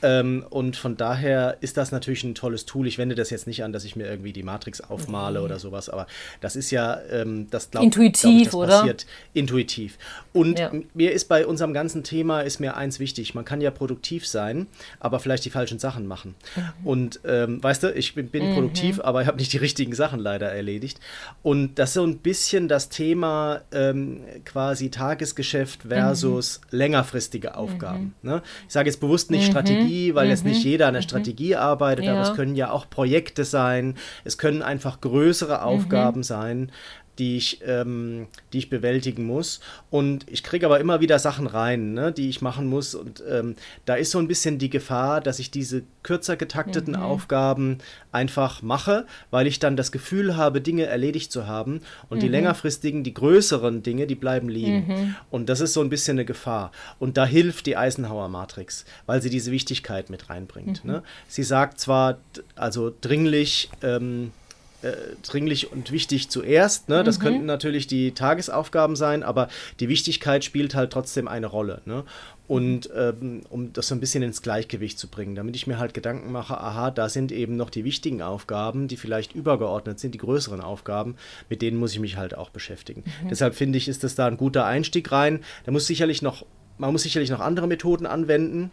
Ähm, 0.02 0.44
und 0.50 0.76
von 0.76 0.96
daher 0.96 1.56
ist 1.60 1.76
das 1.76 1.92
natürlich 1.92 2.24
ein 2.24 2.34
tolles 2.34 2.66
Tool. 2.66 2.86
Ich 2.86 2.98
wende 2.98 3.14
das 3.14 3.30
jetzt 3.30 3.46
nicht 3.46 3.64
an, 3.64 3.72
dass 3.72 3.84
ich 3.84 3.96
mir 3.96 4.08
irgendwie 4.08 4.32
die 4.32 4.42
Matrix 4.42 4.80
aufmale 4.80 5.40
mhm. 5.40 5.44
oder 5.44 5.58
sowas, 5.58 5.88
aber 5.88 6.06
das 6.40 6.56
ist 6.56 6.70
ja, 6.70 7.00
ähm, 7.10 7.48
das 7.50 7.70
glaube 7.70 7.86
intuitiv, 7.86 8.50
glaub 8.50 8.64
ich, 8.64 8.68
das 8.68 8.78
passiert 8.78 9.06
intuitiv. 9.34 9.98
Und 10.32 10.58
ja. 10.58 10.70
mir 10.94 11.12
ist 11.12 11.28
bei 11.28 11.46
unserem 11.46 11.72
ganzen 11.72 12.04
Thema 12.04 12.42
ist 12.42 12.60
mir 12.60 12.76
eins 12.76 13.00
wichtig: 13.00 13.34
Man 13.34 13.44
kann 13.44 13.60
ja 13.60 13.70
produktiv 13.70 14.26
sein, 14.26 14.66
aber 15.00 15.18
vielleicht 15.20 15.44
die 15.44 15.50
falschen 15.50 15.78
Sachen 15.78 16.06
machen. 16.06 16.34
Mhm. 16.54 16.86
Und 16.86 17.20
ähm, 17.24 17.62
weißt 17.62 17.82
du, 17.82 17.92
ich 17.92 18.14
bin, 18.14 18.28
bin 18.28 18.50
mhm. 18.50 18.54
produktiv, 18.54 19.00
aber 19.00 19.22
ich 19.22 19.26
habe 19.26 19.38
nicht 19.38 19.52
die 19.52 19.58
richtigen 19.58 19.94
Sachen 19.94 20.20
leider 20.20 20.50
erledigt. 20.52 21.00
Und 21.42 21.78
das 21.78 21.90
ist 21.90 21.94
so 21.94 22.04
ein 22.04 22.18
bisschen 22.18 22.68
das 22.68 22.88
Thema 22.88 23.62
ähm, 23.72 24.20
quasi 24.44 24.90
Tagesgeschäft 24.90 25.82
versus 25.88 26.60
mhm. 26.70 26.78
längerfristige 26.78 27.56
Aufgaben. 27.56 28.14
Mhm. 28.22 28.30
Ne? 28.30 28.42
Ich 28.66 28.72
sage 28.72 28.88
jetzt 28.88 29.00
bewusst 29.00 29.30
nicht 29.30 29.46
Strategie 29.46 29.87
Strategie, 29.88 30.14
weil 30.14 30.24
mhm. 30.26 30.30
jetzt 30.30 30.44
nicht 30.44 30.64
mhm. 30.64 30.70
jeder 30.70 30.86
an 30.86 30.94
der 30.94 31.02
mhm. 31.02 31.08
Strategie 31.08 31.56
arbeitet, 31.56 32.04
ja. 32.04 32.12
aber 32.12 32.22
es 32.22 32.34
können 32.34 32.54
ja 32.54 32.70
auch 32.70 32.88
Projekte 32.88 33.44
sein, 33.44 33.94
es 34.24 34.38
können 34.38 34.62
einfach 34.62 35.00
größere 35.00 35.62
Aufgaben 35.62 36.22
sein, 36.22 36.70
die 37.18 37.36
ich, 37.36 37.60
ähm, 37.66 38.28
die 38.52 38.58
ich 38.58 38.70
bewältigen 38.70 39.24
muss. 39.24 39.60
Und 39.90 40.24
ich 40.30 40.42
kriege 40.42 40.66
aber 40.66 40.78
immer 40.80 41.00
wieder 41.00 41.18
Sachen 41.18 41.46
rein, 41.46 41.92
ne, 41.92 42.12
die 42.12 42.28
ich 42.28 42.42
machen 42.42 42.66
muss. 42.66 42.94
Und 42.94 43.22
ähm, 43.28 43.56
da 43.84 43.94
ist 43.94 44.10
so 44.12 44.18
ein 44.18 44.28
bisschen 44.28 44.58
die 44.58 44.70
Gefahr, 44.70 45.20
dass 45.20 45.38
ich 45.38 45.50
diese 45.50 45.82
kürzer 46.02 46.36
getakteten 46.36 46.94
mhm. 46.94 47.02
Aufgaben 47.02 47.78
einfach 48.12 48.62
mache, 48.62 49.06
weil 49.30 49.46
ich 49.46 49.58
dann 49.58 49.76
das 49.76 49.92
Gefühl 49.92 50.36
habe, 50.36 50.60
Dinge 50.60 50.86
erledigt 50.86 51.32
zu 51.32 51.46
haben. 51.46 51.80
Und 52.08 52.18
mhm. 52.18 52.20
die 52.22 52.28
längerfristigen, 52.28 53.02
die 53.02 53.14
größeren 53.14 53.82
Dinge, 53.82 54.06
die 54.06 54.14
bleiben 54.14 54.48
liegen. 54.48 54.86
Mhm. 54.86 55.16
Und 55.30 55.48
das 55.48 55.60
ist 55.60 55.72
so 55.72 55.80
ein 55.80 55.90
bisschen 55.90 56.16
eine 56.16 56.24
Gefahr. 56.24 56.70
Und 56.98 57.16
da 57.16 57.26
hilft 57.26 57.66
die 57.66 57.76
Eisenhower 57.76 58.28
Matrix, 58.28 58.84
weil 59.06 59.20
sie 59.20 59.30
diese 59.30 59.50
Wichtigkeit 59.50 60.08
mit 60.08 60.30
reinbringt. 60.30 60.84
Mhm. 60.84 60.90
Ne? 60.90 61.02
Sie 61.26 61.42
sagt 61.42 61.80
zwar, 61.80 62.18
also 62.54 62.92
dringlich, 63.00 63.70
ähm, 63.82 64.32
äh, 64.82 64.92
dringlich 65.22 65.72
und 65.72 65.90
wichtig 65.90 66.28
zuerst. 66.28 66.88
Ne? 66.88 67.02
Das 67.02 67.18
mhm. 67.18 67.22
könnten 67.22 67.46
natürlich 67.46 67.86
die 67.86 68.12
Tagesaufgaben 68.12 68.96
sein, 68.96 69.22
aber 69.22 69.48
die 69.80 69.88
Wichtigkeit 69.88 70.44
spielt 70.44 70.74
halt 70.74 70.92
trotzdem 70.92 71.26
eine 71.26 71.48
Rolle. 71.48 71.82
Ne? 71.84 72.04
Und 72.46 72.88
ähm, 72.96 73.42
um 73.50 73.72
das 73.74 73.88
so 73.88 73.94
ein 73.94 74.00
bisschen 74.00 74.22
ins 74.22 74.40
Gleichgewicht 74.40 74.98
zu 74.98 75.08
bringen, 75.08 75.34
damit 75.34 75.54
ich 75.54 75.66
mir 75.66 75.78
halt 75.78 75.92
Gedanken 75.92 76.32
mache, 76.32 76.58
aha, 76.58 76.90
da 76.90 77.10
sind 77.10 77.30
eben 77.30 77.56
noch 77.56 77.68
die 77.68 77.84
wichtigen 77.84 78.22
Aufgaben, 78.22 78.88
die 78.88 78.96
vielleicht 78.96 79.34
übergeordnet 79.34 80.00
sind, 80.00 80.14
die 80.14 80.18
größeren 80.18 80.62
Aufgaben, 80.62 81.16
mit 81.50 81.60
denen 81.60 81.76
muss 81.76 81.92
ich 81.92 82.00
mich 82.00 82.16
halt 82.16 82.34
auch 82.34 82.48
beschäftigen. 82.48 83.04
Mhm. 83.22 83.28
Deshalb 83.28 83.54
finde 83.54 83.76
ich, 83.76 83.86
ist 83.86 84.02
das 84.02 84.14
da 84.14 84.26
ein 84.26 84.38
guter 84.38 84.64
Einstieg 84.64 85.12
rein. 85.12 85.40
Da 85.66 85.72
muss 85.72 85.86
sicherlich 85.86 86.22
noch, 86.22 86.46
man 86.78 86.90
muss 86.92 87.02
sicherlich 87.02 87.28
noch 87.28 87.40
andere 87.40 87.66
Methoden 87.66 88.06
anwenden 88.06 88.70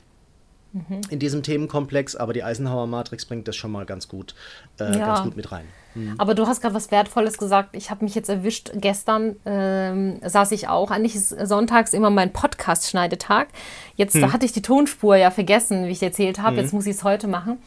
mhm. 0.72 1.02
in 1.10 1.20
diesem 1.20 1.44
Themenkomplex, 1.44 2.16
aber 2.16 2.32
die 2.32 2.44
Eisenhower 2.44 2.88
Matrix 2.88 3.26
bringt 3.26 3.48
das 3.48 3.58
schon 3.58 3.72
mal 3.72 3.86
ganz 3.86 4.08
gut, 4.08 4.36
äh, 4.80 4.98
ja. 4.98 5.06
ganz 5.06 5.24
gut 5.24 5.36
mit 5.36 5.52
rein. 5.52 5.66
Mhm. 5.96 6.16
Aber 6.18 6.36
du 6.36 6.46
hast 6.48 6.62
gerade 6.62 6.76
was 6.76 6.92
Wertvolles 6.92 7.38
gesagt. 7.38 7.70
Ich 7.76 7.90
habe 7.90 8.04
mich 8.04 8.16
jetzt 8.16 8.30
erwischt. 8.30 8.72
Gestern 8.76 9.38
ähm, 9.46 10.20
saß 10.24 10.52
ich 10.52 10.68
auch. 10.68 10.92
Eigentlich 10.92 11.16
ist 11.16 11.30
sonntags 11.30 11.94
immer 11.94 12.10
mein 12.10 12.34
Podcast-Schneidetag. 12.34 13.48
Jetzt 13.96 14.16
hm. 14.16 14.32
hatte 14.32 14.46
ich 14.46 14.52
die 14.52 14.62
Tonspur 14.62 15.16
ja 15.16 15.32
vergessen, 15.32 15.86
wie 15.86 15.92
ich 15.92 16.04
erzählt 16.04 16.40
habe. 16.40 16.58
Hm. 16.58 16.64
Jetzt 16.64 16.74
muss 16.74 16.86
ich 16.86 16.96
es 16.96 17.04
heute 17.04 17.28
machen. 17.28 17.58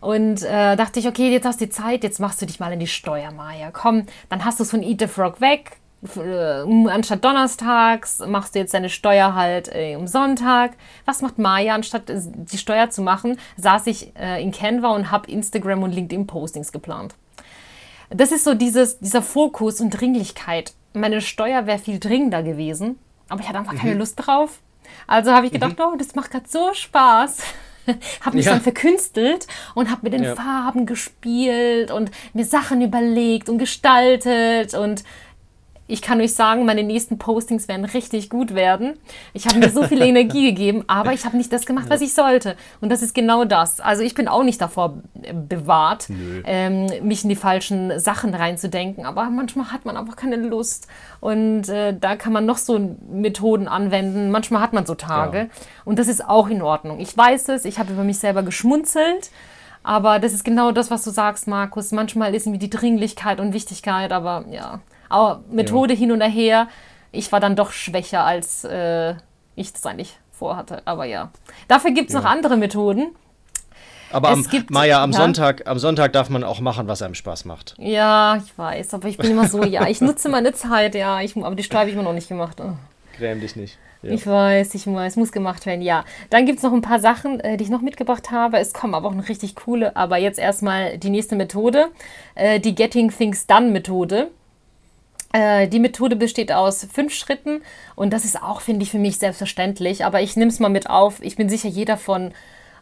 Und 0.00 0.42
äh, 0.42 0.76
dachte 0.76 0.98
ich, 0.98 1.06
okay, 1.06 1.30
jetzt 1.30 1.46
hast 1.46 1.60
du 1.60 1.66
die 1.66 1.70
Zeit, 1.70 2.02
jetzt 2.02 2.18
machst 2.18 2.42
du 2.42 2.46
dich 2.46 2.58
mal 2.58 2.72
in 2.72 2.80
die 2.80 2.88
Steuer, 2.88 3.30
Maja. 3.30 3.70
Komm, 3.72 4.04
dann 4.28 4.44
hast 4.44 4.58
du 4.58 4.64
es 4.64 4.70
von 4.70 4.82
Eat 4.82 5.00
the 5.00 5.06
Frog 5.06 5.40
weg. 5.40 5.76
Äh, 6.16 6.88
anstatt 6.88 7.24
donnerstags 7.24 8.18
machst 8.26 8.54
du 8.54 8.58
jetzt 8.58 8.74
deine 8.74 8.88
Steuer 8.88 9.34
halt 9.34 9.72
äh, 9.72 9.94
am 9.94 10.08
Sonntag. 10.08 10.72
Was 11.04 11.22
macht 11.22 11.38
Maya? 11.38 11.74
Anstatt 11.74 12.10
äh, 12.10 12.20
die 12.20 12.58
Steuer 12.58 12.90
zu 12.90 13.02
machen, 13.02 13.38
saß 13.56 13.86
ich 13.86 14.16
äh, 14.16 14.42
in 14.42 14.50
Canva 14.50 14.88
und 14.88 15.12
habe 15.12 15.30
Instagram 15.30 15.84
und 15.84 15.92
LinkedIn 15.92 16.26
Postings 16.26 16.72
geplant 16.72 17.14
das 18.14 18.32
ist 18.32 18.44
so 18.44 18.54
dieses, 18.54 18.98
dieser 18.98 19.22
Fokus 19.22 19.80
und 19.80 19.90
Dringlichkeit. 19.90 20.72
Meine 20.92 21.20
Steuer 21.20 21.66
wäre 21.66 21.78
viel 21.78 21.98
dringender 21.98 22.42
gewesen, 22.42 22.98
aber 23.28 23.40
ich 23.40 23.48
hatte 23.48 23.58
einfach 23.58 23.72
mhm. 23.72 23.78
keine 23.78 23.94
Lust 23.94 24.16
drauf. 24.16 24.60
Also 25.06 25.32
habe 25.32 25.46
ich 25.46 25.52
gedacht, 25.52 25.78
mhm. 25.78 25.84
oh, 25.94 25.96
das 25.96 26.14
macht 26.14 26.30
gerade 26.30 26.48
so 26.48 26.74
Spaß. 26.74 27.38
habe 28.20 28.36
mich 28.36 28.46
ja. 28.46 28.52
dann 28.52 28.60
verkünstelt 28.60 29.46
und 29.74 29.90
habe 29.90 30.02
mit 30.02 30.12
den 30.12 30.22
ja. 30.22 30.36
Farben 30.36 30.86
gespielt 30.86 31.90
und 31.90 32.10
mir 32.32 32.44
Sachen 32.44 32.80
überlegt 32.80 33.48
und 33.48 33.58
gestaltet 33.58 34.74
und 34.74 35.02
ich 35.88 36.00
kann 36.00 36.20
euch 36.20 36.34
sagen, 36.34 36.64
meine 36.64 36.84
nächsten 36.84 37.18
Postings 37.18 37.68
werden 37.68 37.84
richtig 37.84 38.30
gut 38.30 38.54
werden. 38.54 38.94
Ich 39.32 39.46
habe 39.46 39.58
mir 39.58 39.68
so 39.68 39.82
viel 39.82 40.00
Energie 40.00 40.44
gegeben, 40.50 40.84
aber 40.86 41.12
ich 41.12 41.24
habe 41.24 41.36
nicht 41.36 41.52
das 41.52 41.66
gemacht, 41.66 41.86
was 41.88 42.00
ich 42.00 42.14
sollte. 42.14 42.56
Und 42.80 42.90
das 42.90 43.02
ist 43.02 43.14
genau 43.14 43.44
das. 43.44 43.80
Also 43.80 44.02
ich 44.02 44.14
bin 44.14 44.28
auch 44.28 44.44
nicht 44.44 44.60
davor 44.60 45.02
bewahrt, 45.48 46.08
ähm, 46.44 46.86
mich 47.02 47.24
in 47.24 47.28
die 47.28 47.36
falschen 47.36 47.98
Sachen 47.98 48.34
reinzudenken. 48.34 49.04
Aber 49.04 49.24
manchmal 49.24 49.72
hat 49.72 49.84
man 49.84 49.96
einfach 49.96 50.16
keine 50.16 50.36
Lust. 50.36 50.86
Und 51.20 51.68
äh, 51.68 51.94
da 51.98 52.16
kann 52.16 52.32
man 52.32 52.46
noch 52.46 52.58
so 52.58 52.96
Methoden 53.10 53.66
anwenden. 53.68 54.30
Manchmal 54.30 54.62
hat 54.62 54.72
man 54.72 54.86
so 54.86 54.94
Tage. 54.94 55.38
Ja. 55.38 55.46
Und 55.84 55.98
das 55.98 56.08
ist 56.08 56.26
auch 56.26 56.48
in 56.48 56.62
Ordnung. 56.62 57.00
Ich 57.00 57.16
weiß 57.16 57.48
es, 57.50 57.64
ich 57.64 57.78
habe 57.78 57.92
über 57.92 58.04
mich 58.04 58.18
selber 58.18 58.42
geschmunzelt. 58.42 59.30
Aber 59.82 60.20
das 60.20 60.32
ist 60.32 60.44
genau 60.44 60.70
das, 60.70 60.90
was 60.90 61.02
du 61.02 61.10
sagst, 61.10 61.48
Markus. 61.48 61.90
Manchmal 61.90 62.34
ist 62.34 62.46
irgendwie 62.46 62.66
die 62.66 62.70
Dringlichkeit 62.70 63.40
und 63.40 63.52
Wichtigkeit, 63.52 64.12
aber 64.12 64.44
ja, 64.48 64.80
aber 65.12 65.42
Methode 65.50 65.94
ja. 65.94 65.98
hin 65.98 66.12
und 66.12 66.20
her. 66.20 66.68
Ich 67.12 67.30
war 67.30 67.40
dann 67.40 67.56
doch 67.56 67.72
schwächer, 67.72 68.24
als 68.24 68.64
äh, 68.64 69.14
ich 69.54 69.72
das 69.72 69.84
eigentlich 69.86 70.16
vorhatte. 70.30 70.82
Aber 70.86 71.04
ja. 71.04 71.30
Dafür 71.68 71.90
gibt 71.92 72.08
es 72.08 72.14
ja. 72.14 72.20
noch 72.20 72.26
andere 72.26 72.56
Methoden. 72.56 73.14
Aber 74.10 74.28
am, 74.28 74.42
gibt, 74.44 74.70
Maja, 74.70 75.02
am, 75.02 75.12
ja? 75.12 75.16
Sonntag, 75.16 75.66
am 75.66 75.78
Sonntag 75.78 76.12
darf 76.12 76.28
man 76.28 76.44
auch 76.44 76.60
machen, 76.60 76.86
was 76.86 77.00
einem 77.02 77.14
Spaß 77.14 77.44
macht. 77.46 77.74
Ja, 77.78 78.36
ich 78.36 78.56
weiß. 78.56 78.94
Aber 78.94 79.08
ich 79.08 79.16
bin 79.16 79.30
immer 79.30 79.48
so, 79.48 79.64
ja, 79.64 79.86
ich 79.88 80.00
nutze 80.00 80.28
meine 80.28 80.52
Zeit, 80.52 80.94
ja. 80.94 81.20
Ich, 81.20 81.36
aber 81.36 81.54
die 81.54 81.62
habe 81.62 81.88
ich 81.88 81.94
immer 81.94 82.04
noch 82.04 82.12
nicht 82.12 82.28
gemacht. 82.28 82.58
Oh. 82.60 82.72
Gräm 83.16 83.40
dich 83.40 83.56
nicht. 83.56 83.78
Ja. 84.02 84.10
Ich 84.10 84.26
weiß, 84.26 84.74
ich 84.74 84.86
weiß, 84.86 85.16
muss 85.16 85.32
gemacht 85.32 85.64
werden, 85.64 85.80
ja. 85.80 86.04
Dann 86.28 86.44
gibt 86.44 86.58
es 86.58 86.64
noch 86.64 86.72
ein 86.72 86.82
paar 86.82 86.98
Sachen, 86.98 87.40
äh, 87.40 87.56
die 87.56 87.64
ich 87.64 87.70
noch 87.70 87.82
mitgebracht 87.82 88.30
habe. 88.30 88.58
Es 88.58 88.72
kommen 88.72 88.94
aber 88.94 89.08
auch 89.08 89.14
noch 89.14 89.28
richtig 89.28 89.54
coole. 89.54 89.96
Aber 89.96 90.16
jetzt 90.18 90.38
erstmal 90.38 90.98
die 90.98 91.10
nächste 91.10 91.36
Methode, 91.36 91.88
äh, 92.34 92.58
die 92.58 92.74
Getting 92.74 93.10
Things 93.10 93.46
Done 93.46 93.70
Methode. 93.70 94.30
Äh, 95.32 95.68
die 95.68 95.80
Methode 95.80 96.16
besteht 96.16 96.52
aus 96.52 96.86
fünf 96.92 97.12
Schritten 97.14 97.62
und 97.96 98.12
das 98.12 98.24
ist 98.24 98.42
auch, 98.42 98.60
finde 98.60 98.82
ich, 98.82 98.90
für 98.90 98.98
mich 98.98 99.18
selbstverständlich. 99.18 100.04
Aber 100.04 100.20
ich 100.20 100.36
nehme 100.36 100.50
es 100.50 100.60
mal 100.60 100.68
mit 100.68 100.88
auf. 100.88 101.22
Ich 101.22 101.36
bin 101.36 101.48
sicher, 101.48 101.68
jeder 101.68 101.96
von 101.96 102.32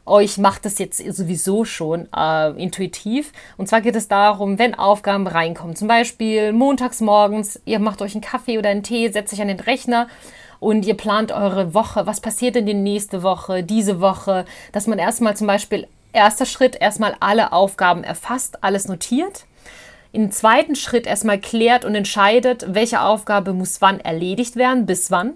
euch 0.07 0.39
macht 0.39 0.65
das 0.65 0.79
jetzt 0.79 0.99
sowieso 1.15 1.65
schon 1.65 2.09
äh, 2.15 2.51
intuitiv. 2.61 3.33
Und 3.57 3.69
zwar 3.69 3.81
geht 3.81 3.97
es 3.97 4.09
darum, 4.09 4.59
wenn 4.59 4.75
Aufgaben 4.75 5.27
reinkommen. 5.27 5.77
Zum 5.77 5.89
Beispiel 5.89 6.53
montags 6.53 7.01
morgens, 7.01 7.61
ihr 7.65 7.79
macht 7.79 8.03
euch 8.03 8.15
einen 8.15 8.23
Kaffee 8.23 8.59
oder 8.59 8.71
einen 8.71 8.83
Tee, 8.83 9.09
setzt 9.11 9.33
euch 9.33 9.43
an 9.43 9.49
den 9.49 9.61
Rechner 9.61 10.09
und 10.59 10.85
ihr 10.85 10.97
plant 10.97 11.33
eure 11.33 11.75
Woche. 11.75 12.07
Was 12.07 12.21
passiert 12.21 12.57
denn 12.57 12.67
die 12.67 12.75
nächste 12.75 13.23
Woche, 13.23 13.63
diese 13.63 14.01
Woche? 14.01 14.45
Dass 14.73 14.87
man 14.87 14.99
erstmal 14.99 15.37
zum 15.37 15.47
Beispiel, 15.47 15.87
erster 16.13 16.47
Schritt, 16.47 16.77
erstmal 16.81 17.17
alle 17.21 17.53
Aufgaben 17.53 18.03
erfasst, 18.03 18.65
alles 18.65 18.89
notiert. 18.89 19.47
Im 20.13 20.33
zweiten 20.33 20.75
Schritt 20.75 21.07
erstmal 21.07 21.39
klärt 21.39 21.85
und 21.85 21.95
entscheidet, 21.95 22.67
welche 22.69 23.01
Aufgabe 23.01 23.53
muss 23.53 23.81
wann 23.81 24.01
erledigt 24.01 24.57
werden, 24.57 24.85
bis 24.85 25.13
wann. 25.13 25.35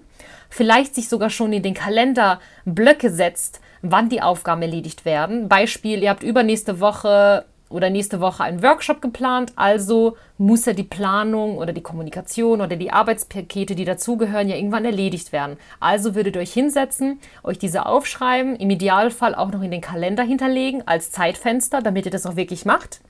Vielleicht 0.50 0.96
sich 0.96 1.08
sogar 1.08 1.30
schon 1.30 1.52
in 1.52 1.62
den 1.62 1.74
Kalender 1.74 2.40
Blöcke 2.64 3.10
setzt, 3.10 3.60
wann 3.82 4.08
die 4.08 4.20
Aufgaben 4.20 4.62
erledigt 4.62 5.04
werden. 5.04 5.48
Beispiel, 5.48 6.02
ihr 6.02 6.10
habt 6.10 6.24
übernächste 6.24 6.80
Woche 6.80 7.44
oder 7.68 7.88
nächste 7.88 8.20
Woche 8.20 8.42
einen 8.42 8.62
Workshop 8.62 9.00
geplant, 9.00 9.52
also 9.54 10.16
muss 10.38 10.64
ja 10.64 10.72
die 10.72 10.82
Planung 10.82 11.58
oder 11.58 11.72
die 11.72 11.82
Kommunikation 11.82 12.60
oder 12.60 12.76
die 12.76 12.92
Arbeitspakete, 12.92 13.74
die 13.74 13.84
dazugehören, 13.84 14.48
ja 14.48 14.56
irgendwann 14.56 14.84
erledigt 14.84 15.32
werden. 15.32 15.56
Also 15.78 16.14
würdet 16.16 16.36
ihr 16.36 16.42
euch 16.42 16.52
hinsetzen, 16.52 17.20
euch 17.44 17.58
diese 17.58 17.86
aufschreiben, 17.86 18.56
im 18.56 18.70
Idealfall 18.70 19.34
auch 19.36 19.50
noch 19.52 19.62
in 19.62 19.70
den 19.70 19.80
Kalender 19.80 20.24
hinterlegen 20.24 20.86
als 20.86 21.12
Zeitfenster, 21.12 21.80
damit 21.80 22.06
ihr 22.06 22.12
das 22.12 22.26
auch 22.26 22.36
wirklich 22.36 22.64
macht. 22.64 23.00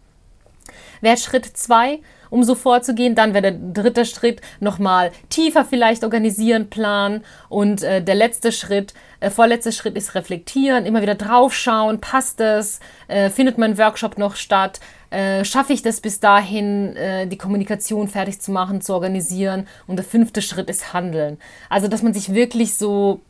Wäre 1.05 1.19
Schritt 1.19 1.45
2, 1.45 2.01
um 2.31 2.45
so 2.45 2.55
vorzugehen. 2.55 3.14
Dann 3.14 3.35
wäre 3.35 3.53
der 3.53 3.53
dritte 3.53 4.07
Schritt 4.07 4.40
nochmal 4.59 5.12
tiefer 5.29 5.62
vielleicht 5.67 6.03
organisieren, 6.03 6.71
planen. 6.71 7.27
Und 7.51 7.83
äh, 7.83 8.03
der 8.03 8.14
letzte 8.14 8.53
Schritt, 8.53 8.95
äh, 9.21 9.29
vorletzte 9.29 9.71
Schritt 9.71 9.99
ist 9.99 10.14
reflektieren, 10.14 10.87
immer 10.87 11.03
wieder 11.03 11.14
draufschauen, 11.14 12.01
passt 12.01 12.40
es, 12.40 12.81
äh, 13.09 13.29
findet 13.29 13.59
mein 13.59 13.77
Workshop 13.77 14.17
noch 14.17 14.35
statt, 14.35 14.81
äh, 15.11 15.45
schaffe 15.45 15.75
ich 15.75 15.83
das 15.83 16.01
bis 16.01 16.21
dahin, 16.21 16.97
äh, 16.97 17.27
die 17.27 17.37
Kommunikation 17.37 18.09
fertig 18.09 18.40
zu 18.40 18.51
machen, 18.51 18.81
zu 18.81 18.95
organisieren. 18.95 19.69
Und 19.87 19.97
der 19.97 20.07
fünfte 20.07 20.40
Schritt 20.40 20.71
ist 20.71 20.95
Handeln. 20.95 21.37
Also, 21.69 21.87
dass 21.87 22.03
man 22.03 22.14
sich 22.14 22.33
wirklich 22.33 22.79
so 22.79 23.21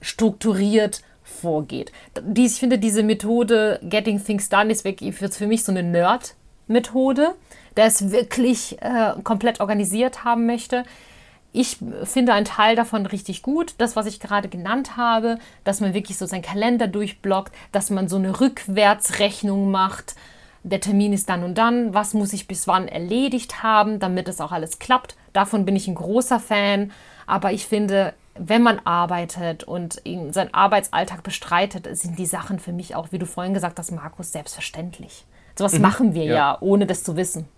strukturiert 0.00 1.02
vorgeht. 1.24 1.90
Die, 2.22 2.46
ich 2.46 2.60
finde, 2.60 2.78
diese 2.78 3.02
Methode 3.02 3.80
Getting 3.82 4.24
Things 4.24 4.48
Done 4.48 4.70
ist 4.70 4.84
wirklich 4.84 5.12
für 5.16 5.46
mich 5.48 5.64
so 5.64 5.72
eine 5.72 5.82
Nerd- 5.82 6.35
Methode, 6.66 7.34
der 7.76 7.86
es 7.86 8.10
wirklich 8.10 8.80
äh, 8.82 9.12
komplett 9.22 9.60
organisiert 9.60 10.24
haben 10.24 10.46
möchte. 10.46 10.84
Ich 11.52 11.78
finde 12.04 12.34
einen 12.34 12.44
Teil 12.44 12.76
davon 12.76 13.06
richtig 13.06 13.42
gut, 13.42 13.74
das, 13.78 13.96
was 13.96 14.06
ich 14.06 14.20
gerade 14.20 14.48
genannt 14.48 14.96
habe, 14.96 15.38
dass 15.64 15.80
man 15.80 15.94
wirklich 15.94 16.18
so 16.18 16.26
seinen 16.26 16.42
Kalender 16.42 16.86
durchblockt, 16.86 17.54
dass 17.72 17.88
man 17.88 18.08
so 18.08 18.16
eine 18.16 18.40
Rückwärtsrechnung 18.40 19.70
macht. 19.70 20.16
Der 20.64 20.80
Termin 20.80 21.12
ist 21.12 21.28
dann 21.28 21.44
und 21.44 21.56
dann, 21.56 21.94
was 21.94 22.12
muss 22.12 22.32
ich 22.32 22.48
bis 22.48 22.66
wann 22.66 22.88
erledigt 22.88 23.62
haben, 23.62 24.00
damit 24.00 24.28
es 24.28 24.40
auch 24.40 24.52
alles 24.52 24.78
klappt. 24.78 25.16
Davon 25.32 25.64
bin 25.64 25.76
ich 25.76 25.88
ein 25.88 25.94
großer 25.94 26.40
Fan. 26.40 26.92
Aber 27.26 27.52
ich 27.52 27.66
finde, 27.66 28.14
wenn 28.34 28.62
man 28.62 28.80
arbeitet 28.80 29.64
und 29.64 30.02
seinen 30.30 30.54
Arbeitsalltag 30.54 31.22
bestreitet, 31.22 31.88
sind 31.96 32.18
die 32.18 32.26
Sachen 32.26 32.58
für 32.58 32.72
mich 32.72 32.94
auch, 32.94 33.12
wie 33.12 33.18
du 33.18 33.26
vorhin 33.26 33.54
gesagt 33.54 33.78
hast, 33.78 33.92
Markus, 33.92 34.32
selbstverständlich. 34.32 35.24
Sowas 35.58 35.74
mhm. 35.74 35.82
machen 35.82 36.14
wir 36.14 36.24
ja. 36.24 36.34
ja, 36.34 36.58
ohne 36.60 36.86
das 36.86 37.02
zu 37.02 37.16
wissen. 37.16 37.48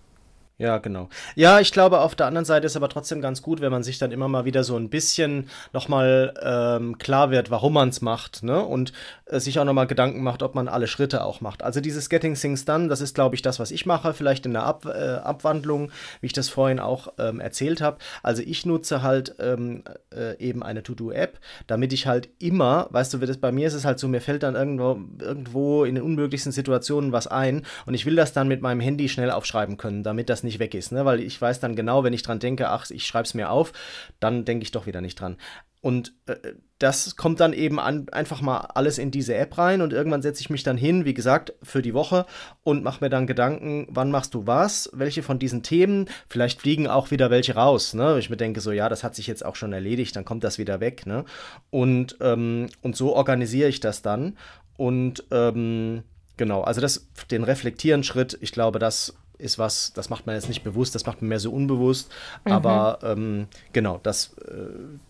Ja, 0.59 0.77
genau. 0.79 1.07
Ja, 1.35 1.61
ich 1.61 1.71
glaube, 1.71 2.01
auf 2.01 2.15
der 2.15 2.25
anderen 2.25 2.43
Seite 2.43 2.65
ist 2.65 2.75
aber 2.75 2.89
trotzdem 2.89 3.21
ganz 3.21 3.41
gut, 3.41 3.61
wenn 3.61 3.71
man 3.71 3.81
sich 3.81 3.97
dann 3.97 4.11
immer 4.11 4.27
mal 4.27 4.43
wieder 4.43 4.65
so 4.65 4.75
ein 4.75 4.89
bisschen 4.89 5.49
nochmal 5.71 6.33
ähm, 6.43 6.97
klar 6.97 7.31
wird, 7.31 7.49
warum 7.49 7.71
man 7.71 7.87
es 7.87 8.01
macht, 8.01 8.43
ne? 8.43 8.61
Und 8.65 8.91
äh, 9.27 9.39
sich 9.39 9.57
auch 9.57 9.63
nochmal 9.63 9.87
Gedanken 9.87 10.21
macht, 10.21 10.43
ob 10.43 10.55
man 10.55 10.67
alle 10.67 10.87
Schritte 10.87 11.23
auch 11.23 11.39
macht. 11.39 11.63
Also 11.63 11.79
dieses 11.79 12.09
Getting 12.09 12.33
Things 12.33 12.65
Done, 12.65 12.89
das 12.89 12.99
ist, 12.99 13.15
glaube 13.15 13.35
ich, 13.35 13.41
das, 13.41 13.57
was 13.57 13.71
ich 13.71 13.85
mache, 13.85 14.13
vielleicht 14.13 14.45
in 14.45 14.51
der 14.51 14.63
Ab 14.63 14.85
äh, 14.85 14.89
Abwandlung, 14.89 15.91
wie 16.19 16.25
ich 16.25 16.33
das 16.33 16.49
vorhin 16.49 16.81
auch 16.81 17.13
ähm, 17.19 17.39
erzählt 17.39 17.79
habe. 17.79 17.99
Also 18.21 18.41
ich 18.41 18.65
nutze 18.65 19.01
halt 19.01 19.35
ähm, 19.39 19.85
äh, 20.13 20.37
eben 20.39 20.61
eine 20.61 20.83
To-Do-App, 20.83 21.39
damit 21.67 21.93
ich 21.93 22.05
halt 22.05 22.27
immer, 22.37 22.87
weißt 22.89 23.13
du, 23.13 23.19
das 23.19 23.37
bei 23.37 23.53
mir 23.53 23.67
ist 23.67 23.75
es 23.75 23.85
halt 23.85 23.97
so, 23.97 24.09
mir 24.09 24.19
fällt 24.19 24.43
dann 24.43 24.55
irgendwo, 24.55 24.99
irgendwo 25.19 25.85
in 25.85 25.95
den 25.95 26.03
unmöglichsten 26.03 26.51
Situationen 26.51 27.13
was 27.13 27.27
ein 27.27 27.65
und 27.85 27.93
ich 27.93 28.05
will 28.05 28.17
das 28.17 28.33
dann 28.33 28.49
mit 28.49 28.61
meinem 28.61 28.81
Handy 28.81 29.07
schnell 29.07 29.31
aufschreiben 29.31 29.77
können, 29.77 30.03
damit 30.03 30.29
das 30.29 30.43
nicht 30.43 30.48
nicht 30.49 30.59
weg 30.59 30.73
ist, 30.73 30.91
ne? 30.91 31.05
weil 31.05 31.21
ich 31.21 31.39
weiß 31.39 31.59
dann 31.59 31.75
genau, 31.75 32.03
wenn 32.03 32.13
ich 32.13 32.23
dran 32.23 32.39
denke, 32.39 32.69
ach, 32.69 32.89
ich 32.89 33.05
schreibe 33.05 33.25
es 33.25 33.33
mir 33.33 33.49
auf, 33.49 33.71
dann 34.19 34.45
denke 34.45 34.63
ich 34.63 34.71
doch 34.71 34.85
wieder 34.87 35.01
nicht 35.01 35.19
dran. 35.19 35.37
Und 35.81 36.13
äh, 36.25 36.35
das 36.77 37.15
kommt 37.15 37.39
dann 37.39 37.53
eben 37.53 37.79
an, 37.79 38.07
einfach 38.09 38.41
mal 38.41 38.57
alles 38.57 38.97
in 38.97 39.11
diese 39.11 39.35
App 39.35 39.57
rein 39.57 39.81
und 39.81 39.93
irgendwann 39.93 40.21
setze 40.21 40.41
ich 40.41 40.49
mich 40.49 40.63
dann 40.63 40.77
hin, 40.77 41.05
wie 41.05 41.13
gesagt, 41.13 41.53
für 41.63 41.81
die 41.81 41.93
Woche 41.93 42.25
und 42.63 42.83
mache 42.83 43.03
mir 43.03 43.09
dann 43.09 43.27
Gedanken, 43.27 43.87
wann 43.89 44.11
machst 44.11 44.33
du 44.33 44.45
was, 44.45 44.89
welche 44.93 45.23
von 45.23 45.39
diesen 45.39 45.63
Themen, 45.63 46.09
vielleicht 46.27 46.59
fliegen 46.59 46.87
auch 46.87 47.11
wieder 47.11 47.29
welche 47.29 47.55
raus, 47.55 47.93
ne? 47.93 48.17
Ich 48.19 48.29
mir 48.29 48.37
denke 48.37 48.59
so, 48.59 48.71
ja, 48.71 48.89
das 48.89 49.05
hat 49.05 49.15
sich 49.15 49.27
jetzt 49.27 49.45
auch 49.45 49.55
schon 49.55 49.71
erledigt, 49.71 50.15
dann 50.15 50.25
kommt 50.25 50.43
das 50.43 50.57
wieder 50.57 50.81
weg, 50.81 51.05
ne? 51.05 51.23
Und, 51.69 52.17
ähm, 52.19 52.67
und 52.81 52.97
so 52.97 53.15
organisiere 53.15 53.69
ich 53.69 53.79
das 53.79 54.01
dann 54.01 54.37
und 54.75 55.25
ähm, 55.31 56.03
genau, 56.37 56.61
also 56.61 56.81
das, 56.81 57.09
den 57.31 57.43
Reflektieren-Schritt, 57.43 58.37
ich 58.41 58.51
glaube, 58.51 58.79
das 58.79 59.13
ist 59.39 59.57
was, 59.57 59.93
das 59.93 60.09
macht 60.09 60.27
man 60.27 60.35
jetzt 60.35 60.49
nicht 60.49 60.63
bewusst, 60.63 60.93
das 60.93 61.05
macht 61.05 61.21
man 61.21 61.29
mehr 61.29 61.39
so 61.39 61.51
unbewusst. 61.51 62.11
Mhm. 62.45 62.51
Aber 62.51 62.99
ähm, 63.03 63.47
genau, 63.73 63.99
das, 64.03 64.33
äh, 64.47 64.53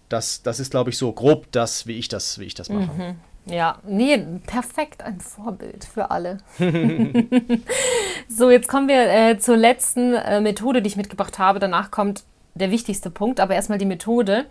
das, 0.08 0.42
das 0.44 0.60
ist, 0.60 0.72
glaube 0.72 0.92
ich, 0.92 0.98
so 0.98 1.12
grob 1.12 1.52
das, 1.52 1.88
wie 1.88 1.98
ich 1.98 2.08
das, 2.08 2.40
wie 2.40 2.46
ich 2.46 2.54
das 2.54 2.70
mache. 2.70 2.92
Mhm. 2.92 3.16
Ja, 3.46 3.80
nee, 3.84 4.18
perfekt, 4.46 5.02
ein 5.04 5.20
Vorbild 5.20 5.84
für 5.84 6.12
alle. 6.12 6.38
so, 8.30 8.52
jetzt 8.52 8.68
kommen 8.68 8.88
wir 8.88 9.10
äh, 9.10 9.38
zur 9.40 9.58
letzten 9.58 10.14
äh, 10.14 10.40
Methode, 10.40 10.82
die 10.82 10.88
ich 10.88 10.98
mitgebracht 10.98 11.40
habe. 11.40 11.60
Danach 11.60 11.90
kommt 11.90 12.24
der 12.54 12.72
wichtigste 12.72 13.10
Punkt, 13.10 13.40
aber 13.40 13.56
erstmal 13.56 13.80
die 13.80 13.86
Methode. 13.86 14.46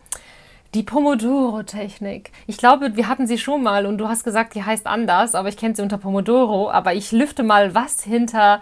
Die 0.75 0.83
Pomodoro-Technik. 0.83 2.31
Ich 2.47 2.59
glaube, 2.59 2.95
wir 2.95 3.09
hatten 3.09 3.27
sie 3.27 3.39
schon 3.39 3.63
mal 3.63 3.87
und 3.87 3.97
du 3.97 4.09
hast 4.09 4.23
gesagt, 4.23 4.55
die 4.55 4.65
heißt 4.65 4.87
anders, 4.87 5.35
aber 5.35 5.49
ich 5.49 5.57
kenne 5.57 5.75
sie 5.75 5.83
unter 5.83 5.97
Pomodoro. 5.97 6.71
Aber 6.71 6.93
ich 6.93 7.11
lüfte 7.11 7.43
mal, 7.43 7.75
was 7.75 8.03
hinter 8.03 8.61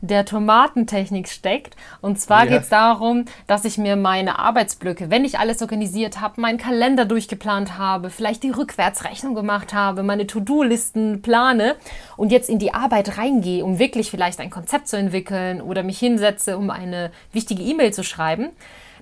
der 0.00 0.24
Tomatentechnik 0.24 1.28
steckt. 1.28 1.76
Und 2.00 2.20
zwar 2.20 2.44
ja. 2.44 2.52
geht 2.52 2.62
es 2.62 2.68
darum, 2.68 3.24
dass 3.46 3.64
ich 3.64 3.78
mir 3.78 3.96
meine 3.96 4.38
Arbeitsblöcke, 4.38 5.10
wenn 5.10 5.24
ich 5.24 5.38
alles 5.38 5.62
organisiert 5.62 6.20
habe, 6.20 6.40
meinen 6.40 6.58
Kalender 6.58 7.04
durchgeplant 7.04 7.78
habe, 7.78 8.10
vielleicht 8.10 8.42
die 8.42 8.50
Rückwärtsrechnung 8.50 9.34
gemacht 9.34 9.74
habe, 9.74 10.02
meine 10.02 10.26
To-Do-Listen 10.26 11.22
plane 11.22 11.76
und 12.16 12.32
jetzt 12.32 12.48
in 12.48 12.58
die 12.58 12.74
Arbeit 12.74 13.18
reingehe, 13.18 13.64
um 13.64 13.78
wirklich 13.78 14.10
vielleicht 14.10 14.40
ein 14.40 14.50
Konzept 14.50 14.88
zu 14.88 14.96
entwickeln 14.96 15.60
oder 15.60 15.82
mich 15.82 15.98
hinsetze, 15.98 16.56
um 16.56 16.70
eine 16.70 17.10
wichtige 17.32 17.62
E-Mail 17.62 17.92
zu 17.92 18.02
schreiben 18.02 18.50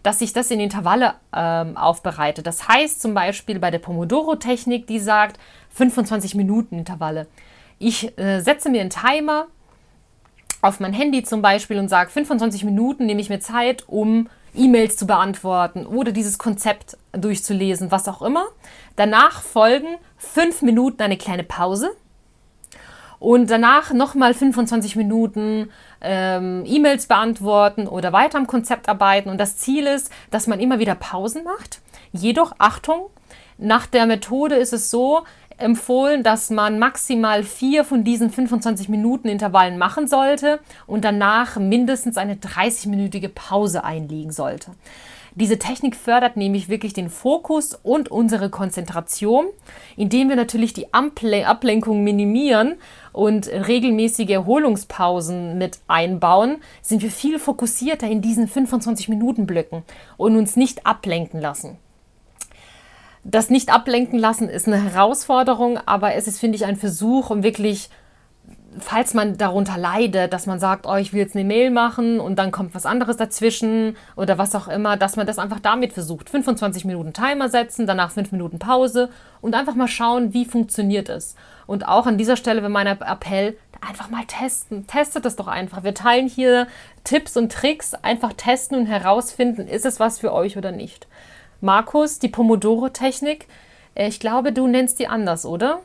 dass 0.04 0.20
ich 0.20 0.32
das 0.32 0.50
in 0.52 0.61
Intervalle 0.61 1.14
ähm, 1.34 1.76
aufbereite. 1.76 2.42
Das 2.42 2.68
heißt 2.68 3.02
zum 3.02 3.14
Beispiel 3.14 3.58
bei 3.58 3.70
der 3.70 3.80
Pomodoro-Technik, 3.80 4.87
die 4.87 5.00
sagt 5.00 5.38
25 5.70 6.37
Minuten 6.37 6.78
Intervalle. 6.78 7.26
Ich 7.78 8.16
äh, 8.18 8.40
setze 8.40 8.70
mir 8.70 8.80
einen 8.80 8.90
Timer 8.90 9.48
auf 10.61 10.81
mein 10.81 10.92
Handy 10.92 11.23
zum 11.23 11.42
Beispiel 11.42 11.79
und 11.79 11.88
sage, 11.88 12.11
25 12.11 12.64
Minuten 12.64 13.07
nehme 13.07 13.21
ich 13.21 13.29
mir 13.29 13.40
Zeit, 13.40 13.85
um 13.87 14.29
E-Mails 14.55 14.97
zu 14.97 15.07
beantworten 15.07 15.87
oder 15.87 16.12
dieses 16.12 16.38
Konzept 16.38 16.97
durchzulesen, 17.12 17.90
was 17.90 18.09
auch 18.09 18.23
immer. 18.23 18.44
Danach 18.97 19.42
folgen 19.42 19.97
fünf 20.16 20.62
Minuten 20.62 21.03
eine 21.03 21.16
kleine 21.16 21.44
Pause 21.44 21.90
und 23.18 23.51
danach 23.51 23.92
nochmal 23.92 24.35
25 24.35 24.97
Minuten 24.97 25.71
ähm, 26.01 26.64
E-Mails 26.66 27.07
beantworten 27.07 27.87
oder 27.87 28.12
weiter 28.12 28.38
am 28.38 28.47
Konzept 28.47 28.88
arbeiten. 28.88 29.29
Und 29.29 29.38
das 29.38 29.57
Ziel 29.57 29.87
ist, 29.87 30.11
dass 30.31 30.47
man 30.47 30.61
immer 30.61 30.79
wieder 30.79 30.94
Pausen 30.94 31.44
macht. 31.44 31.81
Jedoch, 32.12 32.53
Achtung, 32.59 33.11
nach 33.59 33.87
der 33.87 34.07
Methode 34.07 34.55
ist 34.55 34.73
es 34.73 34.90
so, 34.90 35.25
empfohlen, 35.59 36.23
dass 36.23 36.51
man 36.51 36.79
maximal 36.79 37.42
vier 37.42 37.85
von 37.85 38.05
diesen 38.05 38.31
25 38.31 38.88
Minuten 38.88 39.29
Intervallen 39.29 39.79
machen 39.79 40.09
sollte 40.09 40.61
und 40.87 41.05
danach 41.05 41.57
mindestens 41.57 42.16
eine 42.16 42.37
30-minütige 42.37 43.29
Pause 43.29 43.85
einlegen 43.85 44.33
sollte. 44.33 44.73
Diese 45.35 45.59
Technik 45.59 45.94
fördert 45.94 46.37
nämlich 46.37 46.68
wirklich 46.68 46.94
den 46.94 47.11
Fokus 47.11 47.75
und 47.75 48.11
unsere 48.11 48.51
Konzentration, 48.51 49.47
indem 49.97 50.29
wir 50.29 50.37
natürlich 50.37 50.73
die 50.73 50.92
Ablenkung 50.92 52.03
minimieren 52.03 52.75
und 53.12 53.47
regelmäßige 53.47 54.31
Erholungspausen 54.31 55.57
mit 55.57 55.79
einbauen, 55.87 56.57
sind 56.83 57.03
wir 57.03 57.11
viel 57.12 57.38
fokussierter 57.38 58.09
in 58.09 58.21
diesen 58.21 58.49
25 58.49 59.09
Minuten 59.09 59.47
Blöcken 59.47 59.85
und 60.16 60.37
uns 60.37 60.57
nicht 60.57 60.87
ablenken 60.87 61.40
lassen. 61.40 61.79
Das 63.31 63.51
nicht 63.51 63.73
ablenken 63.73 64.19
lassen 64.19 64.49
ist 64.49 64.67
eine 64.67 64.83
Herausforderung, 64.83 65.79
aber 65.87 66.14
es 66.14 66.27
ist, 66.27 66.41
finde 66.41 66.57
ich, 66.57 66.64
ein 66.64 66.77
Versuch, 66.77 67.31
um 67.31 67.43
wirklich 67.43 67.91
falls 68.81 69.14
man 69.14 69.37
darunter 69.37 69.77
leidet, 69.77 70.33
dass 70.33 70.47
man 70.47 70.61
sagt, 70.61 70.87
oh, 70.87 70.97
ich 70.97 71.12
will 71.12 71.21
jetzt 71.21 71.35
eine 71.35 71.45
Mail 71.45 71.71
machen 71.71 72.21
und 72.21 72.37
dann 72.37 72.53
kommt 72.53 72.75
was 72.75 72.87
anderes 72.87 73.17
dazwischen 73.17 73.97
oder 74.17 74.38
was 74.38 74.55
auch 74.55 74.69
immer, 74.69 74.97
dass 74.97 75.17
man 75.17 75.27
das 75.27 75.38
einfach 75.38 75.61
damit 75.61 75.93
versucht. 75.93 76.31
25 76.31 76.85
Minuten 76.85 77.12
Timer 77.12 77.49
setzen, 77.49 77.87
danach 77.87 78.11
5 78.11 78.33
Minuten 78.33 78.59
Pause 78.59 79.11
und 79.41 79.55
einfach 79.55 79.75
mal 79.75 79.88
schauen, 79.88 80.33
wie 80.35 80.45
funktioniert 80.45 81.09
es. 81.09 81.35
Und 81.67 81.88
auch 81.88 82.07
an 82.07 82.19
dieser 82.19 82.37
Stelle 82.37 82.61
wäre 82.61 82.71
mein 82.71 82.87
Appell, 82.87 83.57
einfach 83.87 84.11
mal 84.11 84.25
testen. 84.27 84.87
Testet 84.87 85.25
das 85.25 85.37
doch 85.37 85.49
einfach. 85.49 85.83
Wir 85.83 85.95
teilen 85.95 86.29
hier 86.29 86.67
Tipps 87.05 87.37
und 87.37 87.53
Tricks, 87.53 87.95
einfach 87.95 88.33
testen 88.33 88.79
und 88.79 88.87
herausfinden, 88.87 89.67
ist 89.67 89.87
es 89.87 90.01
was 90.01 90.19
für 90.19 90.33
euch 90.33 90.57
oder 90.57 90.73
nicht. 90.73 91.07
Markus, 91.61 92.18
die 92.18 92.29
Pomodoro-Technik, 92.29 93.47
äh, 93.94 94.09
ich 94.09 94.21
glaube, 94.21 94.53
du 94.53 94.66
nennst 94.66 94.99
die 94.99 95.09
anders, 95.09 95.44
oder? 95.44 95.81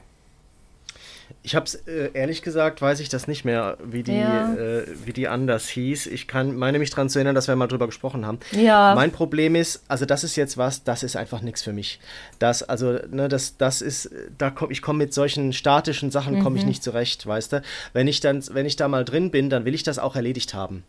Ich 1.46 1.56
habe 1.56 1.66
es 1.66 1.76
äh, 1.76 2.12
ehrlich 2.14 2.42
gesagt, 2.42 2.82
weiß 2.82 3.02
ich 3.02 3.10
das 3.10 3.28
nicht 3.28 3.44
mehr, 3.44 3.78
wie 3.84 4.04
die, 4.04 4.16
ja. 4.16 4.54
äh, 4.54 4.86
wie 5.04 5.12
die 5.12 5.28
anders 5.28 5.68
hieß. 5.68 6.08
Ich 6.08 6.28
kann 6.28 6.56
meine 6.56 6.80
mich 6.80 6.90
daran 6.90 7.10
zu 7.10 7.20
erinnern, 7.20 7.36
dass 7.36 7.50
wir 7.50 7.56
mal 7.58 7.68
drüber 7.68 7.86
gesprochen 7.86 8.26
haben. 8.26 8.40
Ja. 8.52 8.94
Mein 8.96 9.12
Problem 9.12 9.56
ist, 9.56 9.84
also 9.90 10.06
das 10.06 10.24
ist 10.24 10.38
jetzt 10.38 10.58
was, 10.58 10.86
das 10.86 11.04
ist 11.04 11.18
einfach 11.18 11.42
nichts 11.42 11.62
für 11.62 11.74
mich. 11.74 12.00
Das, 12.40 12.64
also, 12.64 12.98
ne, 13.10 13.28
das, 13.28 13.58
das 13.58 13.82
ist, 13.82 14.10
da 14.38 14.52
komm, 14.52 14.72
ich 14.72 14.82
komme 14.82 15.00
mit 15.00 15.14
solchen 15.14 15.52
statischen 15.52 16.12
Sachen 16.12 16.42
komme 16.42 16.56
ich 16.58 16.64
mhm. 16.64 16.70
nicht 16.70 16.84
zurecht, 16.84 17.28
weißt 17.28 17.54
du. 17.54 17.62
Wenn 17.92 18.08
ich 18.08 18.22
dann, 18.22 18.42
wenn 18.52 18.66
ich 18.66 18.78
da 18.78 18.88
mal 18.88 19.04
drin 19.04 19.30
bin, 19.30 19.50
dann 19.50 19.66
will 19.66 19.76
ich 19.76 19.84
das 19.84 20.00
auch 20.00 20.16
erledigt 20.16 20.54
haben. 20.54 20.84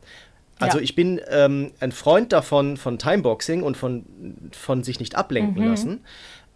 Also 0.59 0.79
ja. 0.79 0.85
ich 0.85 0.95
bin 0.95 1.21
ähm, 1.31 1.73
ein 1.81 1.93
Freund 1.93 2.33
davon, 2.33 2.77
von 2.77 2.99
Timeboxing 2.99 3.62
und 3.62 3.77
von, 3.77 4.05
von 4.53 4.85
sich 4.85 5.01
nicht 5.01 5.17
ablenken 5.17 5.62
mhm. 5.62 5.69
lassen 5.69 6.01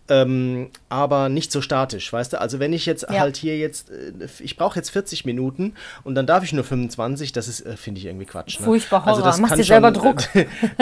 ähm, 0.08 0.70
aber 0.88 1.28
nicht 1.28 1.52
so 1.52 1.60
statisch, 1.60 2.12
weißt 2.12 2.32
du? 2.32 2.40
Also 2.40 2.58
wenn 2.58 2.72
ich 2.72 2.86
jetzt 2.86 3.02
ja. 3.02 3.20
halt 3.20 3.36
hier 3.36 3.58
jetzt, 3.58 3.90
äh, 3.90 4.12
ich 4.40 4.56
brauche 4.56 4.78
jetzt 4.78 4.90
40 4.90 5.24
Minuten 5.24 5.74
und 6.04 6.14
dann 6.14 6.26
darf 6.26 6.44
ich 6.44 6.52
nur 6.52 6.64
25, 6.64 7.32
das 7.32 7.48
ist, 7.48 7.60
äh, 7.60 7.76
finde 7.76 8.00
ich 8.00 8.06
irgendwie 8.06 8.24
Quatsch. 8.24 8.58
Ne? 8.58 8.64
Furchtbar 8.64 9.04
Horror, 9.04 9.16
also 9.16 9.22
das 9.22 9.38
machst 9.38 9.58
dir 9.58 9.64
selber 9.64 9.90
Druck. 9.90 10.22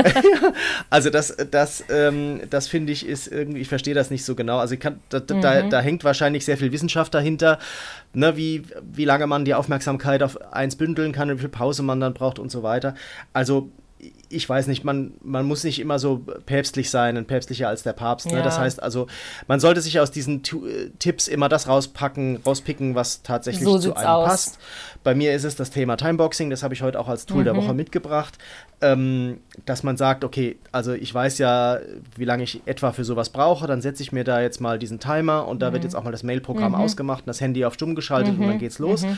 also 0.90 1.10
das, 1.10 1.36
das, 1.50 1.84
ähm, 1.88 2.40
das 2.50 2.68
finde 2.68 2.92
ich 2.92 3.06
ist 3.06 3.26
irgendwie, 3.26 3.60
ich 3.60 3.68
verstehe 3.68 3.94
das 3.94 4.10
nicht 4.10 4.24
so 4.24 4.34
genau. 4.34 4.58
Also 4.58 4.76
kann, 4.76 5.00
da, 5.08 5.18
mhm. 5.18 5.40
da, 5.40 5.62
da, 5.62 5.80
hängt 5.80 6.04
wahrscheinlich 6.04 6.44
sehr 6.44 6.56
viel 6.56 6.70
Wissenschaft 6.72 7.12
dahinter, 7.12 7.58
ne? 8.12 8.36
wie, 8.36 8.62
wie 8.82 9.04
lange 9.04 9.26
man 9.26 9.44
die 9.44 9.54
Aufmerksamkeit 9.54 10.22
auf 10.22 10.52
eins 10.52 10.76
bündeln 10.76 11.12
kann, 11.12 11.30
wie 11.30 11.40
viel 11.40 11.48
Pause 11.48 11.82
man 11.82 12.00
dann 12.00 12.14
braucht 12.14 12.38
und 12.38 12.50
so 12.50 12.62
weiter. 12.62 12.94
Also 13.32 13.70
ich 14.28 14.48
weiß 14.48 14.66
nicht, 14.66 14.84
man, 14.84 15.14
man 15.22 15.46
muss 15.46 15.64
nicht 15.64 15.78
immer 15.78 15.98
so 15.98 16.24
päpstlich 16.46 16.90
sein 16.90 17.16
und 17.16 17.26
päpstlicher 17.26 17.68
als 17.68 17.82
der 17.82 17.92
Papst. 17.92 18.26
Ne? 18.26 18.38
Ja. 18.38 18.42
Das 18.42 18.58
heißt 18.58 18.82
also, 18.82 19.06
man 19.46 19.60
sollte 19.60 19.80
sich 19.80 20.00
aus 20.00 20.10
diesen 20.10 20.42
T 20.42 20.56
äh, 20.56 20.90
Tipps 20.98 21.28
immer 21.28 21.48
das 21.48 21.68
rauspacken, 21.68 22.40
rauspicken, 22.44 22.94
was 22.94 23.22
tatsächlich 23.22 23.64
so 23.64 23.78
zu 23.78 23.94
einem 23.94 24.08
aus. 24.08 24.28
passt. 24.28 24.58
Bei 25.04 25.14
mir 25.14 25.34
ist 25.34 25.44
es 25.44 25.54
das 25.54 25.70
Thema 25.70 25.96
Timeboxing, 25.96 26.50
das 26.50 26.62
habe 26.62 26.74
ich 26.74 26.82
heute 26.82 26.98
auch 26.98 27.08
als 27.08 27.26
Tool 27.26 27.40
mhm. 27.40 27.44
der 27.44 27.56
Woche 27.56 27.74
mitgebracht 27.74 28.38
ähm, 28.82 29.40
dass 29.64 29.82
man 29.82 29.96
sagt, 29.96 30.22
okay, 30.22 30.58
also 30.70 30.92
ich 30.92 31.12
weiß 31.12 31.38
ja, 31.38 31.78
wie 32.14 32.24
lange 32.26 32.42
ich 32.42 32.60
etwa 32.66 32.92
für 32.92 33.04
sowas 33.04 33.30
brauche, 33.30 33.66
dann 33.66 33.80
setze 33.80 34.02
ich 34.02 34.12
mir 34.12 34.22
da 34.22 34.42
jetzt 34.42 34.60
mal 34.60 34.78
diesen 34.78 35.00
Timer 35.00 35.48
und 35.48 35.62
da 35.62 35.70
mhm. 35.70 35.74
wird 35.74 35.84
jetzt 35.84 35.96
auch 35.96 36.04
mal 36.04 36.10
das 36.10 36.22
Mailprogramm 36.22 36.72
mhm. 36.72 36.78
ausgemacht 36.78 37.20
und 37.20 37.28
das 37.28 37.40
Handy 37.40 37.64
auf 37.64 37.74
stumm 37.74 37.94
geschaltet 37.94 38.34
und 38.34 38.42
dann 38.42 38.56
mhm. 38.56 38.58
geht's 38.58 38.78
los. 38.78 39.02
Mhm. 39.02 39.16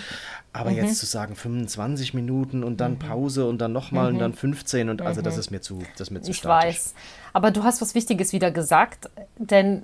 Aber 0.53 0.71
jetzt 0.71 0.90
mhm. 0.90 0.94
zu 0.94 1.07
sagen 1.07 1.35
25 1.35 2.14
Minuten 2.14 2.62
und 2.62 2.81
dann 2.81 2.99
Pause 2.99 3.47
und 3.47 3.59
dann 3.59 3.73
nochmal 3.73 4.12
und 4.12 4.21
dann 4.21 4.33
15 4.33 4.90
und 4.90 5.03
also 5.03 5.23
das 5.23 5.37
ist 5.37 5.51
mir 5.51 5.61
zu, 5.61 5.83
das 5.92 6.09
ist 6.09 6.11
mir 6.12 6.23
zu 6.23 6.31
Ich 6.31 6.38
statisch. 6.38 6.68
weiß. 6.68 6.94
Aber 7.33 7.51
du 7.51 7.64
hast 7.64 7.81
was 7.81 7.97
Wichtiges 7.97 8.33
wieder 8.33 8.53
gesagt, 8.53 9.11
denn 9.38 9.83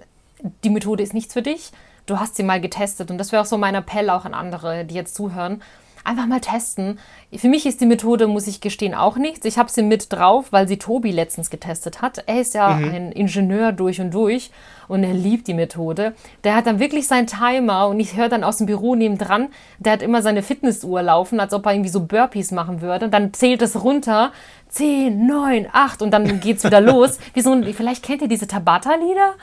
die 0.62 0.70
Methode 0.70 1.02
ist 1.02 1.14
nichts 1.14 1.32
für 1.32 1.42
dich. 1.42 1.72
Du 2.06 2.20
hast 2.20 2.36
sie 2.36 2.42
mal 2.42 2.60
getestet 2.60 3.10
und 3.10 3.18
das 3.18 3.32
wäre 3.32 3.42
auch 3.42 3.46
so 3.46 3.58
mein 3.58 3.74
Appell 3.74 4.10
auch 4.10 4.24
an 4.24 4.34
andere, 4.34 4.84
die 4.84 4.94
jetzt 4.94 5.14
zuhören 5.14 5.62
einfach 6.04 6.26
mal 6.26 6.40
testen. 6.40 6.98
Für 7.34 7.48
mich 7.48 7.66
ist 7.66 7.80
die 7.80 7.86
Methode, 7.86 8.26
muss 8.26 8.46
ich 8.46 8.60
gestehen, 8.60 8.94
auch 8.94 9.16
nichts. 9.16 9.44
Ich 9.46 9.58
habe 9.58 9.70
sie 9.70 9.82
mit 9.82 10.12
drauf, 10.12 10.46
weil 10.50 10.68
sie 10.68 10.76
Tobi 10.76 11.10
letztens 11.10 11.50
getestet 11.50 12.02
hat. 12.02 12.22
Er 12.26 12.40
ist 12.40 12.54
ja 12.54 12.70
mhm. 12.70 12.94
ein 12.94 13.12
Ingenieur 13.12 13.72
durch 13.72 14.00
und 14.00 14.12
durch 14.12 14.50
und 14.86 15.02
er 15.02 15.14
liebt 15.14 15.48
die 15.48 15.54
Methode. 15.54 16.14
Der 16.44 16.54
hat 16.54 16.66
dann 16.66 16.78
wirklich 16.78 17.06
seinen 17.06 17.26
Timer 17.26 17.88
und 17.88 17.98
ich 17.98 18.16
höre 18.16 18.28
dann 18.28 18.44
aus 18.44 18.58
dem 18.58 18.66
Büro 18.66 18.94
nebendran, 18.94 19.48
der 19.78 19.94
hat 19.94 20.02
immer 20.02 20.22
seine 20.22 20.42
Fitnessuhr 20.42 21.02
laufen, 21.02 21.40
als 21.40 21.54
ob 21.54 21.66
er 21.66 21.72
irgendwie 21.72 21.90
so 21.90 22.00
Burpees 22.00 22.50
machen 22.52 22.82
würde. 22.82 23.08
Dann 23.08 23.32
zählt 23.32 23.62
es 23.62 23.82
runter. 23.82 24.32
10, 24.68 25.24
9, 25.24 25.68
8 25.72 26.02
und 26.02 26.10
dann 26.10 26.40
geht 26.40 26.56
es 26.56 26.64
wieder 26.64 26.80
los. 26.82 27.18
Wie 27.32 27.40
so 27.42 27.52
ein, 27.52 27.62
vielleicht 27.74 28.02
kennt 28.02 28.22
ihr 28.22 28.28
diese 28.28 28.48
Tabata-Lieder? 28.48 29.34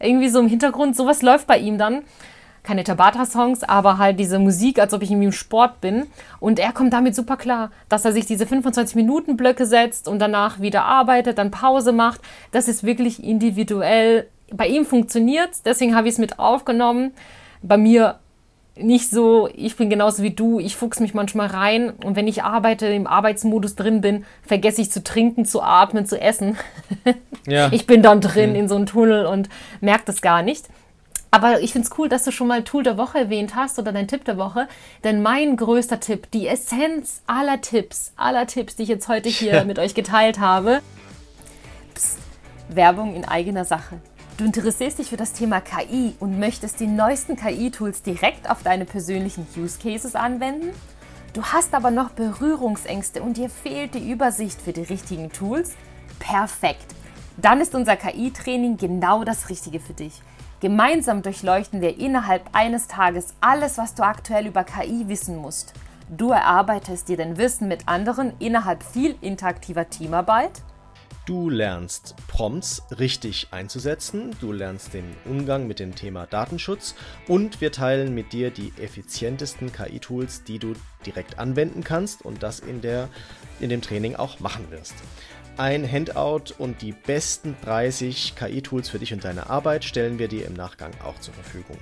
Irgendwie 0.00 0.28
so 0.28 0.40
im 0.40 0.48
Hintergrund, 0.48 0.96
sowas 0.96 1.22
läuft 1.22 1.46
bei 1.46 1.58
ihm 1.58 1.78
dann 1.78 2.02
keine 2.62 2.84
Tabata-Songs, 2.84 3.62
aber 3.64 3.98
halt 3.98 4.18
diese 4.18 4.38
Musik, 4.38 4.78
als 4.78 4.92
ob 4.92 5.02
ich 5.02 5.10
irgendwie 5.10 5.26
im 5.26 5.32
Sport 5.32 5.80
bin. 5.80 6.06
Und 6.38 6.58
er 6.58 6.72
kommt 6.72 6.92
damit 6.92 7.14
super 7.14 7.36
klar, 7.36 7.70
dass 7.88 8.04
er 8.04 8.12
sich 8.12 8.26
diese 8.26 8.44
25-Minuten-Blöcke 8.44 9.66
setzt 9.66 10.08
und 10.08 10.18
danach 10.18 10.60
wieder 10.60 10.84
arbeitet, 10.84 11.38
dann 11.38 11.50
Pause 11.50 11.92
macht. 11.92 12.20
Das 12.52 12.68
ist 12.68 12.84
wirklich 12.84 13.22
individuell. 13.22 14.26
Bei 14.52 14.66
ihm 14.66 14.84
funktioniert 14.84 15.50
deswegen 15.64 15.94
habe 15.94 16.08
ich 16.08 16.14
es 16.14 16.18
mit 16.18 16.38
aufgenommen. 16.38 17.12
Bei 17.62 17.76
mir 17.76 18.18
nicht 18.76 19.10
so, 19.10 19.48
ich 19.54 19.76
bin 19.76 19.90
genauso 19.90 20.22
wie 20.22 20.30
du, 20.30 20.60
ich 20.60 20.76
fuchs 20.76 21.00
mich 21.00 21.14
manchmal 21.14 21.48
rein 21.48 21.90
und 21.90 22.16
wenn 22.16 22.28
ich 22.28 22.42
arbeite, 22.42 22.86
im 22.86 23.06
Arbeitsmodus 23.06 23.74
drin 23.74 24.00
bin, 24.00 24.24
vergesse 24.42 24.80
ich 24.80 24.90
zu 24.90 25.02
trinken, 25.02 25.44
zu 25.44 25.62
atmen, 25.62 26.06
zu 26.06 26.20
essen. 26.20 26.56
Ja. 27.46 27.72
Ich 27.72 27.86
bin 27.86 28.02
dann 28.02 28.20
drin 28.20 28.50
mhm. 28.50 28.56
in 28.56 28.68
so 28.68 28.76
einem 28.76 28.84
Tunnel 28.84 29.24
und 29.24 29.48
merke 29.80 30.02
das 30.04 30.20
gar 30.20 30.42
nicht. 30.42 30.68
Aber 31.30 31.60
ich 31.60 31.72
finde 31.72 31.86
es 31.86 31.98
cool, 31.98 32.08
dass 32.08 32.24
du 32.24 32.32
schon 32.32 32.48
mal 32.48 32.64
Tool 32.64 32.82
der 32.82 32.98
Woche 32.98 33.18
erwähnt 33.18 33.54
hast 33.54 33.78
oder 33.78 33.92
dein 33.92 34.08
Tipp 34.08 34.24
der 34.24 34.36
Woche. 34.36 34.66
Denn 35.04 35.22
mein 35.22 35.56
größter 35.56 36.00
Tipp, 36.00 36.30
die 36.32 36.48
Essenz 36.48 37.22
aller 37.26 37.60
Tipps, 37.60 38.12
aller 38.16 38.46
Tipps, 38.46 38.76
die 38.76 38.82
ich 38.82 38.88
jetzt 38.88 39.08
heute 39.08 39.28
hier 39.28 39.64
mit 39.64 39.78
euch 39.78 39.94
geteilt 39.94 40.40
habe, 40.40 40.80
Psst, 41.94 42.18
Werbung 42.68 43.14
in 43.14 43.24
eigener 43.24 43.64
Sache. 43.64 44.00
Du 44.38 44.44
interessierst 44.44 44.98
dich 44.98 45.10
für 45.10 45.16
das 45.16 45.34
Thema 45.34 45.60
KI 45.60 46.14
und 46.18 46.38
möchtest 46.38 46.80
die 46.80 46.86
neuesten 46.86 47.36
KI-Tools 47.36 48.02
direkt 48.02 48.48
auf 48.48 48.62
deine 48.62 48.86
persönlichen 48.86 49.46
Use 49.56 49.78
Cases 49.78 50.14
anwenden? 50.14 50.70
Du 51.34 51.44
hast 51.44 51.74
aber 51.74 51.90
noch 51.90 52.10
Berührungsängste 52.10 53.22
und 53.22 53.36
dir 53.36 53.50
fehlt 53.50 53.94
die 53.94 54.10
Übersicht 54.10 54.60
für 54.60 54.72
die 54.72 54.82
richtigen 54.82 55.30
Tools? 55.30 55.74
Perfekt! 56.18 56.94
Dann 57.36 57.60
ist 57.60 57.74
unser 57.74 57.96
KI-Training 57.96 58.78
genau 58.78 59.24
das 59.24 59.48
Richtige 59.48 59.78
für 59.78 59.92
dich. 59.92 60.22
Gemeinsam 60.60 61.22
durchleuchten 61.22 61.80
wir 61.80 61.98
innerhalb 61.98 62.50
eines 62.52 62.86
Tages 62.86 63.34
alles, 63.40 63.78
was 63.78 63.94
du 63.94 64.02
aktuell 64.02 64.46
über 64.46 64.62
KI 64.62 65.08
wissen 65.08 65.36
musst. 65.36 65.72
Du 66.10 66.32
erarbeitest 66.32 67.08
dir 67.08 67.16
dein 67.16 67.38
Wissen 67.38 67.66
mit 67.66 67.88
anderen 67.88 68.34
innerhalb 68.40 68.82
viel 68.82 69.16
interaktiver 69.22 69.88
Teamarbeit. 69.88 70.62
Du 71.24 71.48
lernst 71.48 72.14
Prompts 72.28 72.82
richtig 72.98 73.48
einzusetzen, 73.52 74.36
du 74.40 74.52
lernst 74.52 74.92
den 74.92 75.04
Umgang 75.24 75.66
mit 75.66 75.78
dem 75.78 75.94
Thema 75.94 76.26
Datenschutz 76.26 76.94
und 77.28 77.60
wir 77.62 77.72
teilen 77.72 78.14
mit 78.14 78.32
dir 78.32 78.50
die 78.50 78.72
effizientesten 78.78 79.72
KI-Tools, 79.72 80.44
die 80.44 80.58
du 80.58 80.74
direkt 81.06 81.38
anwenden 81.38 81.84
kannst 81.84 82.22
und 82.22 82.42
das 82.42 82.60
in, 82.60 82.82
der, 82.82 83.08
in 83.60 83.70
dem 83.70 83.80
Training 83.80 84.16
auch 84.16 84.40
machen 84.40 84.70
wirst. 84.70 84.94
Ein 85.60 85.84
Handout 85.92 86.54
und 86.56 86.80
die 86.80 86.92
besten 86.92 87.54
30 87.66 88.34
KI-Tools 88.34 88.88
für 88.88 88.98
dich 88.98 89.12
und 89.12 89.24
deine 89.24 89.50
Arbeit 89.50 89.84
stellen 89.84 90.18
wir 90.18 90.26
dir 90.26 90.46
im 90.46 90.54
Nachgang 90.54 90.90
auch 91.04 91.18
zur 91.18 91.34
Verfügung. 91.34 91.76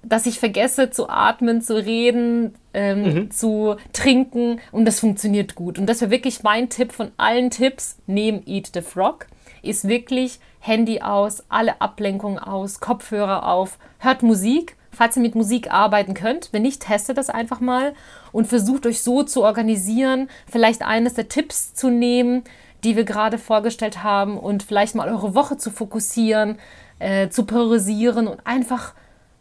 dass 0.06 0.26
ich 0.26 0.40
vergesse 0.40 0.90
zu 0.92 1.10
atmen, 1.10 1.62
zu 1.62 1.76
reden, 1.76 2.56
ähm, 2.74 3.04
mhm. 3.04 3.32
zu 3.32 3.76
trinken 3.94 4.60
und 4.72 4.86
das 4.86 5.00
funktioniert 5.00 5.56
gut. 5.56 5.80
Und 5.80 5.88
das 5.88 6.02
wäre 6.02 6.12
wirklich 6.12 6.44
mein 6.44 6.70
Tipp 6.70 6.92
von 6.92 7.12
allen 7.18 7.50
Tipps 7.50 7.98
neben 8.06 8.46
Eat 8.46 8.72
the 8.74 8.82
Frog, 8.82 9.28
ist 9.66 9.88
wirklich 9.88 10.40
Handy 10.60 11.02
aus, 11.02 11.44
alle 11.50 11.82
Ablenkungen 11.82 12.40
aus, 12.40 12.80
Kopfhörer 12.80 13.48
auf, 13.48 13.78
hört 14.00 14.24
Musik, 14.24 14.76
falls 14.92 15.16
ihr 15.16 15.22
mit 15.22 15.36
Musik 15.36 15.72
arbeiten 15.72 16.14
könnt. 16.14 16.50
Wenn 16.52 16.64
nicht, 16.64 16.84
testet 16.84 17.18
das 17.18 17.30
einfach 17.30 17.60
mal 17.60 17.94
und 18.32 18.48
versucht 18.48 18.86
euch 18.86 19.04
so 19.04 19.24
zu 19.24 19.44
organisieren, 19.44 20.30
vielleicht 20.50 20.82
eines 20.82 21.14
der 21.14 21.30
Tipps 21.30 21.74
zu 21.74 21.90
nehmen, 21.90 22.44
die 22.84 22.96
wir 22.96 23.04
gerade 23.04 23.38
vorgestellt 23.38 24.04
haben 24.04 24.38
und 24.38 24.64
vielleicht 24.64 24.96
mal 24.96 25.10
eure 25.10 25.36
Woche 25.36 25.58
zu 25.58 25.72
fokussieren, 25.72 26.58
äh, 27.00 27.30
zu 27.30 27.46
priorisieren 27.46 28.28
und 28.28 28.46
einfach 28.46 28.94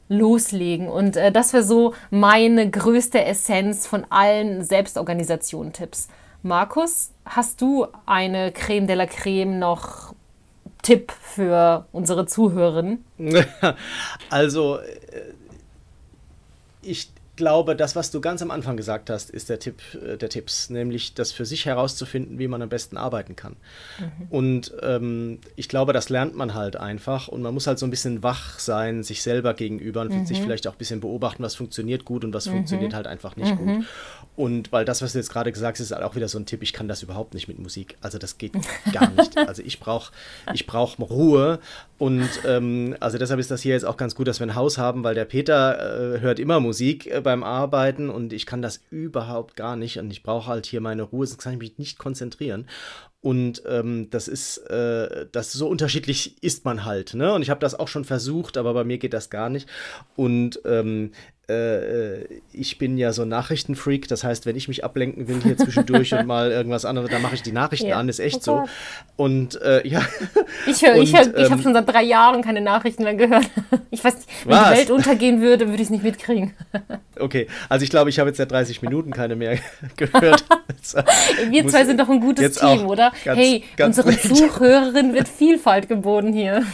loslegen. 0.08 0.88
Und 0.88 1.16
äh, 1.16 1.32
das 1.32 1.52
wäre 1.52 1.62
so 1.62 1.94
meine 2.10 2.70
größte 2.70 3.24
Essenz 3.24 3.87
von 3.87 4.06
allen 4.10 4.64
Selbstorganisation-Tipps. 4.64 6.08
Markus, 6.42 7.12
hast 7.24 7.60
du 7.62 7.87
eine 8.04 8.52
Creme 8.52 8.87
de 8.87 8.96
la 8.96 9.06
Creme 9.06 9.58
noch 9.58 10.13
Tipp 10.85 11.12
für 11.12 11.87
unsere 11.92 12.27
Zuhörerinnen? 12.27 13.05
Also, 14.31 14.79
äh, 14.79 15.33
ich 16.83 17.11
glaube, 17.37 17.77
das, 17.77 17.97
was 17.97 18.11
du 18.11 18.20
ganz 18.20 18.42
am 18.42 18.51
Anfang 18.51 18.77
gesagt 18.77 19.11
hast, 19.11 19.31
ist 19.31 19.49
der 19.49 19.59
Tipp 19.59 19.81
äh, 19.94 20.16
der 20.16 20.29
Tipps, 20.29 20.70
nämlich 20.70 21.14
das 21.14 21.33
für 21.33 21.44
sich 21.44 21.66
herauszufinden, 21.66 22.38
wie 22.38 22.49
man 22.49 22.62
am 22.62 22.68
besten 22.68 22.97
arbeiten 22.97 23.37
kann. 23.37 23.57
Mhm. 23.99 24.27
Und 24.31 24.75
ähm, 24.83 25.38
ich 25.57 25.68
glaube, 25.68 25.92
das 25.92 26.09
lernt 26.09 26.37
man 26.37 26.55
halt 26.55 26.77
einfach 26.77 27.29
und 27.29 27.42
man 27.42 27.55
muss 27.55 27.66
halt 27.66 27.79
so 27.79 27.87
ein 27.87 27.90
bisschen 27.90 28.23
wach 28.23 28.59
sein, 28.59 29.03
sich 29.03 29.23
selber 29.23 29.55
gegenüber 29.55 30.03
und 30.03 30.12
mhm. 30.12 30.27
sich 30.27 30.40
vielleicht 30.40 30.66
auch 30.66 30.73
ein 30.73 30.79
bisschen 30.79 31.01
beobachten, 31.01 31.42
was 31.42 31.55
funktioniert 31.55 32.05
gut 32.05 32.25
und 32.25 32.33
was 32.33 32.47
mhm. 32.47 32.53
funktioniert 32.53 32.94
halt 32.94 33.07
einfach 33.07 33.37
nicht 33.37 33.57
gut. 33.57 33.66
Mhm. 33.66 33.87
Und 34.37 34.73
weil 34.73 34.85
das, 34.85 35.01
was 35.01 35.12
du 35.12 35.18
jetzt 35.18 35.31
gerade 35.31 35.53
gesagt 35.53 35.79
hast, 35.79 35.85
ist 35.85 35.92
halt 35.92 36.03
auch 36.03 36.16
wieder 36.16 36.29
so 36.29 36.38
ein 36.38 36.47
Tipp, 36.47 36.62
ich 36.62 36.73
kann 36.73 36.88
das 36.88 37.03
überhaupt 37.03 37.35
nicht 37.35 37.47
mit 37.47 37.59
Musik. 37.59 37.97
Also 38.01 38.18
das 38.18 38.38
geht 38.38 38.53
gar 38.92 39.11
nicht. 39.11 39.35
Also 39.44 39.62
ich 39.62 39.79
brauche 39.79 40.12
ich 40.55 40.66
brauch 40.66 40.99
Ruhe 40.99 41.59
und 41.98 42.28
ähm, 42.46 42.96
also 43.00 43.18
deshalb 43.18 43.38
ist 43.38 43.50
das 43.50 43.62
hier 43.62 43.74
jetzt 43.74 43.85
auch 43.85 43.96
ganz 43.96 44.14
gut, 44.14 44.26
dass 44.26 44.40
wir 44.40 44.46
ein 44.46 44.57
Haus 44.57 44.78
haben, 44.78 45.04
weil 45.04 45.14
der 45.14 45.24
Peter 45.24 46.16
äh, 46.16 46.20
hört 46.20 46.38
immer 46.40 46.59
Musik 46.59 47.07
äh, 47.07 47.20
beim 47.20 47.44
Arbeiten 47.44 48.11
und 48.11 48.33
ich 48.33 48.46
kann 48.46 48.62
das 48.62 48.80
überhaupt 48.90 49.57
gar 49.57 49.76
nicht 49.76 49.98
und 49.98 50.11
ich 50.11 50.22
brauche 50.22 50.48
halt 50.48 50.66
hier 50.66 50.80
meine 50.80 51.02
Ruhe, 51.02 51.26
sonst 51.26 51.42
kann 51.42 51.52
ich 51.52 51.59
mich 51.59 51.78
nicht 51.78 51.98
konzentrieren. 51.98 52.66
Und 53.20 53.62
ähm, 53.66 54.11
das 54.11 54.28
ist, 54.28 54.59
äh, 54.68 55.26
das 55.33 55.52
so 55.52 55.66
unterschiedlich 55.66 56.42
ist 56.42 56.66
man 56.66 56.85
halt, 56.85 57.14
ne? 57.14 57.33
Und 57.33 57.40
ich 57.40 57.48
habe 57.48 57.61
das 57.61 57.74
auch 57.74 57.88
schon 57.88 58.04
versucht, 58.04 58.59
aber 58.59 58.74
bei 58.74 58.85
mir 58.85 58.98
geht 58.98 59.14
das 59.14 59.30
gar 59.30 59.48
nicht. 59.48 59.66
Und 60.14 60.61
ähm, 60.66 61.04
äh, 61.07 61.09
äh, 61.09 61.34
ich 62.52 62.78
bin 62.78 62.96
ja 62.96 63.12
so 63.12 63.22
ein 63.22 63.28
Nachrichtenfreak, 63.28 64.09
das 64.09 64.24
heißt, 64.24 64.46
wenn 64.46 64.57
ich 64.57 64.68
mich 64.68 64.83
ablenken 64.83 65.28
will 65.28 65.42
hier 65.42 65.59
zwischendurch 65.59 66.14
und 66.14 66.26
mal 66.26 66.50
irgendwas 66.50 66.87
anderes, 66.87 67.11
dann 67.11 67.20
mache 67.20 67.35
ich 67.35 67.42
die 67.42 67.52
Nachrichten 67.52 67.88
ja. 67.88 67.98
an, 67.98 68.09
ist 68.09 68.18
echt 68.18 68.42
so. 68.42 68.64
Und 69.16 69.61
äh, 69.61 69.87
ja. 69.87 70.02
Ich 70.66 70.83
höre, 70.83 70.96
ich, 70.96 71.12
ich 71.12 71.14
habe 71.14 71.37
ähm, 71.37 71.62
schon 71.62 71.74
seit 71.74 71.88
drei 71.88 72.02
Jahren 72.02 72.42
keine 72.42 72.61
Nachrichten 72.61 73.04
mehr 73.04 73.14
gehört. 73.14 73.44
Ich 73.90 74.02
weiß 74.02 74.16
nicht, 74.16 74.28
wenn 74.44 74.57
was? 74.57 74.70
die 74.70 74.76
Welt 74.78 74.90
untergehen 74.90 75.40
würde, 75.40 75.66
würde 75.66 75.76
ich 75.76 75.83
es 75.83 75.90
nicht 75.90 76.02
mitkriegen. 76.02 76.54
Okay, 77.16 77.46
also 77.68 77.85
ich 77.85 77.90
glaube, 77.90 78.11
ich 78.11 78.18
habe 78.18 78.30
jetzt 78.30 78.38
seit 78.38 78.50
30 78.50 78.83
Minuten 78.83 79.12
keine 79.12 79.37
mehr 79.37 79.57
gehört. 79.96 80.44
Wir 81.48 81.68
zwei 81.68 81.85
sind 81.85 82.00
doch 82.00 82.09
ein 82.09 82.18
gutes 82.18 82.57
Team, 82.57 82.87
oder? 82.87 83.12
Ganz, 83.24 83.38
hey, 83.38 83.62
ganz 83.76 83.98
unseren 83.98 84.18
Zuhörerinnen 84.18 85.14
wird 85.14 85.28
Vielfalt 85.28 85.88
geboten 85.88 86.33
hier. 86.33 86.64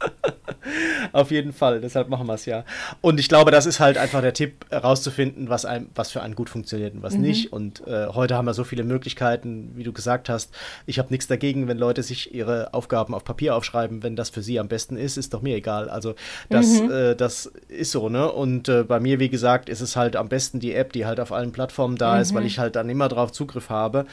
Auf 1.12 1.30
jeden 1.30 1.52
Fall, 1.52 1.80
deshalb 1.80 2.08
machen 2.08 2.26
wir 2.26 2.34
es 2.34 2.46
ja. 2.46 2.64
Und 3.00 3.18
ich 3.18 3.28
glaube, 3.28 3.50
das 3.50 3.66
ist 3.66 3.80
halt 3.80 3.98
einfach 3.98 4.20
der 4.20 4.32
Tipp, 4.32 4.66
herauszufinden, 4.70 5.48
was, 5.48 5.64
einem, 5.64 5.88
was 5.94 6.10
für 6.10 6.22
einen 6.22 6.34
gut 6.34 6.50
funktioniert 6.50 6.94
und 6.94 7.02
was 7.02 7.14
mhm. 7.14 7.22
nicht. 7.22 7.52
Und 7.52 7.86
äh, 7.86 8.08
heute 8.08 8.36
haben 8.36 8.44
wir 8.44 8.54
so 8.54 8.64
viele 8.64 8.84
Möglichkeiten, 8.84 9.72
wie 9.74 9.84
du 9.84 9.92
gesagt 9.92 10.28
hast. 10.28 10.54
Ich 10.86 10.98
habe 10.98 11.10
nichts 11.10 11.26
dagegen, 11.26 11.68
wenn 11.68 11.78
Leute 11.78 12.02
sich 12.02 12.34
ihre 12.34 12.72
Aufgaben 12.74 13.14
auf 13.14 13.24
Papier 13.24 13.56
aufschreiben, 13.56 14.02
wenn 14.02 14.16
das 14.16 14.30
für 14.30 14.42
sie 14.42 14.60
am 14.60 14.68
besten 14.68 14.96
ist, 14.96 15.16
ist 15.16 15.34
doch 15.34 15.42
mir 15.42 15.56
egal. 15.56 15.88
Also 15.88 16.14
das, 16.48 16.80
mhm. 16.80 16.90
äh, 16.90 17.14
das 17.14 17.46
ist 17.68 17.90
so, 17.90 18.08
ne? 18.08 18.30
Und 18.30 18.68
äh, 18.68 18.84
bei 18.84 19.00
mir, 19.00 19.18
wie 19.18 19.30
gesagt, 19.30 19.68
ist 19.68 19.80
es 19.80 19.96
halt 19.96 20.16
am 20.16 20.28
besten 20.28 20.60
die 20.60 20.74
App, 20.74 20.92
die 20.92 21.06
halt 21.06 21.20
auf 21.20 21.32
allen 21.32 21.52
Plattformen 21.52 21.96
da 21.96 22.14
mhm. 22.14 22.20
ist, 22.22 22.34
weil 22.34 22.42
mhm. 22.42 22.48
ich 22.48 22.58
halt 22.58 22.76
dann 22.76 22.88
immer 22.88 23.08
drauf 23.08 23.32
Zugriff 23.32 23.70
habe. 23.70 24.06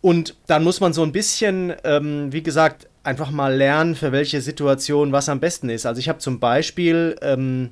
Und 0.00 0.34
dann 0.46 0.64
muss 0.64 0.80
man 0.80 0.92
so 0.92 1.02
ein 1.02 1.12
bisschen, 1.12 1.72
ähm, 1.82 2.30
wie 2.30 2.42
gesagt, 2.42 2.88
einfach 3.04 3.30
mal 3.30 3.54
lernen, 3.54 3.94
für 3.94 4.12
welche 4.12 4.40
Situation 4.40 5.12
was 5.12 5.28
am 5.28 5.40
besten 5.40 5.68
ist. 5.68 5.86
Also 5.86 5.98
ich 6.00 6.08
habe 6.08 6.18
zum 6.18 6.40
Beispiel, 6.40 7.16
ähm, 7.22 7.70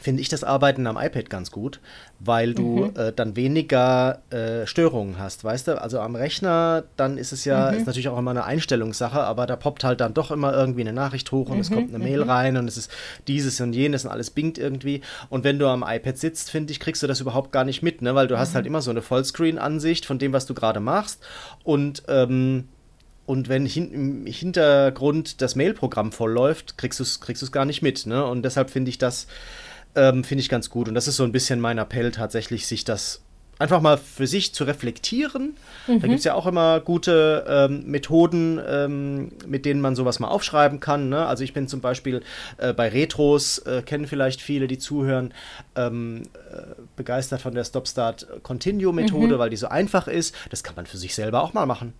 finde 0.00 0.20
ich 0.20 0.28
das 0.28 0.44
Arbeiten 0.44 0.86
am 0.86 0.96
iPad 0.96 1.30
ganz 1.30 1.50
gut, 1.50 1.80
weil 2.20 2.54
du 2.54 2.86
mhm. 2.86 2.92
äh, 2.96 3.12
dann 3.12 3.36
weniger 3.36 4.20
äh, 4.30 4.66
Störungen 4.66 5.18
hast, 5.18 5.44
weißt 5.44 5.68
du? 5.68 5.80
Also 5.80 6.00
am 6.00 6.14
Rechner, 6.14 6.84
dann 6.96 7.16
ist 7.16 7.32
es 7.32 7.44
ja, 7.44 7.70
mhm. 7.70 7.78
ist 7.78 7.86
natürlich 7.86 8.08
auch 8.08 8.18
immer 8.18 8.30
eine 8.30 8.44
Einstellungssache, 8.44 9.20
aber 9.20 9.46
da 9.46 9.56
poppt 9.56 9.84
halt 9.84 10.00
dann 10.00 10.14
doch 10.14 10.30
immer 10.30 10.52
irgendwie 10.52 10.82
eine 10.82 10.92
Nachricht 10.92 11.32
hoch 11.32 11.48
und 11.48 11.56
mhm. 11.56 11.60
es 11.62 11.70
kommt 11.70 11.94
eine 11.94 12.04
Mail 12.04 12.22
mhm. 12.22 12.30
rein 12.30 12.56
und 12.58 12.68
es 12.68 12.76
ist 12.76 12.90
dieses 13.26 13.60
und 13.60 13.72
jenes 13.72 14.04
und 14.04 14.10
alles 14.10 14.30
bingt 14.30 14.58
irgendwie. 14.58 15.00
Und 15.30 15.42
wenn 15.42 15.58
du 15.58 15.66
am 15.66 15.84
iPad 15.86 16.18
sitzt, 16.18 16.50
finde 16.50 16.70
ich, 16.72 16.80
kriegst 16.80 17.02
du 17.02 17.06
das 17.06 17.20
überhaupt 17.20 17.50
gar 17.50 17.64
nicht 17.64 17.82
mit, 17.82 18.02
ne? 18.02 18.14
Weil 18.14 18.28
du 18.28 18.38
hast 18.38 18.54
halt 18.54 18.64
mhm. 18.64 18.72
immer 18.72 18.82
so 18.82 18.90
eine 18.90 19.02
Vollscreen-Ansicht 19.02 20.04
von 20.04 20.18
dem, 20.18 20.32
was 20.32 20.46
du 20.46 20.54
gerade 20.54 20.80
machst 20.80 21.26
und 21.64 22.02
ähm, 22.08 22.68
und 23.28 23.50
wenn 23.50 23.66
hin, 23.66 23.92
im 23.92 24.26
Hintergrund 24.26 25.42
das 25.42 25.54
Mailprogramm 25.54 26.12
vollläuft, 26.12 26.78
kriegst 26.78 26.98
du 26.98 27.02
es 27.02 27.20
kriegst 27.20 27.52
gar 27.52 27.66
nicht 27.66 27.82
mit. 27.82 28.06
Ne? 28.06 28.24
Und 28.24 28.42
deshalb 28.42 28.70
finde 28.70 28.88
ich 28.88 28.96
das 28.96 29.26
ähm, 29.94 30.24
finde 30.24 30.40
ich 30.40 30.48
ganz 30.48 30.70
gut. 30.70 30.88
Und 30.88 30.94
das 30.94 31.08
ist 31.08 31.16
so 31.16 31.24
ein 31.24 31.32
bisschen 31.32 31.60
mein 31.60 31.76
Appell, 31.76 32.10
tatsächlich 32.10 32.66
sich 32.66 32.84
das 32.84 33.20
einfach 33.58 33.82
mal 33.82 33.98
für 33.98 34.26
sich 34.26 34.54
zu 34.54 34.64
reflektieren. 34.64 35.58
Mhm. 35.86 36.00
Da 36.00 36.06
gibt 36.06 36.20
es 36.20 36.24
ja 36.24 36.32
auch 36.32 36.46
immer 36.46 36.80
gute 36.80 37.44
ähm, 37.46 37.84
Methoden, 37.84 38.58
ähm, 38.66 39.32
mit 39.46 39.66
denen 39.66 39.82
man 39.82 39.94
sowas 39.94 40.20
mal 40.20 40.28
aufschreiben 40.28 40.80
kann. 40.80 41.10
Ne? 41.10 41.26
Also 41.26 41.44
ich 41.44 41.52
bin 41.52 41.68
zum 41.68 41.82
Beispiel 41.82 42.22
äh, 42.56 42.72
bei 42.72 42.88
Retros, 42.88 43.58
äh, 43.58 43.82
kennen 43.82 44.06
vielleicht 44.06 44.40
viele, 44.40 44.68
die 44.68 44.78
zuhören, 44.78 45.34
ähm, 45.76 46.22
äh, 46.50 46.62
begeistert 46.96 47.42
von 47.42 47.54
der 47.54 47.64
Stop-Start-Continue-Methode, 47.64 49.34
mhm. 49.34 49.38
weil 49.38 49.50
die 49.50 49.56
so 49.56 49.68
einfach 49.68 50.08
ist. 50.08 50.34
Das 50.48 50.64
kann 50.64 50.76
man 50.76 50.86
für 50.86 50.96
sich 50.96 51.14
selber 51.14 51.42
auch 51.42 51.52
mal 51.52 51.66
machen 51.66 51.92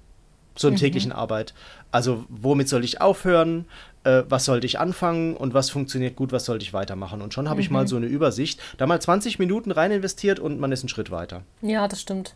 zur 0.58 0.72
mhm. 0.72 0.76
täglichen 0.76 1.12
Arbeit. 1.12 1.54
Also 1.90 2.24
womit 2.28 2.68
soll 2.68 2.84
ich 2.84 3.00
aufhören, 3.00 3.64
äh, 4.04 4.22
was 4.28 4.44
sollte 4.44 4.66
ich 4.66 4.78
anfangen 4.78 5.36
und 5.36 5.54
was 5.54 5.70
funktioniert 5.70 6.16
gut, 6.16 6.32
was 6.32 6.44
sollte 6.44 6.64
ich 6.64 6.72
weitermachen. 6.72 7.22
Und 7.22 7.32
schon 7.32 7.48
habe 7.48 7.58
mhm. 7.58 7.62
ich 7.62 7.70
mal 7.70 7.82
mhm. 7.82 7.88
so 7.88 7.96
eine 7.96 8.06
Übersicht, 8.06 8.60
da 8.76 8.86
mal 8.86 9.00
20 9.00 9.38
Minuten 9.38 9.70
rein 9.70 9.90
investiert 9.90 10.40
und 10.40 10.60
man 10.60 10.72
ist 10.72 10.82
einen 10.82 10.88
Schritt 10.88 11.10
weiter. 11.10 11.42
Ja, 11.62 11.88
das 11.88 12.00
stimmt. 12.00 12.34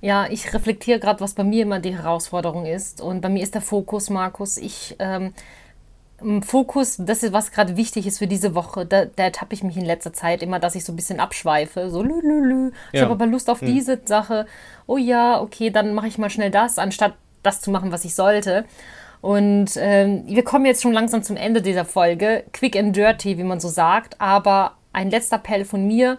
Ja, 0.00 0.28
ich 0.28 0.54
reflektiere 0.54 1.00
gerade, 1.00 1.20
was 1.20 1.34
bei 1.34 1.44
mir 1.44 1.62
immer 1.62 1.80
die 1.80 1.96
Herausforderung 1.96 2.66
ist. 2.66 3.00
Und 3.00 3.20
bei 3.20 3.28
mir 3.28 3.42
ist 3.42 3.54
der 3.54 3.62
Fokus, 3.62 4.10
Markus. 4.10 4.56
Ich 4.56 4.94
ähm, 5.00 5.32
Fokus, 6.42 6.96
das 6.98 7.22
ist, 7.22 7.32
was 7.32 7.52
gerade 7.52 7.76
wichtig 7.76 8.06
ist 8.06 8.18
für 8.18 8.26
diese 8.26 8.54
Woche. 8.54 8.84
Da, 8.84 9.04
da 9.04 9.24
ertappe 9.24 9.54
ich 9.54 9.62
mich 9.62 9.76
in 9.76 9.84
letzter 9.84 10.12
Zeit 10.12 10.42
immer, 10.42 10.58
dass 10.58 10.74
ich 10.74 10.84
so 10.84 10.92
ein 10.92 10.96
bisschen 10.96 11.20
abschweife. 11.20 11.90
So, 11.90 12.02
lü, 12.02 12.20
lü, 12.20 12.40
lü. 12.44 12.70
Ich 12.92 12.98
ja. 12.98 13.02
habe 13.02 13.12
aber 13.12 13.26
Lust 13.26 13.48
auf 13.48 13.60
hm. 13.60 13.72
diese 13.72 14.00
Sache. 14.04 14.46
Oh 14.86 14.96
ja, 14.96 15.40
okay, 15.40 15.70
dann 15.70 15.94
mache 15.94 16.08
ich 16.08 16.18
mal 16.18 16.30
schnell 16.30 16.50
das, 16.50 16.78
anstatt 16.78 17.14
das 17.42 17.60
zu 17.60 17.70
machen, 17.70 17.92
was 17.92 18.04
ich 18.04 18.14
sollte. 18.14 18.64
Und 19.20 19.72
ähm, 19.76 20.24
wir 20.26 20.44
kommen 20.44 20.64
jetzt 20.64 20.82
schon 20.82 20.92
langsam 20.92 21.22
zum 21.22 21.36
Ende 21.36 21.60
dieser 21.60 21.84
Folge. 21.84 22.44
Quick 22.52 22.76
and 22.76 22.94
dirty, 22.94 23.36
wie 23.38 23.44
man 23.44 23.58
so 23.60 23.68
sagt. 23.68 24.20
Aber 24.20 24.76
ein 24.92 25.10
letzter 25.10 25.36
Appell 25.36 25.64
von 25.64 25.86
mir. 25.86 26.18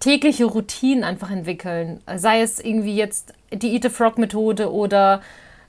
tägliche 0.00 0.46
Routinen 0.46 1.04
einfach 1.04 1.30
entwickeln. 1.30 2.00
Sei 2.16 2.40
es 2.42 2.58
irgendwie 2.58 2.96
jetzt 2.96 3.34
die 3.52 3.72
Eat 3.74 3.86
a 3.86 3.88
Frog 3.88 4.18
Methode 4.18 4.72
oder 4.72 5.22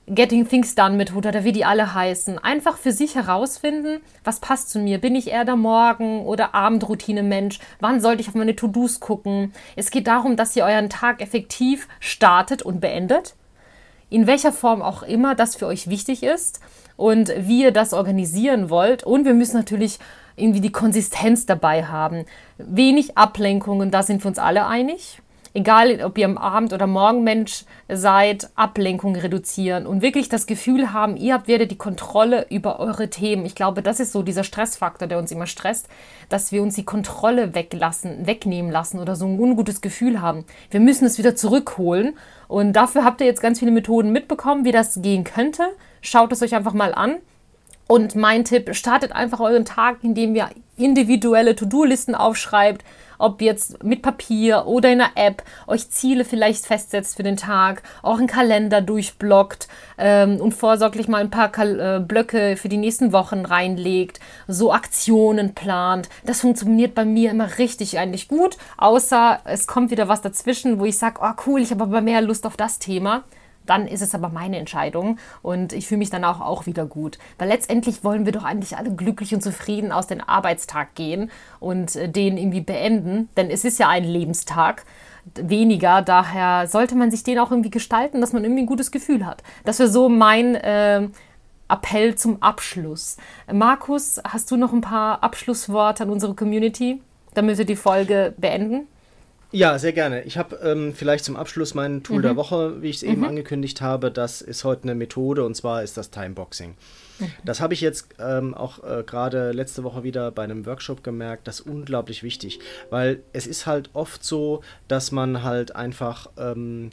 Getting 0.06 0.46
Things 0.48 0.74
Done 0.74 0.96
Methode 0.96 1.28
oder 1.28 1.44
wie 1.44 1.52
die 1.52 1.64
alle 1.64 1.94
heißen. 1.94 2.38
Einfach 2.38 2.76
für 2.76 2.92
sich 2.92 3.14
herausfinden, 3.14 4.00
was 4.24 4.40
passt 4.40 4.70
zu 4.70 4.80
mir. 4.80 4.98
Bin 4.98 5.14
ich 5.14 5.28
eher 5.28 5.44
der 5.44 5.56
Morgen- 5.56 6.26
oder 6.26 6.54
Abendroutine-Mensch? 6.54 7.58
Wann 7.80 8.00
sollte 8.00 8.22
ich 8.22 8.28
auf 8.28 8.34
meine 8.34 8.56
To-Dos 8.56 8.98
gucken? 9.00 9.54
Es 9.76 9.90
geht 9.90 10.08
darum, 10.08 10.36
dass 10.36 10.56
ihr 10.56 10.64
euren 10.64 10.90
Tag 10.90 11.22
effektiv 11.22 11.88
startet 12.00 12.60
und 12.60 12.80
beendet. 12.80 13.34
In 14.14 14.28
welcher 14.28 14.52
Form 14.52 14.80
auch 14.80 15.02
immer 15.02 15.34
das 15.34 15.56
für 15.56 15.66
euch 15.66 15.88
wichtig 15.88 16.22
ist 16.22 16.60
und 16.96 17.32
wie 17.36 17.62
ihr 17.62 17.72
das 17.72 17.92
organisieren 17.92 18.70
wollt. 18.70 19.02
Und 19.02 19.24
wir 19.24 19.34
müssen 19.34 19.56
natürlich 19.56 19.98
irgendwie 20.36 20.60
die 20.60 20.70
Konsistenz 20.70 21.46
dabei 21.46 21.86
haben. 21.86 22.24
Wenig 22.56 23.18
Ablenkungen, 23.18 23.90
da 23.90 24.04
sind 24.04 24.22
wir 24.22 24.28
uns 24.28 24.38
alle 24.38 24.68
einig 24.68 25.18
egal 25.54 26.02
ob 26.04 26.18
ihr 26.18 26.26
am 26.26 26.36
Abend- 26.36 26.72
oder 26.72 26.86
Morgenmensch 26.86 27.64
seid, 27.88 28.50
Ablenkung 28.56 29.14
reduzieren 29.16 29.86
und 29.86 30.02
wirklich 30.02 30.28
das 30.28 30.46
Gefühl 30.46 30.92
haben, 30.92 31.16
ihr 31.16 31.34
habt 31.34 31.46
wieder 31.48 31.66
die 31.66 31.78
Kontrolle 31.78 32.46
über 32.50 32.80
eure 32.80 33.08
Themen. 33.08 33.46
Ich 33.46 33.54
glaube, 33.54 33.80
das 33.80 34.00
ist 34.00 34.12
so 34.12 34.22
dieser 34.22 34.44
Stressfaktor, 34.44 35.06
der 35.06 35.18
uns 35.18 35.30
immer 35.30 35.46
stresst, 35.46 35.88
dass 36.28 36.50
wir 36.50 36.60
uns 36.60 36.74
die 36.74 36.84
Kontrolle 36.84 37.54
weglassen, 37.54 38.26
wegnehmen 38.26 38.70
lassen 38.70 38.98
oder 38.98 39.14
so 39.14 39.26
ein 39.26 39.38
ungutes 39.38 39.80
Gefühl 39.80 40.20
haben. 40.20 40.44
Wir 40.70 40.80
müssen 40.80 41.06
es 41.06 41.18
wieder 41.18 41.36
zurückholen 41.36 42.16
und 42.48 42.72
dafür 42.74 43.04
habt 43.04 43.20
ihr 43.20 43.26
jetzt 43.26 43.40
ganz 43.40 43.60
viele 43.60 43.70
Methoden 43.70 44.10
mitbekommen, 44.10 44.64
wie 44.64 44.72
das 44.72 45.00
gehen 45.00 45.22
könnte. 45.22 45.62
Schaut 46.00 46.32
es 46.32 46.42
euch 46.42 46.54
einfach 46.54 46.74
mal 46.74 46.92
an. 46.92 47.16
Und 47.86 48.16
mein 48.16 48.44
Tipp, 48.44 48.74
startet 48.74 49.12
einfach 49.12 49.40
euren 49.40 49.66
Tag, 49.66 49.98
indem 50.02 50.34
ihr 50.34 50.48
individuelle 50.76 51.54
To-Do-Listen 51.54 52.14
aufschreibt, 52.14 52.82
ob 53.18 53.40
jetzt 53.40 53.82
mit 53.82 54.02
Papier 54.02 54.66
oder 54.66 54.90
in 54.90 55.00
einer 55.00 55.12
App, 55.14 55.42
euch 55.66 55.90
Ziele 55.90 56.24
vielleicht 56.24 56.66
festsetzt 56.66 57.16
für 57.16 57.22
den 57.22 57.36
Tag, 57.36 57.82
auch 58.02 58.18
einen 58.18 58.26
Kalender 58.26 58.80
durchblockt 58.80 59.68
ähm, 59.98 60.40
und 60.40 60.52
vorsorglich 60.52 61.08
mal 61.08 61.20
ein 61.20 61.30
paar 61.30 61.50
Kal 61.50 61.80
äh, 61.80 62.00
Blöcke 62.00 62.56
für 62.56 62.68
die 62.68 62.76
nächsten 62.76 63.12
Wochen 63.12 63.44
reinlegt, 63.44 64.20
so 64.48 64.72
Aktionen 64.72 65.54
plant. 65.54 66.08
Das 66.24 66.40
funktioniert 66.40 66.94
bei 66.94 67.04
mir 67.04 67.30
immer 67.30 67.58
richtig 67.58 67.98
eigentlich 67.98 68.28
gut, 68.28 68.56
außer 68.76 69.40
es 69.44 69.66
kommt 69.66 69.90
wieder 69.90 70.08
was 70.08 70.22
dazwischen, 70.22 70.78
wo 70.78 70.84
ich 70.84 70.98
sage, 70.98 71.20
oh 71.22 71.32
cool, 71.46 71.60
ich 71.60 71.70
habe 71.70 71.84
aber 71.84 72.00
mehr 72.00 72.20
Lust 72.20 72.46
auf 72.46 72.56
das 72.56 72.78
Thema 72.78 73.24
dann 73.66 73.86
ist 73.86 74.02
es 74.02 74.14
aber 74.14 74.28
meine 74.28 74.58
Entscheidung 74.58 75.18
und 75.42 75.72
ich 75.72 75.86
fühle 75.86 75.98
mich 75.98 76.10
dann 76.10 76.24
auch, 76.24 76.66
wieder 76.66 76.86
gut. 76.86 77.18
Weil 77.38 77.48
letztendlich 77.48 78.04
wollen 78.04 78.24
wir 78.24 78.32
doch 78.32 78.44
eigentlich 78.44 78.76
alle 78.76 78.90
glücklich 78.90 79.34
und 79.34 79.42
zufrieden 79.42 79.92
aus 79.92 80.06
dem 80.06 80.20
Arbeitstag 80.20 80.94
gehen 80.94 81.30
und 81.60 81.96
äh, 81.96 82.08
den 82.08 82.36
irgendwie 82.36 82.60
beenden, 82.60 83.28
denn 83.36 83.50
es 83.50 83.64
ist 83.64 83.78
ja 83.78 83.88
ein 83.88 84.04
Lebenstag 84.04 84.84
weniger. 85.34 86.02
Daher 86.02 86.66
sollte 86.66 86.94
man 86.94 87.10
sich 87.10 87.22
den 87.22 87.38
auch 87.38 87.50
irgendwie 87.50 87.70
gestalten, 87.70 88.20
dass 88.20 88.32
man 88.32 88.44
irgendwie 88.44 88.62
ein 88.62 88.66
gutes 88.66 88.90
Gefühl 88.90 89.26
hat. 89.26 89.42
Das 89.64 89.78
wäre 89.78 89.88
so 89.88 90.08
mein 90.08 90.54
äh, 90.54 91.08
Appell 91.68 92.14
zum 92.14 92.42
Abschluss. 92.42 93.16
Markus, 93.50 94.20
hast 94.24 94.50
du 94.50 94.56
noch 94.56 94.72
ein 94.72 94.80
paar 94.80 95.22
Abschlussworte 95.22 96.04
an 96.04 96.10
unsere 96.10 96.34
Community, 96.34 97.00
damit 97.34 97.58
wir 97.58 97.64
die 97.64 97.76
Folge 97.76 98.34
beenden? 98.36 98.86
Ja, 99.54 99.78
sehr 99.78 99.92
gerne. 99.92 100.24
Ich 100.24 100.36
habe 100.36 100.56
ähm, 100.64 100.92
vielleicht 100.92 101.24
zum 101.24 101.36
Abschluss 101.36 101.74
mein 101.74 102.02
Tool 102.02 102.18
mhm. 102.18 102.22
der 102.22 102.34
Woche, 102.34 102.82
wie 102.82 102.90
ich 102.90 102.96
es 102.96 103.02
eben 103.04 103.20
mhm. 103.20 103.28
angekündigt 103.28 103.80
habe. 103.80 104.10
Das 104.10 104.42
ist 104.42 104.64
heute 104.64 104.82
eine 104.82 104.96
Methode 104.96 105.44
und 105.44 105.54
zwar 105.54 105.84
ist 105.84 105.96
das 105.96 106.10
Timeboxing. 106.10 106.74
Mhm. 107.20 107.32
Das 107.44 107.60
habe 107.60 107.72
ich 107.72 107.80
jetzt 107.80 108.08
ähm, 108.18 108.52
auch 108.52 108.82
äh, 108.82 109.04
gerade 109.06 109.52
letzte 109.52 109.84
Woche 109.84 110.02
wieder 110.02 110.32
bei 110.32 110.42
einem 110.42 110.66
Workshop 110.66 111.04
gemerkt. 111.04 111.46
Das 111.46 111.60
ist 111.60 111.66
unglaublich 111.68 112.24
wichtig, 112.24 112.58
weil 112.90 113.20
es 113.32 113.46
ist 113.46 113.64
halt 113.64 113.90
oft 113.92 114.24
so, 114.24 114.60
dass 114.88 115.12
man 115.12 115.44
halt 115.44 115.76
einfach 115.76 116.30
ähm, 116.36 116.90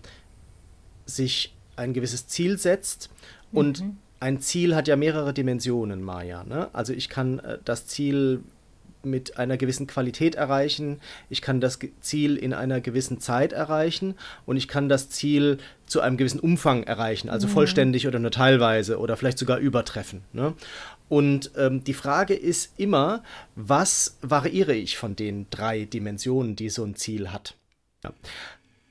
sich 1.07 1.55
ein 1.77 1.93
gewisses 1.93 2.27
Ziel 2.27 2.59
setzt 2.59 3.09
und 3.51 3.81
mhm. 3.81 3.97
ein 4.19 4.39
Ziel 4.39 4.75
hat 4.75 4.87
ja 4.87 4.95
mehrere 4.97 5.33
Dimensionen, 5.33 6.03
Maja. 6.03 6.43
Ne? 6.43 6.69
Also 6.73 6.93
ich 6.93 7.09
kann 7.09 7.39
äh, 7.39 7.57
das 7.65 7.87
Ziel 7.87 8.43
mit 9.03 9.37
einer 9.37 9.57
gewissen 9.57 9.87
Qualität 9.87 10.35
erreichen, 10.35 10.99
ich 11.29 11.41
kann 11.41 11.61
das 11.61 11.79
Ziel 12.01 12.37
in 12.37 12.53
einer 12.53 12.81
gewissen 12.81 13.19
Zeit 13.19 13.53
erreichen 13.53 14.15
und 14.45 14.57
ich 14.57 14.67
kann 14.67 14.89
das 14.89 15.09
Ziel 15.09 15.57
zu 15.85 16.01
einem 16.01 16.17
gewissen 16.17 16.39
Umfang 16.39 16.83
erreichen, 16.83 17.29
also 17.29 17.47
mhm. 17.47 17.51
vollständig 17.51 18.07
oder 18.07 18.19
nur 18.19 18.31
teilweise 18.31 18.99
oder 18.99 19.17
vielleicht 19.17 19.37
sogar 19.37 19.57
übertreffen. 19.57 20.23
Ne? 20.33 20.53
Und 21.09 21.51
ähm, 21.57 21.83
die 21.83 21.93
Frage 21.93 22.33
ist 22.33 22.73
immer, 22.77 23.23
was 23.55 24.17
variiere 24.21 24.73
ich 24.73 24.97
von 24.97 25.15
den 25.15 25.47
drei 25.49 25.85
Dimensionen, 25.85 26.55
die 26.55 26.69
so 26.69 26.85
ein 26.85 26.95
Ziel 26.95 27.31
hat? 27.31 27.55
Ja. 28.03 28.13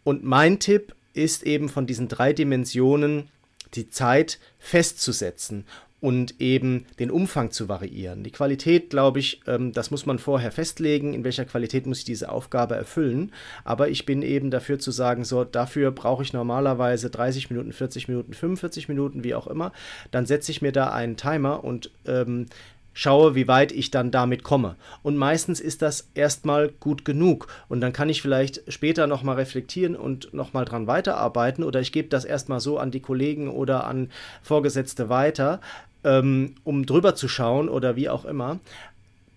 Und 0.04 0.24
mein 0.24 0.58
Tipp 0.58 0.94
ist 1.14 1.42
eben 1.44 1.68
von 1.68 1.86
diesen 1.86 2.08
drei 2.08 2.32
Dimensionen 2.32 3.28
die 3.74 3.88
Zeit 3.88 4.38
festzusetzen 4.58 5.64
und 6.00 6.40
eben 6.40 6.86
den 6.98 7.10
Umfang 7.10 7.50
zu 7.50 7.68
variieren. 7.68 8.22
Die 8.22 8.30
Qualität, 8.30 8.90
glaube 8.90 9.18
ich, 9.18 9.42
ähm, 9.46 9.72
das 9.72 9.90
muss 9.90 10.06
man 10.06 10.18
vorher 10.18 10.50
festlegen, 10.50 11.14
in 11.14 11.24
welcher 11.24 11.44
Qualität 11.44 11.86
muss 11.86 11.98
ich 11.98 12.04
diese 12.04 12.30
Aufgabe 12.30 12.74
erfüllen. 12.74 13.32
Aber 13.64 13.88
ich 13.88 14.06
bin 14.06 14.22
eben 14.22 14.50
dafür 14.50 14.78
zu 14.78 14.90
sagen, 14.90 15.24
so, 15.24 15.44
dafür 15.44 15.90
brauche 15.90 16.22
ich 16.22 16.32
normalerweise 16.32 17.10
30 17.10 17.50
Minuten, 17.50 17.72
40 17.72 18.08
Minuten, 18.08 18.32
45 18.32 18.88
Minuten, 18.88 19.24
wie 19.24 19.34
auch 19.34 19.46
immer. 19.46 19.72
Dann 20.10 20.26
setze 20.26 20.50
ich 20.50 20.62
mir 20.62 20.72
da 20.72 20.90
einen 20.90 21.16
Timer 21.16 21.62
und 21.64 21.90
ähm, 22.06 22.46
schaue, 23.00 23.34
wie 23.34 23.48
weit 23.48 23.72
ich 23.72 23.90
dann 23.90 24.10
damit 24.10 24.42
komme. 24.42 24.76
Und 25.02 25.16
meistens 25.16 25.58
ist 25.60 25.80
das 25.80 26.10
erstmal 26.14 26.68
gut 26.68 27.04
genug. 27.04 27.46
Und 27.68 27.80
dann 27.80 27.94
kann 27.94 28.10
ich 28.10 28.20
vielleicht 28.20 28.62
später 28.68 29.06
nochmal 29.06 29.36
reflektieren 29.36 29.96
und 29.96 30.34
nochmal 30.34 30.66
dran 30.66 30.86
weiterarbeiten 30.86 31.64
oder 31.64 31.80
ich 31.80 31.92
gebe 31.92 32.08
das 32.08 32.24
erstmal 32.24 32.60
so 32.60 32.78
an 32.78 32.90
die 32.90 33.00
Kollegen 33.00 33.48
oder 33.48 33.84
an 33.86 34.10
Vorgesetzte 34.42 35.08
weiter 35.08 35.60
ähm, 36.04 36.54
um 36.64 36.86
drüber 36.86 37.14
zu 37.14 37.28
schauen 37.28 37.68
oder 37.68 37.96
wie 37.96 38.08
auch 38.08 38.24
immer. 38.24 38.58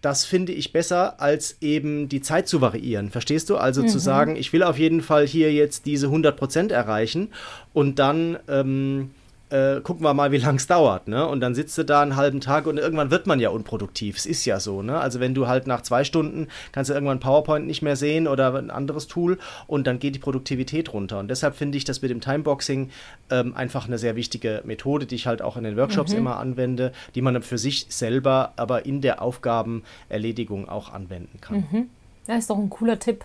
Das 0.02 0.26
finde 0.26 0.52
ich 0.52 0.74
besser, 0.74 1.22
als 1.22 1.58
eben 1.62 2.10
die 2.10 2.22
Zeit 2.22 2.48
zu 2.48 2.60
variieren. 2.60 3.10
Verstehst 3.10 3.50
du? 3.50 3.56
Also 3.56 3.84
mhm. 3.84 3.88
zu 3.88 4.00
sagen, 4.00 4.36
ich 4.36 4.52
will 4.52 4.64
auf 4.64 4.78
jeden 4.78 5.02
Fall 5.02 5.26
hier 5.26 5.54
jetzt 5.54 5.86
diese 5.86 6.08
100% 6.08 6.72
erreichen 6.72 7.30
und 7.74 8.00
dann 8.00 8.38
ähm, 8.50 9.12
äh, 9.54 9.82
gucken 9.82 10.04
wir 10.04 10.16
mal, 10.16 10.32
wie 10.32 10.38
lange 10.38 10.58
es 10.58 10.66
dauert. 10.66 11.08
Ne? 11.08 11.28
Und 11.28 11.40
dann 11.40 11.54
sitzt 11.54 11.78
du 11.78 11.84
da 11.84 12.02
einen 12.02 12.16
halben 12.16 12.42
Tag 12.42 12.66
und 12.66 12.78
irgendwann 12.78 13.12
wird 13.12 13.28
man 13.28 13.40
ja 13.40 13.50
unproduktiv. 13.50 14.18
Es 14.18 14.26
ist 14.26 14.46
ja 14.46 14.60
so. 14.60 14.82
Ne? 14.82 15.00
Also 15.00 15.20
wenn 15.20 15.36
du 15.36 15.48
halt 15.48 15.68
nach 15.68 15.82
zwei 15.82 16.04
Stunden 16.04 16.48
kannst 16.72 16.90
du 16.90 16.96
irgendwann 16.96 17.20
PowerPoint 17.20 17.68
nicht 17.68 17.84
mehr 17.84 17.96
sehen 17.96 18.28
oder 18.28 18.56
ein 18.56 18.72
anderes 18.72 19.08
Tool 19.08 19.38
und 19.68 19.86
dann 19.86 20.00
geht 20.00 20.16
die 20.16 20.20
Produktivität 20.20 20.92
runter. 20.92 21.20
Und 21.20 21.28
deshalb 21.28 21.56
finde 21.56 21.78
ich 21.78 21.84
das 21.84 22.02
mit 22.02 22.10
dem 22.10 22.20
Timeboxing 22.20 22.90
ähm, 23.30 23.56
einfach 23.56 23.86
eine 23.86 24.00
sehr 24.00 24.16
wichtige 24.16 24.64
Methode, 24.66 25.06
die 25.06 25.16
ich 25.16 25.28
halt 25.28 25.44
auch 25.44 25.56
in 25.56 25.64
den 25.64 25.78
Workshops 25.78 26.14
mhm. 26.14 26.18
immer 26.18 26.38
anwende, 26.38 26.92
die 27.14 27.22
man 27.22 27.40
für 27.44 27.60
sich 27.60 27.86
selber 27.90 28.54
aber 28.56 28.88
in 28.88 29.02
der 29.02 29.22
Aufgabenerledigung 29.22 30.68
auch 30.68 30.92
anwenden 30.92 31.40
kann. 31.42 31.68
Mhm. 31.72 31.90
Ja, 32.28 32.38
ist 32.38 32.50
doch 32.50 32.58
ein 32.58 32.72
cooler 32.72 32.98
Tipp 32.98 33.24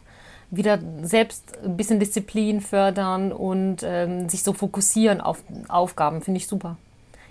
wieder 0.50 0.78
selbst 1.02 1.58
ein 1.64 1.76
bisschen 1.76 2.00
Disziplin 2.00 2.60
fördern 2.60 3.32
und 3.32 3.78
ähm, 3.82 4.28
sich 4.28 4.42
so 4.42 4.52
fokussieren 4.52 5.20
auf 5.20 5.42
Aufgaben, 5.68 6.22
finde 6.22 6.38
ich 6.38 6.46
super. 6.46 6.76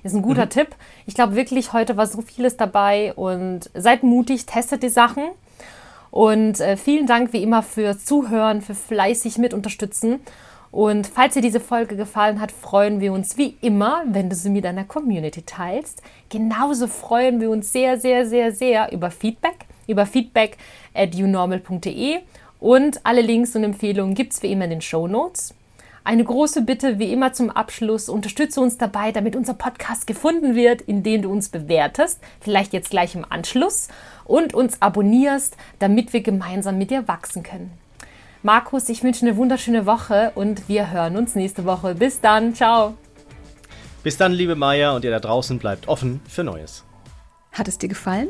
Ist 0.04 0.16
ein 0.16 0.22
guter 0.22 0.46
mhm. 0.46 0.52
Tipp. 0.52 0.68
Ich 1.06 1.16
glaube 1.16 1.36
wirklich, 1.36 1.74
heute 1.74 1.98
war 1.98 2.06
so 2.06 2.22
vieles 2.22 2.58
dabei 2.58 3.14
und 3.14 3.70
seid 3.74 4.04
mutig, 4.04 4.46
testet 4.46 4.84
die 4.84 4.90
Sachen. 4.90 5.24
Und 6.12 6.60
äh, 6.62 6.78
vielen 6.78 7.08
Dank 7.08 7.34
wie 7.34 7.44
immer 7.44 7.64
für 7.64 7.98
Zuhören, 7.98 8.62
für 8.62 8.76
fleißig 8.76 9.38
mit 9.38 9.54
unterstützen. 9.54 10.20
Und 10.72 11.08
falls 11.08 11.34
dir 11.34 11.42
diese 11.42 11.60
Folge 11.60 11.96
gefallen 11.96 12.40
hat, 12.40 12.52
freuen 12.52 13.00
wir 13.00 13.14
uns 13.14 13.38
wie 13.38 13.58
immer, 13.62 14.04
wenn 14.06 14.30
du 14.30 14.36
sie 14.36 14.50
mit 14.50 14.64
deiner 14.64 14.84
Community 14.84 15.42
teilst. 15.42 16.02
Genauso 16.30 16.88
freuen 16.88 17.42
wir 17.42 17.50
uns 17.50 17.72
sehr, 17.72 18.00
sehr, 18.00 18.28
sehr, 18.28 18.52
sehr 18.52 18.92
über 18.92 19.10
Feedback, 19.10 19.66
über 19.88 20.06
feedback 20.06 20.58
at 20.94 21.16
unormal.de 21.16 22.20
und 22.60 23.06
alle 23.06 23.22
Links 23.22 23.56
und 23.56 23.64
Empfehlungen 23.64 24.16
gibt 24.16 24.34
es 24.34 24.42
wie 24.42 24.52
immer 24.52 24.66
in 24.66 24.72
den 24.72 24.82
Show 24.82 25.08
Notes. 25.08 25.54
Eine 26.04 26.24
große 26.24 26.62
Bitte 26.62 27.00
wie 27.00 27.12
immer 27.12 27.34
zum 27.34 27.50
Abschluss, 27.50 28.08
unterstütze 28.08 28.62
uns 28.62 28.78
dabei, 28.78 29.12
damit 29.12 29.36
unser 29.36 29.54
Podcast 29.54 30.08
gefunden 30.08 30.56
wird, 30.56 30.82
indem 30.82 31.24
du 31.24 31.30
uns 31.30 31.50
bewertest, 31.50 32.22
vielleicht 32.40 32.72
jetzt 32.72 32.92
gleich 32.92 33.14
im 33.14 33.26
Anschluss, 33.28 33.90
und 34.24 34.54
uns 34.54 34.82
abonnierst, 34.82 35.58
damit 35.80 36.14
wir 36.14 36.22
gemeinsam 36.22 36.78
mit 36.78 36.92
dir 36.92 37.08
wachsen 37.10 37.44
können. 37.44 37.72
Markus, 38.42 38.88
ich 38.88 39.04
wünsche 39.04 39.26
eine 39.26 39.36
wunderschöne 39.36 39.86
Woche 39.86 40.32
und 40.36 40.70
wir 40.70 40.92
hören 40.92 41.18
uns 41.18 41.36
nächste 41.36 41.66
Woche. 41.66 41.96
Bis 41.96 42.22
dann, 42.22 42.56
ciao. 42.56 42.94
Bis 44.02 44.16
dann, 44.16 44.32
liebe 44.32 44.56
Maya, 44.56 44.96
und 44.96 45.04
ihr 45.04 45.12
da 45.12 45.20
draußen 45.20 45.60
bleibt 45.60 45.90
offen 45.90 46.22
für 46.30 46.46
Neues. 46.46 46.86
Hat 47.52 47.68
es 47.68 47.78
dir 47.78 47.90
gefallen? 47.90 48.30